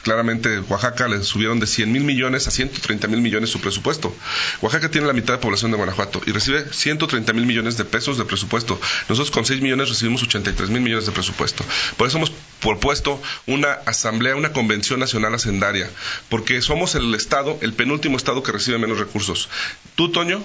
claramente 0.04 0.60
Oaxaca 0.60 1.08
le 1.08 1.22
subieron 1.24 1.58
de 1.58 1.66
100 1.66 1.90
mil 1.90 2.04
millones 2.04 2.46
a 2.46 2.52
130 2.52 3.08
mil 3.08 3.20
millones 3.20 3.50
su 3.50 3.60
presupuesto. 3.60 4.14
Oaxaca 4.60 4.90
tiene 4.90 5.08
la 5.08 5.12
mitad 5.12 5.34
de 5.34 5.40
población 5.40 5.72
de 5.72 5.76
Guanajuato 5.76 6.20
y 6.26 6.30
recibe 6.30 6.72
130 6.72 7.32
mil 7.32 7.46
millones 7.46 7.76
de 7.76 7.84
pesos 7.84 8.18
de 8.18 8.24
presupuesto. 8.24 8.80
Nosotros 9.08 9.32
con 9.32 9.44
6 9.44 9.60
millones 9.60 9.88
recibimos 9.88 10.22
83 10.22 10.70
mil 10.70 10.82
millones 10.82 11.06
de 11.06 11.12
presupuesto. 11.12 11.64
Por 11.96 12.06
eso 12.06 12.18
hemos 12.18 12.32
propuesto 12.60 13.20
una 13.46 13.72
asamblea, 13.72 14.36
una 14.36 14.52
convención 14.52 15.00
nacional 15.00 15.34
hacendaria, 15.34 15.90
porque 16.28 16.62
somos 16.62 16.94
el 16.94 17.14
estado, 17.14 17.58
el 17.62 17.72
penúltimo 17.72 18.16
estado 18.16 18.42
que 18.42 18.52
recibe 18.52 18.78
menos 18.78 18.98
recursos. 18.98 19.48
Tú, 19.96 20.12
Toño, 20.12 20.42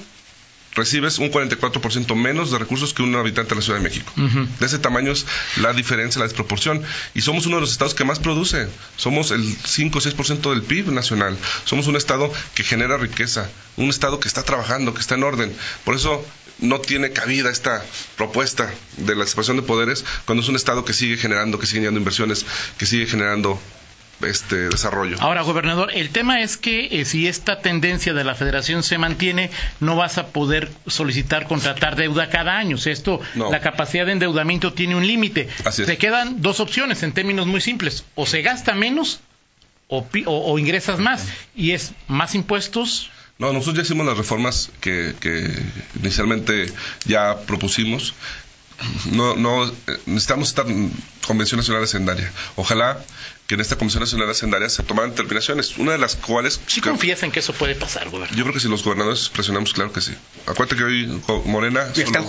recibes 0.75 1.19
un 1.19 1.31
44% 1.31 2.15
menos 2.15 2.51
de 2.51 2.57
recursos 2.57 2.93
que 2.93 3.01
un 3.01 3.15
habitante 3.15 3.49
de 3.49 3.55
la 3.55 3.61
Ciudad 3.61 3.79
de 3.79 3.83
México. 3.83 4.11
De 4.15 4.65
ese 4.65 4.79
tamaño 4.79 5.11
es 5.11 5.25
la 5.57 5.73
diferencia, 5.73 6.19
la 6.19 6.25
desproporción. 6.25 6.83
Y 7.13 7.21
somos 7.21 7.45
uno 7.45 7.55
de 7.55 7.61
los 7.61 7.71
estados 7.71 7.93
que 7.93 8.05
más 8.05 8.19
produce. 8.19 8.67
Somos 8.97 9.31
el 9.31 9.43
5 9.43 9.97
o 9.97 10.01
6% 10.01 10.49
del 10.51 10.63
PIB 10.63 10.91
nacional. 10.91 11.37
Somos 11.65 11.87
un 11.87 11.95
estado 11.95 12.31
que 12.55 12.63
genera 12.63 12.97
riqueza, 12.97 13.49
un 13.77 13.89
estado 13.89 14.19
que 14.19 14.27
está 14.27 14.43
trabajando, 14.43 14.93
que 14.93 15.01
está 15.01 15.15
en 15.15 15.23
orden. 15.23 15.53
Por 15.83 15.95
eso 15.95 16.25
no 16.59 16.79
tiene 16.79 17.11
cabida 17.11 17.49
esta 17.49 17.83
propuesta 18.17 18.69
de 18.97 19.15
la 19.15 19.25
separación 19.25 19.57
de 19.57 19.63
poderes 19.63 20.03
cuando 20.25 20.43
es 20.43 20.49
un 20.49 20.55
estado 20.55 20.85
que 20.85 20.93
sigue 20.93 21.17
generando, 21.17 21.59
que 21.59 21.65
sigue 21.65 21.79
generando 21.79 21.99
inversiones, 21.99 22.45
que 22.77 22.85
sigue 22.85 23.07
generando 23.07 23.59
este 24.21 24.69
desarrollo. 24.69 25.17
Ahora, 25.19 25.41
gobernador, 25.41 25.91
el 25.93 26.09
tema 26.09 26.41
es 26.41 26.57
que 26.57 26.99
eh, 26.99 27.05
si 27.05 27.27
esta 27.27 27.59
tendencia 27.61 28.13
de 28.13 28.23
la 28.23 28.35
federación 28.35 28.83
se 28.83 28.97
mantiene, 28.97 29.49
no 29.79 29.95
vas 29.95 30.17
a 30.17 30.27
poder 30.27 30.69
solicitar 30.87 31.47
contratar 31.47 31.95
deuda 31.95 32.29
cada 32.29 32.57
año. 32.57 32.75
O 32.75 32.79
sea, 32.79 32.93
esto, 32.93 33.21
la 33.35 33.61
capacidad 33.61 34.05
de 34.05 34.13
endeudamiento 34.13 34.73
tiene 34.73 34.95
un 34.95 35.05
límite. 35.07 35.49
Se 35.71 35.97
quedan 35.97 36.41
dos 36.41 36.59
opciones 36.59 37.03
en 37.03 37.13
términos 37.13 37.47
muy 37.47 37.61
simples. 37.61 38.05
O 38.15 38.25
se 38.25 38.41
gasta 38.41 38.73
menos 38.73 39.21
o, 39.87 40.05
o, 40.25 40.59
ingresas 40.59 40.99
más. 40.99 41.27
Y 41.55 41.71
es 41.71 41.93
más 42.07 42.35
impuestos, 42.35 43.11
no, 43.39 43.53
nosotros 43.53 43.77
ya 43.77 43.81
hicimos 43.83 44.05
las 44.05 44.17
reformas 44.17 44.69
que, 44.81 45.15
que, 45.17 45.49
inicialmente 45.97 46.69
ya 47.05 47.39
propusimos. 47.47 48.13
No, 49.11 49.35
no, 49.37 49.65
eh, 49.65 49.71
necesitamos 50.05 50.49
estar 50.49 50.67
en 50.67 50.91
Convención 51.25 51.57
Nacional 51.57 51.83
Hacendaria. 51.83 52.31
Ojalá 52.57 52.99
que 53.49 53.55
en 53.55 53.61
esta 53.61 53.77
Comisión 53.77 54.01
Nacional 54.01 54.29
Hacendaria 54.29 54.69
se 54.69 54.83
tomaran 54.83 55.09
determinaciones, 55.09 55.79
una 55.79 55.93
de 55.93 55.97
las 55.97 56.15
cuales... 56.15 56.61
¿Sí 56.67 56.81
confías 56.81 57.23
en 57.23 57.31
que 57.31 57.39
eso 57.39 57.51
puede 57.51 57.73
pasar, 57.73 58.07
gobernador? 58.07 58.37
Yo 58.37 58.43
creo 58.43 58.53
que 58.53 58.59
si 58.59 58.67
los 58.67 58.83
gobernadores 58.83 59.29
presionamos, 59.29 59.73
claro 59.73 59.91
que 59.91 60.01
sí. 60.01 60.13
Acuérdate 60.45 60.75
que 60.75 60.83
hoy 60.83 61.21
Morena... 61.45 61.87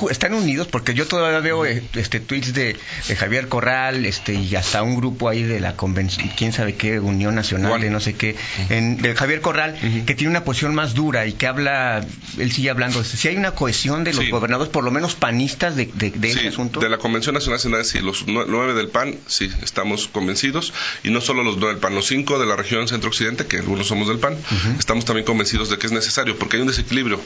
Están, 0.09 0.33
unidos 0.33 0.69
porque 0.69 0.95
yo 0.95 1.07
todavía 1.07 1.41
veo 1.41 1.67
eh, 1.67 1.83
este 1.93 2.21
tweets 2.21 2.55
de, 2.55 2.75
Javier 3.19 3.49
Corral 3.49 4.07
este 4.07 4.33
y 4.33 4.57
hasta 4.57 4.83
un 4.83 4.97
grupo 4.97 5.29
ahí 5.29 5.43
de 5.43 5.61
la 5.61 5.77
convención, 5.77 6.31
quién 6.39 6.55
sabe 6.55 6.77
qué, 6.77 7.01
Unión 7.01 7.35
Nacional, 7.35 7.83
de 7.83 7.91
no 7.91 8.01
sé 8.01 8.15
qué, 8.15 8.37
en, 8.71 8.97
de 9.03 9.15
Javier 9.15 9.43
Corral, 9.43 9.79
que 10.07 10.15
tiene 10.15 10.31
una 10.31 10.45
posición 10.45 10.75
más 10.75 10.95
dura 10.95 11.27
y 11.27 11.35
que 11.35 11.47
habla, 11.47 12.03
él 12.39 12.51
sigue 12.51 12.71
hablando, 12.71 13.05
si 13.05 13.29
hay 13.29 13.37
una 13.37 13.51
cohesión 13.51 14.05
de 14.05 14.15
los 14.15 14.27
gobernadores, 14.31 14.73
por 14.73 14.85
lo 14.85 14.91
menos 14.91 15.17
panistas, 15.17 15.77
de, 15.77 15.85
de, 15.85 16.31
ese 16.31 16.49
asunto. 16.49 16.81
de 16.81 16.89
la 16.89 16.97
Convención 16.97 17.35
Nacional 17.35 17.59
Hacendaria, 17.59 17.85
sí, 17.85 17.99
los 17.99 18.27
nueve 18.27 18.73
del 18.73 18.89
PAN, 18.89 19.17
sí, 19.27 19.51
estamos 19.63 20.09
convencidos 20.09 20.73
y 21.03 21.10
y 21.11 21.12
no 21.12 21.20
solo 21.20 21.42
los 21.42 21.59
del 21.59 21.79
PAN, 21.79 21.94
los 21.94 22.07
cinco 22.07 22.38
de 22.38 22.46
la 22.46 22.55
región 22.55 22.87
centro-occidente, 22.87 23.46
que 23.46 23.59
algunos 23.59 23.88
somos 23.88 24.07
del 24.07 24.18
PAN, 24.18 24.37
estamos 24.79 25.05
también 25.05 25.27
convencidos 25.27 25.68
de 25.68 25.77
que 25.77 25.87
es 25.87 25.92
necesario, 25.92 26.38
porque 26.38 26.57
hay 26.57 26.62
un 26.62 26.68
desequilibrio, 26.68 27.20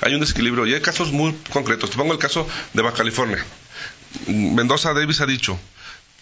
hay 0.00 0.14
un 0.14 0.20
desequilibrio 0.20 0.66
y 0.66 0.72
hay 0.72 0.80
casos 0.80 1.12
muy 1.12 1.34
concretos. 1.52 1.90
Te 1.90 1.96
pongo 1.96 2.14
el 2.14 2.18
caso 2.18 2.48
de 2.72 2.82
Baja 2.82 2.96
California. 2.96 3.44
Mendoza 4.26 4.94
Davis 4.94 5.20
ha 5.20 5.26
dicho, 5.26 5.58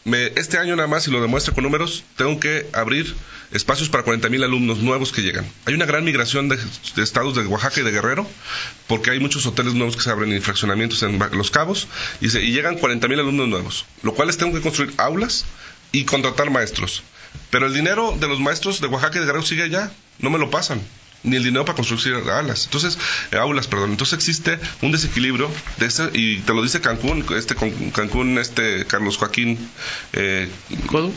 me, 0.04 0.26
este 0.34 0.58
año 0.58 0.74
nada 0.74 0.88
más, 0.88 1.04
si 1.04 1.12
lo 1.12 1.22
demuestra 1.22 1.54
con 1.54 1.62
números, 1.62 2.02
tengo 2.16 2.40
que 2.40 2.66
abrir 2.72 3.14
espacios 3.52 3.88
para 3.88 4.02
40 4.02 4.28
mil 4.28 4.42
alumnos 4.42 4.78
nuevos 4.78 5.12
que 5.12 5.22
llegan. 5.22 5.46
Hay 5.66 5.74
una 5.74 5.86
gran 5.86 6.04
migración 6.04 6.48
de, 6.48 6.58
estados 6.96 7.36
de 7.36 7.46
Oaxaca 7.46 7.80
y 7.80 7.84
de 7.84 7.92
Guerrero, 7.92 8.26
porque 8.88 9.12
hay 9.12 9.20
muchos 9.20 9.46
hoteles 9.46 9.74
nuevos 9.74 9.96
que 9.96 10.02
se 10.02 10.10
abren 10.10 10.32
y 10.32 10.40
fraccionamientos 10.40 11.04
en 11.04 11.18
Los 11.32 11.52
Cabos, 11.52 11.86
y, 12.20 12.30
se, 12.30 12.42
y 12.42 12.52
llegan 12.52 12.76
40 12.76 13.06
mil 13.06 13.20
alumnos 13.20 13.48
nuevos, 13.48 13.86
lo 14.02 14.14
cual 14.14 14.28
es 14.30 14.36
tengo 14.36 14.52
que 14.52 14.60
construir 14.60 14.92
aulas 14.96 15.46
y 15.94 16.04
contratar 16.04 16.50
maestros. 16.50 17.02
Pero 17.50 17.66
el 17.66 17.74
dinero 17.74 18.16
de 18.18 18.26
los 18.26 18.40
maestros 18.40 18.80
de 18.80 18.88
Oaxaca 18.88 19.16
y 19.16 19.20
de 19.20 19.26
Guerrero 19.26 19.44
sigue 19.44 19.62
allá, 19.62 19.92
no 20.18 20.28
me 20.28 20.38
lo 20.38 20.50
pasan 20.50 20.80
ni 21.22 21.36
el 21.36 21.42
dinero 21.42 21.64
para 21.64 21.76
construir 21.76 22.16
aulas. 22.28 22.64
Entonces, 22.66 22.98
eh, 23.30 23.36
aulas, 23.36 23.66
perdón. 23.66 23.92
Entonces 23.92 24.12
existe 24.12 24.58
un 24.82 24.92
desequilibrio 24.92 25.50
de 25.78 25.86
ese, 25.86 26.10
y 26.12 26.40
te 26.40 26.52
lo 26.52 26.62
dice 26.62 26.80
Cancún, 26.80 27.24
este 27.34 27.54
Cancún, 27.54 28.38
este 28.38 28.84
Carlos 28.86 29.16
Joaquín 29.16 29.58
eh, 30.12 30.48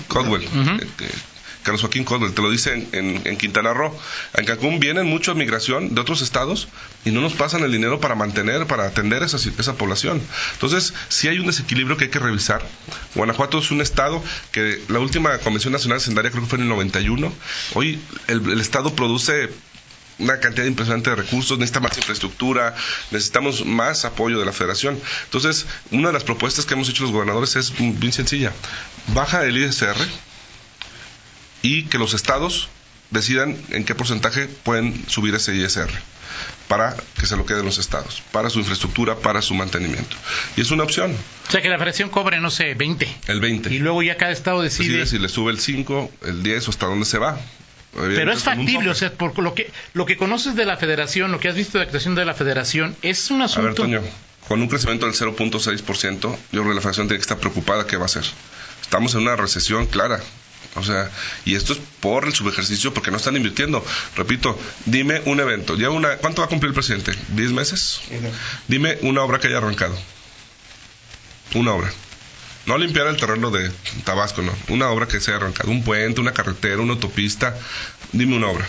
Codwell. 0.08 0.44
Eh, 0.44 1.12
Carlos 1.68 1.82
Joaquín 1.82 2.06
Codwell, 2.06 2.34
te 2.34 2.42
lo 2.42 2.50
dice 2.50 2.88
en, 2.94 3.36
Quintana 3.36 3.74
Roo. 3.74 3.94
En 4.36 4.46
Cancún 4.46 4.80
vienen 4.80 5.06
mucha 5.06 5.34
migración 5.34 5.94
de 5.94 6.00
otros 6.00 6.22
estados 6.22 6.70
y 7.04 7.12
no 7.12 7.20
nos 7.20 7.34
pasan 7.34 7.62
el 7.62 7.74
dinero 7.74 8.00
para 8.00 8.16
mantener, 8.16 8.68
para 8.68 8.86
atender 8.86 9.22
esa, 9.22 9.74
población. 9.74 10.22
Entonces, 10.54 10.94
si 11.10 11.28
hay 11.28 11.40
un 11.40 11.48
desequilibrio 11.48 11.98
que 11.98 12.06
hay 12.06 12.10
que 12.10 12.20
revisar. 12.20 12.66
Guanajuato 13.16 13.60
es 13.60 13.70
un 13.72 13.82
estado 13.82 14.24
que 14.54 14.82
la 14.88 15.00
última 15.00 15.38
Convención 15.40 15.74
Nacional 15.74 16.00
Sendaria 16.00 16.32
creo 16.32 16.44
que 16.44 16.50
fue 16.50 16.58
en 16.58 16.64
el 16.64 16.70
91. 16.70 17.34
Hoy 17.74 18.00
el 18.30 18.62
estado 18.62 18.96
produce 18.96 19.50
una 20.20 20.40
cantidad 20.40 20.66
impresionante 20.66 21.10
de 21.10 21.18
recursos, 21.18 21.60
necesita 21.60 21.82
más 21.82 21.98
infraestructura, 21.98 22.76
necesitamos 23.12 23.66
más 23.66 24.06
apoyo 24.06 24.40
de 24.40 24.46
la 24.46 24.54
federación. 24.54 24.98
Entonces, 25.26 25.66
una 25.92 26.08
de 26.08 26.14
las 26.14 26.24
propuestas 26.24 26.66
que 26.66 26.76
hemos 26.76 26.88
hecho 26.88 27.04
los 27.04 27.12
gobernadores 27.12 27.58
es 27.58 27.74
bien 27.78 28.14
sencilla. 28.14 28.54
Baja 29.08 29.44
el 29.44 29.58
ISR 29.58 29.98
y 31.62 31.84
que 31.84 31.98
los 31.98 32.14
estados 32.14 32.70
decidan 33.10 33.58
en 33.70 33.86
qué 33.86 33.96
porcentaje 33.96 34.48
pueden 34.48 35.08
subir 35.08 35.34
ese 35.36 35.56
ISR 35.56 35.90
para 36.68 36.96
que 37.20 37.26
se 37.26 37.38
lo 37.38 37.46
queden 37.46 37.66
los 37.66 37.78
estados, 37.78 38.22
para 38.32 38.50
su 38.50 38.60
infraestructura, 38.60 39.16
para 39.16 39.42
su 39.42 39.54
mantenimiento. 39.54 40.16
Y 40.56 40.62
es 40.62 40.72
una 40.72 40.84
opción. 40.84 41.16
O 41.48 41.52
sea, 41.52 41.62
que 41.62 41.70
la 41.70 41.78
federación 41.78 42.10
cobre, 42.10 42.40
no 42.40 42.52
sé, 42.52 42.74
20. 42.74 43.08
El 43.28 43.40
20. 43.40 43.74
Y 43.74 43.80
luego 43.80 44.04
ya 44.04 44.18
cada 44.18 44.32
estado 44.32 44.62
decide... 44.62 44.98
decide 44.98 45.06
si 45.06 45.20
le 45.20 45.30
sube 45.30 45.52
el 45.52 45.60
5, 45.60 46.12
el 46.26 46.44
10 46.44 46.68
o 46.68 46.72
hasta 46.72 46.86
dónde 46.86 47.06
se 47.06 47.18
va. 47.18 47.40
Pero 47.94 48.32
es 48.32 48.44
factible, 48.44 48.90
o 48.90 48.96
sea, 48.96 49.12
por 49.12 49.40
lo 49.40 49.56
que, 49.56 49.72
lo 49.94 50.06
que 50.06 50.18
conoces 50.18 50.56
de 50.56 50.66
la 50.66 50.78
federación, 50.78 51.32
lo 51.32 51.40
que 51.40 51.48
has 51.48 51.56
visto 51.56 51.78
de 51.78 51.86
la 51.86 51.86
actuación 51.86 52.16
de 52.16 52.26
la 52.26 52.34
federación, 52.34 52.96
es 53.02 53.32
un 53.32 53.42
asunto... 53.42 53.62
A 53.62 53.88
ver, 53.88 54.02
Toño, 54.02 54.02
con 54.48 54.62
un 54.62 54.68
crecimiento 54.68 55.06
del 55.06 55.16
0.6%, 55.16 56.20
yo 56.22 56.38
creo 56.52 56.64
que 56.64 56.76
la 56.76 56.82
federación 56.82 57.08
tiene 57.08 57.18
que 57.18 57.24
estar 57.24 57.40
preocupada 57.40 57.88
qué 57.88 57.98
va 57.98 58.04
a 58.04 58.06
hacer. 58.06 58.24
Estamos 58.82 59.16
en 59.16 59.22
una 59.22 59.36
recesión 59.36 59.88
clara. 59.88 60.20
O 60.78 60.84
sea, 60.84 61.10
y 61.46 61.56
esto 61.56 61.74
es 61.74 61.80
por 62.00 62.26
el 62.26 62.34
subejercicio 62.34 62.94
porque 62.94 63.12
no 63.12 63.18
están 63.18 63.36
invirtiendo. 63.36 63.84
Repito, 64.16 64.58
dime 64.86 65.22
un 65.26 65.40
evento. 65.40 65.76
¿Ya 65.76 65.90
una, 65.90 66.18
¿Cuánto 66.18 66.42
va 66.42 66.46
a 66.46 66.50
cumplir 66.50 66.70
el 66.70 66.74
presidente? 66.74 67.14
¿Diez 67.30 67.52
meses? 67.52 68.02
Dime 68.68 68.98
una 69.02 69.24
obra 69.24 69.40
que 69.40 69.48
haya 69.48 69.58
arrancado. 69.58 69.98
Una 71.54 71.74
obra. 71.74 71.92
No 72.66 72.78
limpiar 72.78 73.08
el 73.08 73.18
terreno 73.18 73.50
de 73.50 73.72
Tabasco, 74.04 74.42
no. 74.42 74.54
Una 74.68 74.90
obra 74.90 75.08
que 75.08 75.20
se 75.20 75.32
haya 75.32 75.38
arrancado. 75.38 75.72
Un 75.72 75.84
puente, 75.84 76.22
una 76.22 76.34
carretera, 76.34 76.82
una 76.82 76.94
autopista. 76.94 77.58
Dime 78.12 78.36
una 78.36 78.48
obra. 78.48 78.68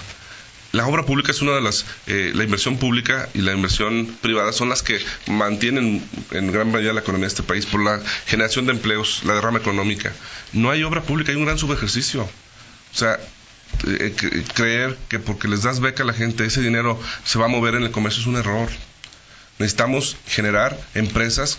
La 0.73 0.87
obra 0.87 1.07
pública 1.07 1.33
es 1.33 1.41
una 1.41 1.53
de 1.53 1.63
las, 1.63 1.87
eh, 2.07 2.33
la 2.35 2.45
inversión 2.45 2.77
pública 2.77 3.29
y 3.33 3.41
la 3.41 3.53
inversión 3.55 4.07
privada 4.21 4.53
son 4.53 4.69
las 4.69 4.83
que 4.83 5.01
mantienen 5.27 6.07
en 6.31 6.53
gran 6.53 6.71
medida 6.71 6.93
la 6.93 7.01
economía 7.01 7.25
de 7.27 7.29
este 7.29 7.43
país 7.43 7.65
por 7.65 7.83
la 7.83 8.01
generación 8.27 8.67
de 8.67 8.73
empleos, 8.73 9.23
la 9.25 9.35
derrama 9.35 9.59
económica. 9.59 10.13
No 10.53 10.71
hay 10.71 10.83
obra 10.83 11.03
pública, 11.03 11.33
hay 11.33 11.39
un 11.39 11.47
gran 11.47 11.59
subejercicio. 11.59 12.23
O 12.23 12.97
sea, 12.97 13.19
eh, 13.87 14.15
creer 14.55 14.99
que 15.09 15.19
porque 15.19 15.49
les 15.49 15.63
das 15.63 15.81
beca 15.81 16.03
a 16.03 16.07
la 16.07 16.13
gente 16.13 16.45
ese 16.45 16.61
dinero 16.61 17.01
se 17.25 17.39
va 17.39 17.47
a 17.47 17.49
mover 17.49 17.75
en 17.75 17.85
el 17.85 17.91
comercio 17.91 18.21
es 18.21 18.27
un 18.27 18.37
error. 18.37 18.69
Necesitamos 19.59 20.17
generar 20.27 20.79
empresas 20.95 21.59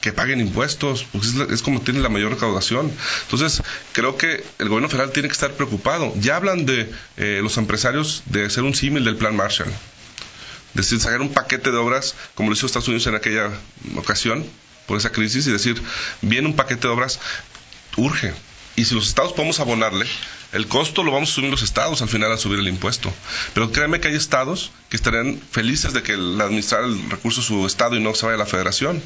que 0.00 0.12
paguen 0.12 0.40
impuestos, 0.40 1.06
pues 1.12 1.34
es, 1.50 1.62
como 1.62 1.80
tiene 1.80 2.00
la 2.00 2.08
mayor 2.08 2.32
recaudación. 2.32 2.90
Entonces, 3.22 3.62
creo 3.92 4.16
que 4.16 4.44
el 4.58 4.68
gobierno 4.68 4.88
federal 4.88 5.12
tiene 5.12 5.28
que 5.28 5.32
estar 5.32 5.52
preocupado. 5.52 6.12
Ya 6.20 6.36
hablan 6.36 6.66
de 6.66 6.90
eh, 7.16 7.40
los 7.42 7.56
empresarios 7.56 8.22
de 8.26 8.46
hacer 8.46 8.64
un 8.64 8.74
símil 8.74 9.04
del 9.04 9.16
plan 9.16 9.36
Marshall, 9.36 9.72
de 10.74 10.82
sacar 10.82 11.20
un 11.20 11.32
paquete 11.32 11.70
de 11.70 11.76
obras, 11.76 12.14
como 12.34 12.50
lo 12.50 12.54
hizo 12.54 12.66
Estados 12.66 12.88
Unidos 12.88 13.06
en 13.06 13.14
aquella 13.14 13.50
ocasión, 13.96 14.46
por 14.86 14.96
esa 14.96 15.10
crisis, 15.10 15.46
y 15.46 15.52
decir, 15.52 15.82
viene 16.22 16.48
un 16.48 16.56
paquete 16.56 16.86
de 16.88 16.94
obras, 16.94 17.20
urge. 17.96 18.32
Y 18.78 18.84
si 18.84 18.94
los 18.94 19.08
estados 19.08 19.32
podemos 19.32 19.58
abonarle, 19.58 20.06
el 20.52 20.68
costo 20.68 21.02
lo 21.02 21.10
vamos 21.10 21.32
a 21.32 21.34
subir 21.34 21.50
los 21.50 21.62
estados 21.62 22.00
al 22.00 22.08
final 22.08 22.30
a 22.30 22.36
subir 22.36 22.60
el 22.60 22.68
impuesto. 22.68 23.12
Pero 23.52 23.72
créeme 23.72 23.98
que 23.98 24.06
hay 24.06 24.14
estados 24.14 24.70
que 24.88 24.96
estarían 24.96 25.40
felices 25.50 25.94
de 25.94 26.04
que 26.04 26.12
el 26.12 26.40
administrar 26.40 26.84
el 26.84 27.10
recurso 27.10 27.42
su 27.42 27.66
estado 27.66 27.96
y 27.96 28.00
no 28.00 28.14
se 28.14 28.24
vaya 28.24 28.36
a 28.36 28.38
la 28.38 28.46
federación. 28.46 29.02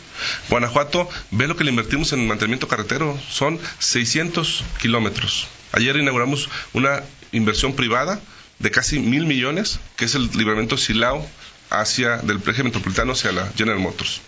Guanajuato, 0.50 1.08
ve 1.30 1.48
lo 1.48 1.56
que 1.56 1.64
le 1.64 1.70
invertimos 1.70 2.12
en 2.12 2.28
mantenimiento 2.28 2.68
carretero, 2.68 3.18
son 3.30 3.58
600 3.78 4.62
kilómetros. 4.78 5.48
Ayer 5.72 5.96
inauguramos 5.96 6.50
una 6.74 7.02
inversión 7.32 7.72
privada 7.72 8.20
de 8.58 8.70
casi 8.70 8.98
mil 8.98 9.24
millones, 9.24 9.80
que 9.96 10.04
es 10.04 10.14
el 10.14 10.28
libramiento 10.36 10.76
Silao 10.76 11.26
hacia 11.72 12.18
del 12.18 12.40
eje 12.46 12.62
metropolitano 12.62 13.12
hacia 13.12 13.32
la 13.32 13.48
General 13.56 13.80
Motors. 13.80 14.20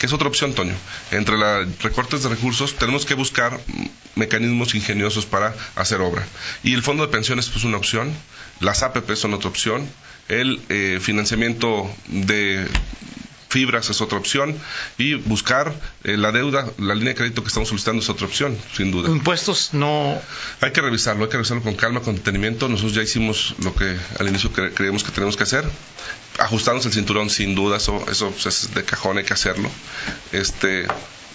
Que 0.00 0.06
es 0.06 0.12
otra 0.12 0.28
opción, 0.28 0.54
Toño. 0.54 0.74
Entre 1.10 1.36
los 1.36 1.82
recortes 1.82 2.22
de 2.22 2.28
recursos 2.28 2.76
tenemos 2.76 3.06
que 3.06 3.14
buscar 3.14 3.58
mecanismos 4.14 4.74
ingeniosos 4.74 5.26
para 5.26 5.54
hacer 5.76 6.00
obra. 6.00 6.26
Y 6.62 6.74
el 6.74 6.82
fondo 6.82 7.04
de 7.06 7.12
pensiones 7.12 7.46
es 7.46 7.52
pues, 7.52 7.64
una 7.64 7.78
opción, 7.78 8.12
las 8.60 8.82
APP 8.82 9.14
son 9.14 9.34
otra 9.34 9.48
opción, 9.48 9.88
el 10.28 10.60
eh, 10.68 10.98
financiamiento 11.00 11.90
de 12.08 12.66
fibras 13.50 13.90
es 13.90 14.00
otra 14.00 14.16
opción 14.16 14.56
y 14.96 15.14
buscar 15.14 15.74
eh, 16.04 16.16
la 16.16 16.30
deuda, 16.30 16.70
la 16.78 16.94
línea 16.94 17.10
de 17.10 17.16
crédito 17.16 17.42
que 17.42 17.48
estamos 17.48 17.68
solicitando 17.68 18.00
es 18.00 18.08
otra 18.08 18.26
opción, 18.26 18.56
sin 18.74 18.92
duda. 18.92 19.10
Impuestos 19.10 19.70
no. 19.72 20.20
Hay 20.60 20.72
que 20.72 20.80
revisarlo, 20.80 21.24
hay 21.24 21.30
que 21.30 21.36
revisarlo 21.36 21.62
con 21.62 21.74
calma, 21.74 22.00
con 22.00 22.14
detenimiento. 22.14 22.68
Nosotros 22.68 22.94
ya 22.94 23.02
hicimos 23.02 23.56
lo 23.62 23.74
que 23.74 23.96
al 24.18 24.28
inicio 24.28 24.52
creíamos 24.52 25.02
que 25.02 25.10
tenemos 25.10 25.36
que 25.36 25.42
hacer. 25.42 25.64
Ajustarnos 26.38 26.86
el 26.86 26.92
cinturón, 26.92 27.28
sin 27.28 27.56
duda, 27.56 27.78
eso, 27.78 28.04
eso 28.08 28.30
pues, 28.30 28.46
es 28.46 28.72
de 28.72 28.84
cajón, 28.84 29.18
hay 29.18 29.24
que 29.24 29.34
hacerlo. 29.34 29.68
Este, 30.30 30.86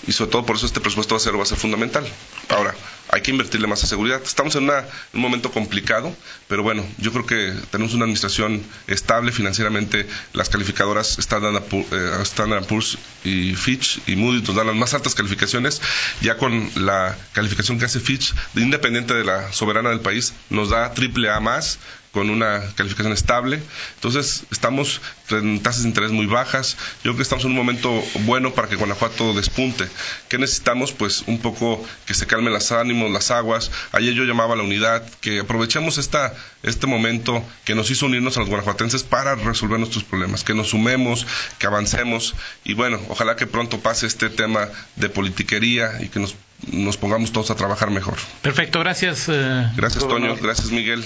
y 0.08 0.14
sobre 0.14 0.32
todo 0.32 0.46
por 0.46 0.56
eso 0.56 0.66
este 0.66 0.80
presupuesto 0.80 1.16
va 1.16 1.18
a 1.18 1.22
ser, 1.22 1.38
va 1.38 1.44
a 1.44 1.46
ser 1.46 1.58
fundamental. 1.58 2.08
Ahora, 2.50 2.74
hay 3.10 3.22
que 3.22 3.32
invertirle 3.32 3.68
más 3.68 3.84
a 3.84 3.88
seguridad. 3.88 4.22
Estamos 4.24 4.56
en, 4.56 4.70
un 4.70 5.22
momento 5.22 5.52
complicado, 5.52 6.16
pero 6.48 6.64
bueno, 6.64 6.86
yo 6.98 7.12
creo 7.12 7.26
que 7.26 7.54
tenemos 7.72 7.94
una 7.94 8.04
administración 8.04 8.64
estable 8.88 9.32
financieramente. 9.32 10.08
Las 10.34 10.50
calificadoras 10.50 11.18
Standard, 11.20 11.64
eh, 11.72 12.18
Standard 12.22 12.66
Poor's 12.66 12.98
y 13.24 13.56
Fitch 13.56 14.02
y 14.08 14.16
Moody's 14.16 14.48
nos 14.48 14.56
dan 14.56 14.68
las 14.68 14.76
más 14.76 14.94
altas 14.94 15.16
calificaciones. 15.16 15.82
Ya 16.22 16.38
con 16.38 16.70
la 16.76 17.16
calificación 17.34 17.80
que 17.80 17.86
hace 17.86 18.00
Fitch, 18.00 18.34
independiente 18.56 19.14
de 19.14 19.24
la 19.24 19.54
soberana 19.54 19.90
del 19.90 20.02
país, 20.02 20.34
nos 20.50 20.70
da 20.70 20.94
triple 20.94 21.30
A 21.30 21.40
más 21.40 21.80
con 22.16 22.30
una 22.30 22.62
calificación 22.76 23.12
estable. 23.12 23.62
Entonces, 23.96 24.46
estamos 24.50 25.02
en 25.32 25.62
tasas 25.62 25.84
de 25.84 25.90
interés 25.90 26.12
muy 26.12 26.28
bajas. 26.28 26.78
Yo 27.04 27.12
creo 27.12 27.18
que 27.18 27.24
estamos 27.24 27.44
en 27.44 27.52
un 27.52 27.58
momento 27.58 28.02
bueno 28.22 28.54
para 28.54 28.70
que 28.70 28.78
Guanajuato 28.78 29.34
despunte. 29.34 29.86
¿Qué 30.30 30.38
necesitamos? 30.38 30.94
Pues 30.94 31.24
un 31.28 31.40
poco 31.40 31.86
que 32.06 32.14
se 32.14 32.26
calmen 32.26 32.54
los 32.54 32.72
ánimos, 32.72 33.05
las 33.10 33.32
aguas. 33.32 33.72
Ayer 33.92 34.14
yo 34.14 34.24
llamaba 34.24 34.54
a 34.54 34.58
la 34.58 34.64
unidad, 34.64 35.04
que 35.22 35.40
aprovechemos 35.40 35.98
esta, 35.98 36.34
este 36.64 36.88
momento 36.88 37.44
que 37.64 37.76
nos 37.76 37.90
hizo 37.92 38.06
unirnos 38.06 38.38
a 38.38 38.42
los 38.42 38.50
guanajuatenses 38.50 39.04
para 39.04 39.36
resolver 39.36 39.80
nuestros 39.80 40.04
problemas, 40.04 40.44
que 40.44 40.54
nos 40.54 40.70
sumemos, 40.70 41.26
que 41.60 41.68
avancemos. 41.68 42.36
Y 42.64 42.74
bueno, 42.74 43.00
ojalá 43.10 43.36
que 43.36 43.48
pronto 43.48 43.80
pase 43.80 44.08
este 44.08 44.30
tema 44.30 44.70
de 44.96 45.10
politiquería 45.10 46.02
y 46.02 46.10
que 46.10 46.20
nos, 46.20 46.36
nos 46.72 46.98
pongamos 46.98 47.32
todos 47.32 47.52
a 47.52 47.56
trabajar 47.56 47.92
mejor. 47.92 48.16
Perfecto, 48.42 48.80
gracias. 48.80 49.26
Eh, 49.30 49.72
gracias, 49.76 50.08
Toño. 50.08 50.36
Gracias, 50.42 50.72
Miguel. 50.72 51.04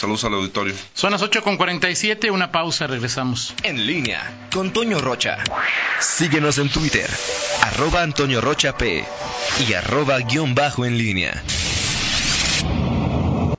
Saludos 0.00 0.24
al 0.24 0.32
auditorio. 0.32 0.74
Son 0.94 1.12
las 1.12 1.20
8 1.20 1.42
con 1.42 1.58
47, 1.58 2.30
una 2.30 2.50
pausa, 2.50 2.86
regresamos. 2.86 3.52
En 3.64 3.86
línea 3.86 4.48
con 4.50 4.72
Toño 4.72 4.98
Rocha. 4.98 5.36
Síguenos 6.00 6.56
en 6.56 6.70
Twitter, 6.70 7.10
arroba 7.60 8.00
Antonio 8.00 8.40
Rocha 8.40 8.78
P 8.78 9.04
y 9.68 9.74
arroba 9.74 10.18
guion 10.20 10.54
bajo 10.54 10.86
en 10.86 10.96
línea. 10.96 11.42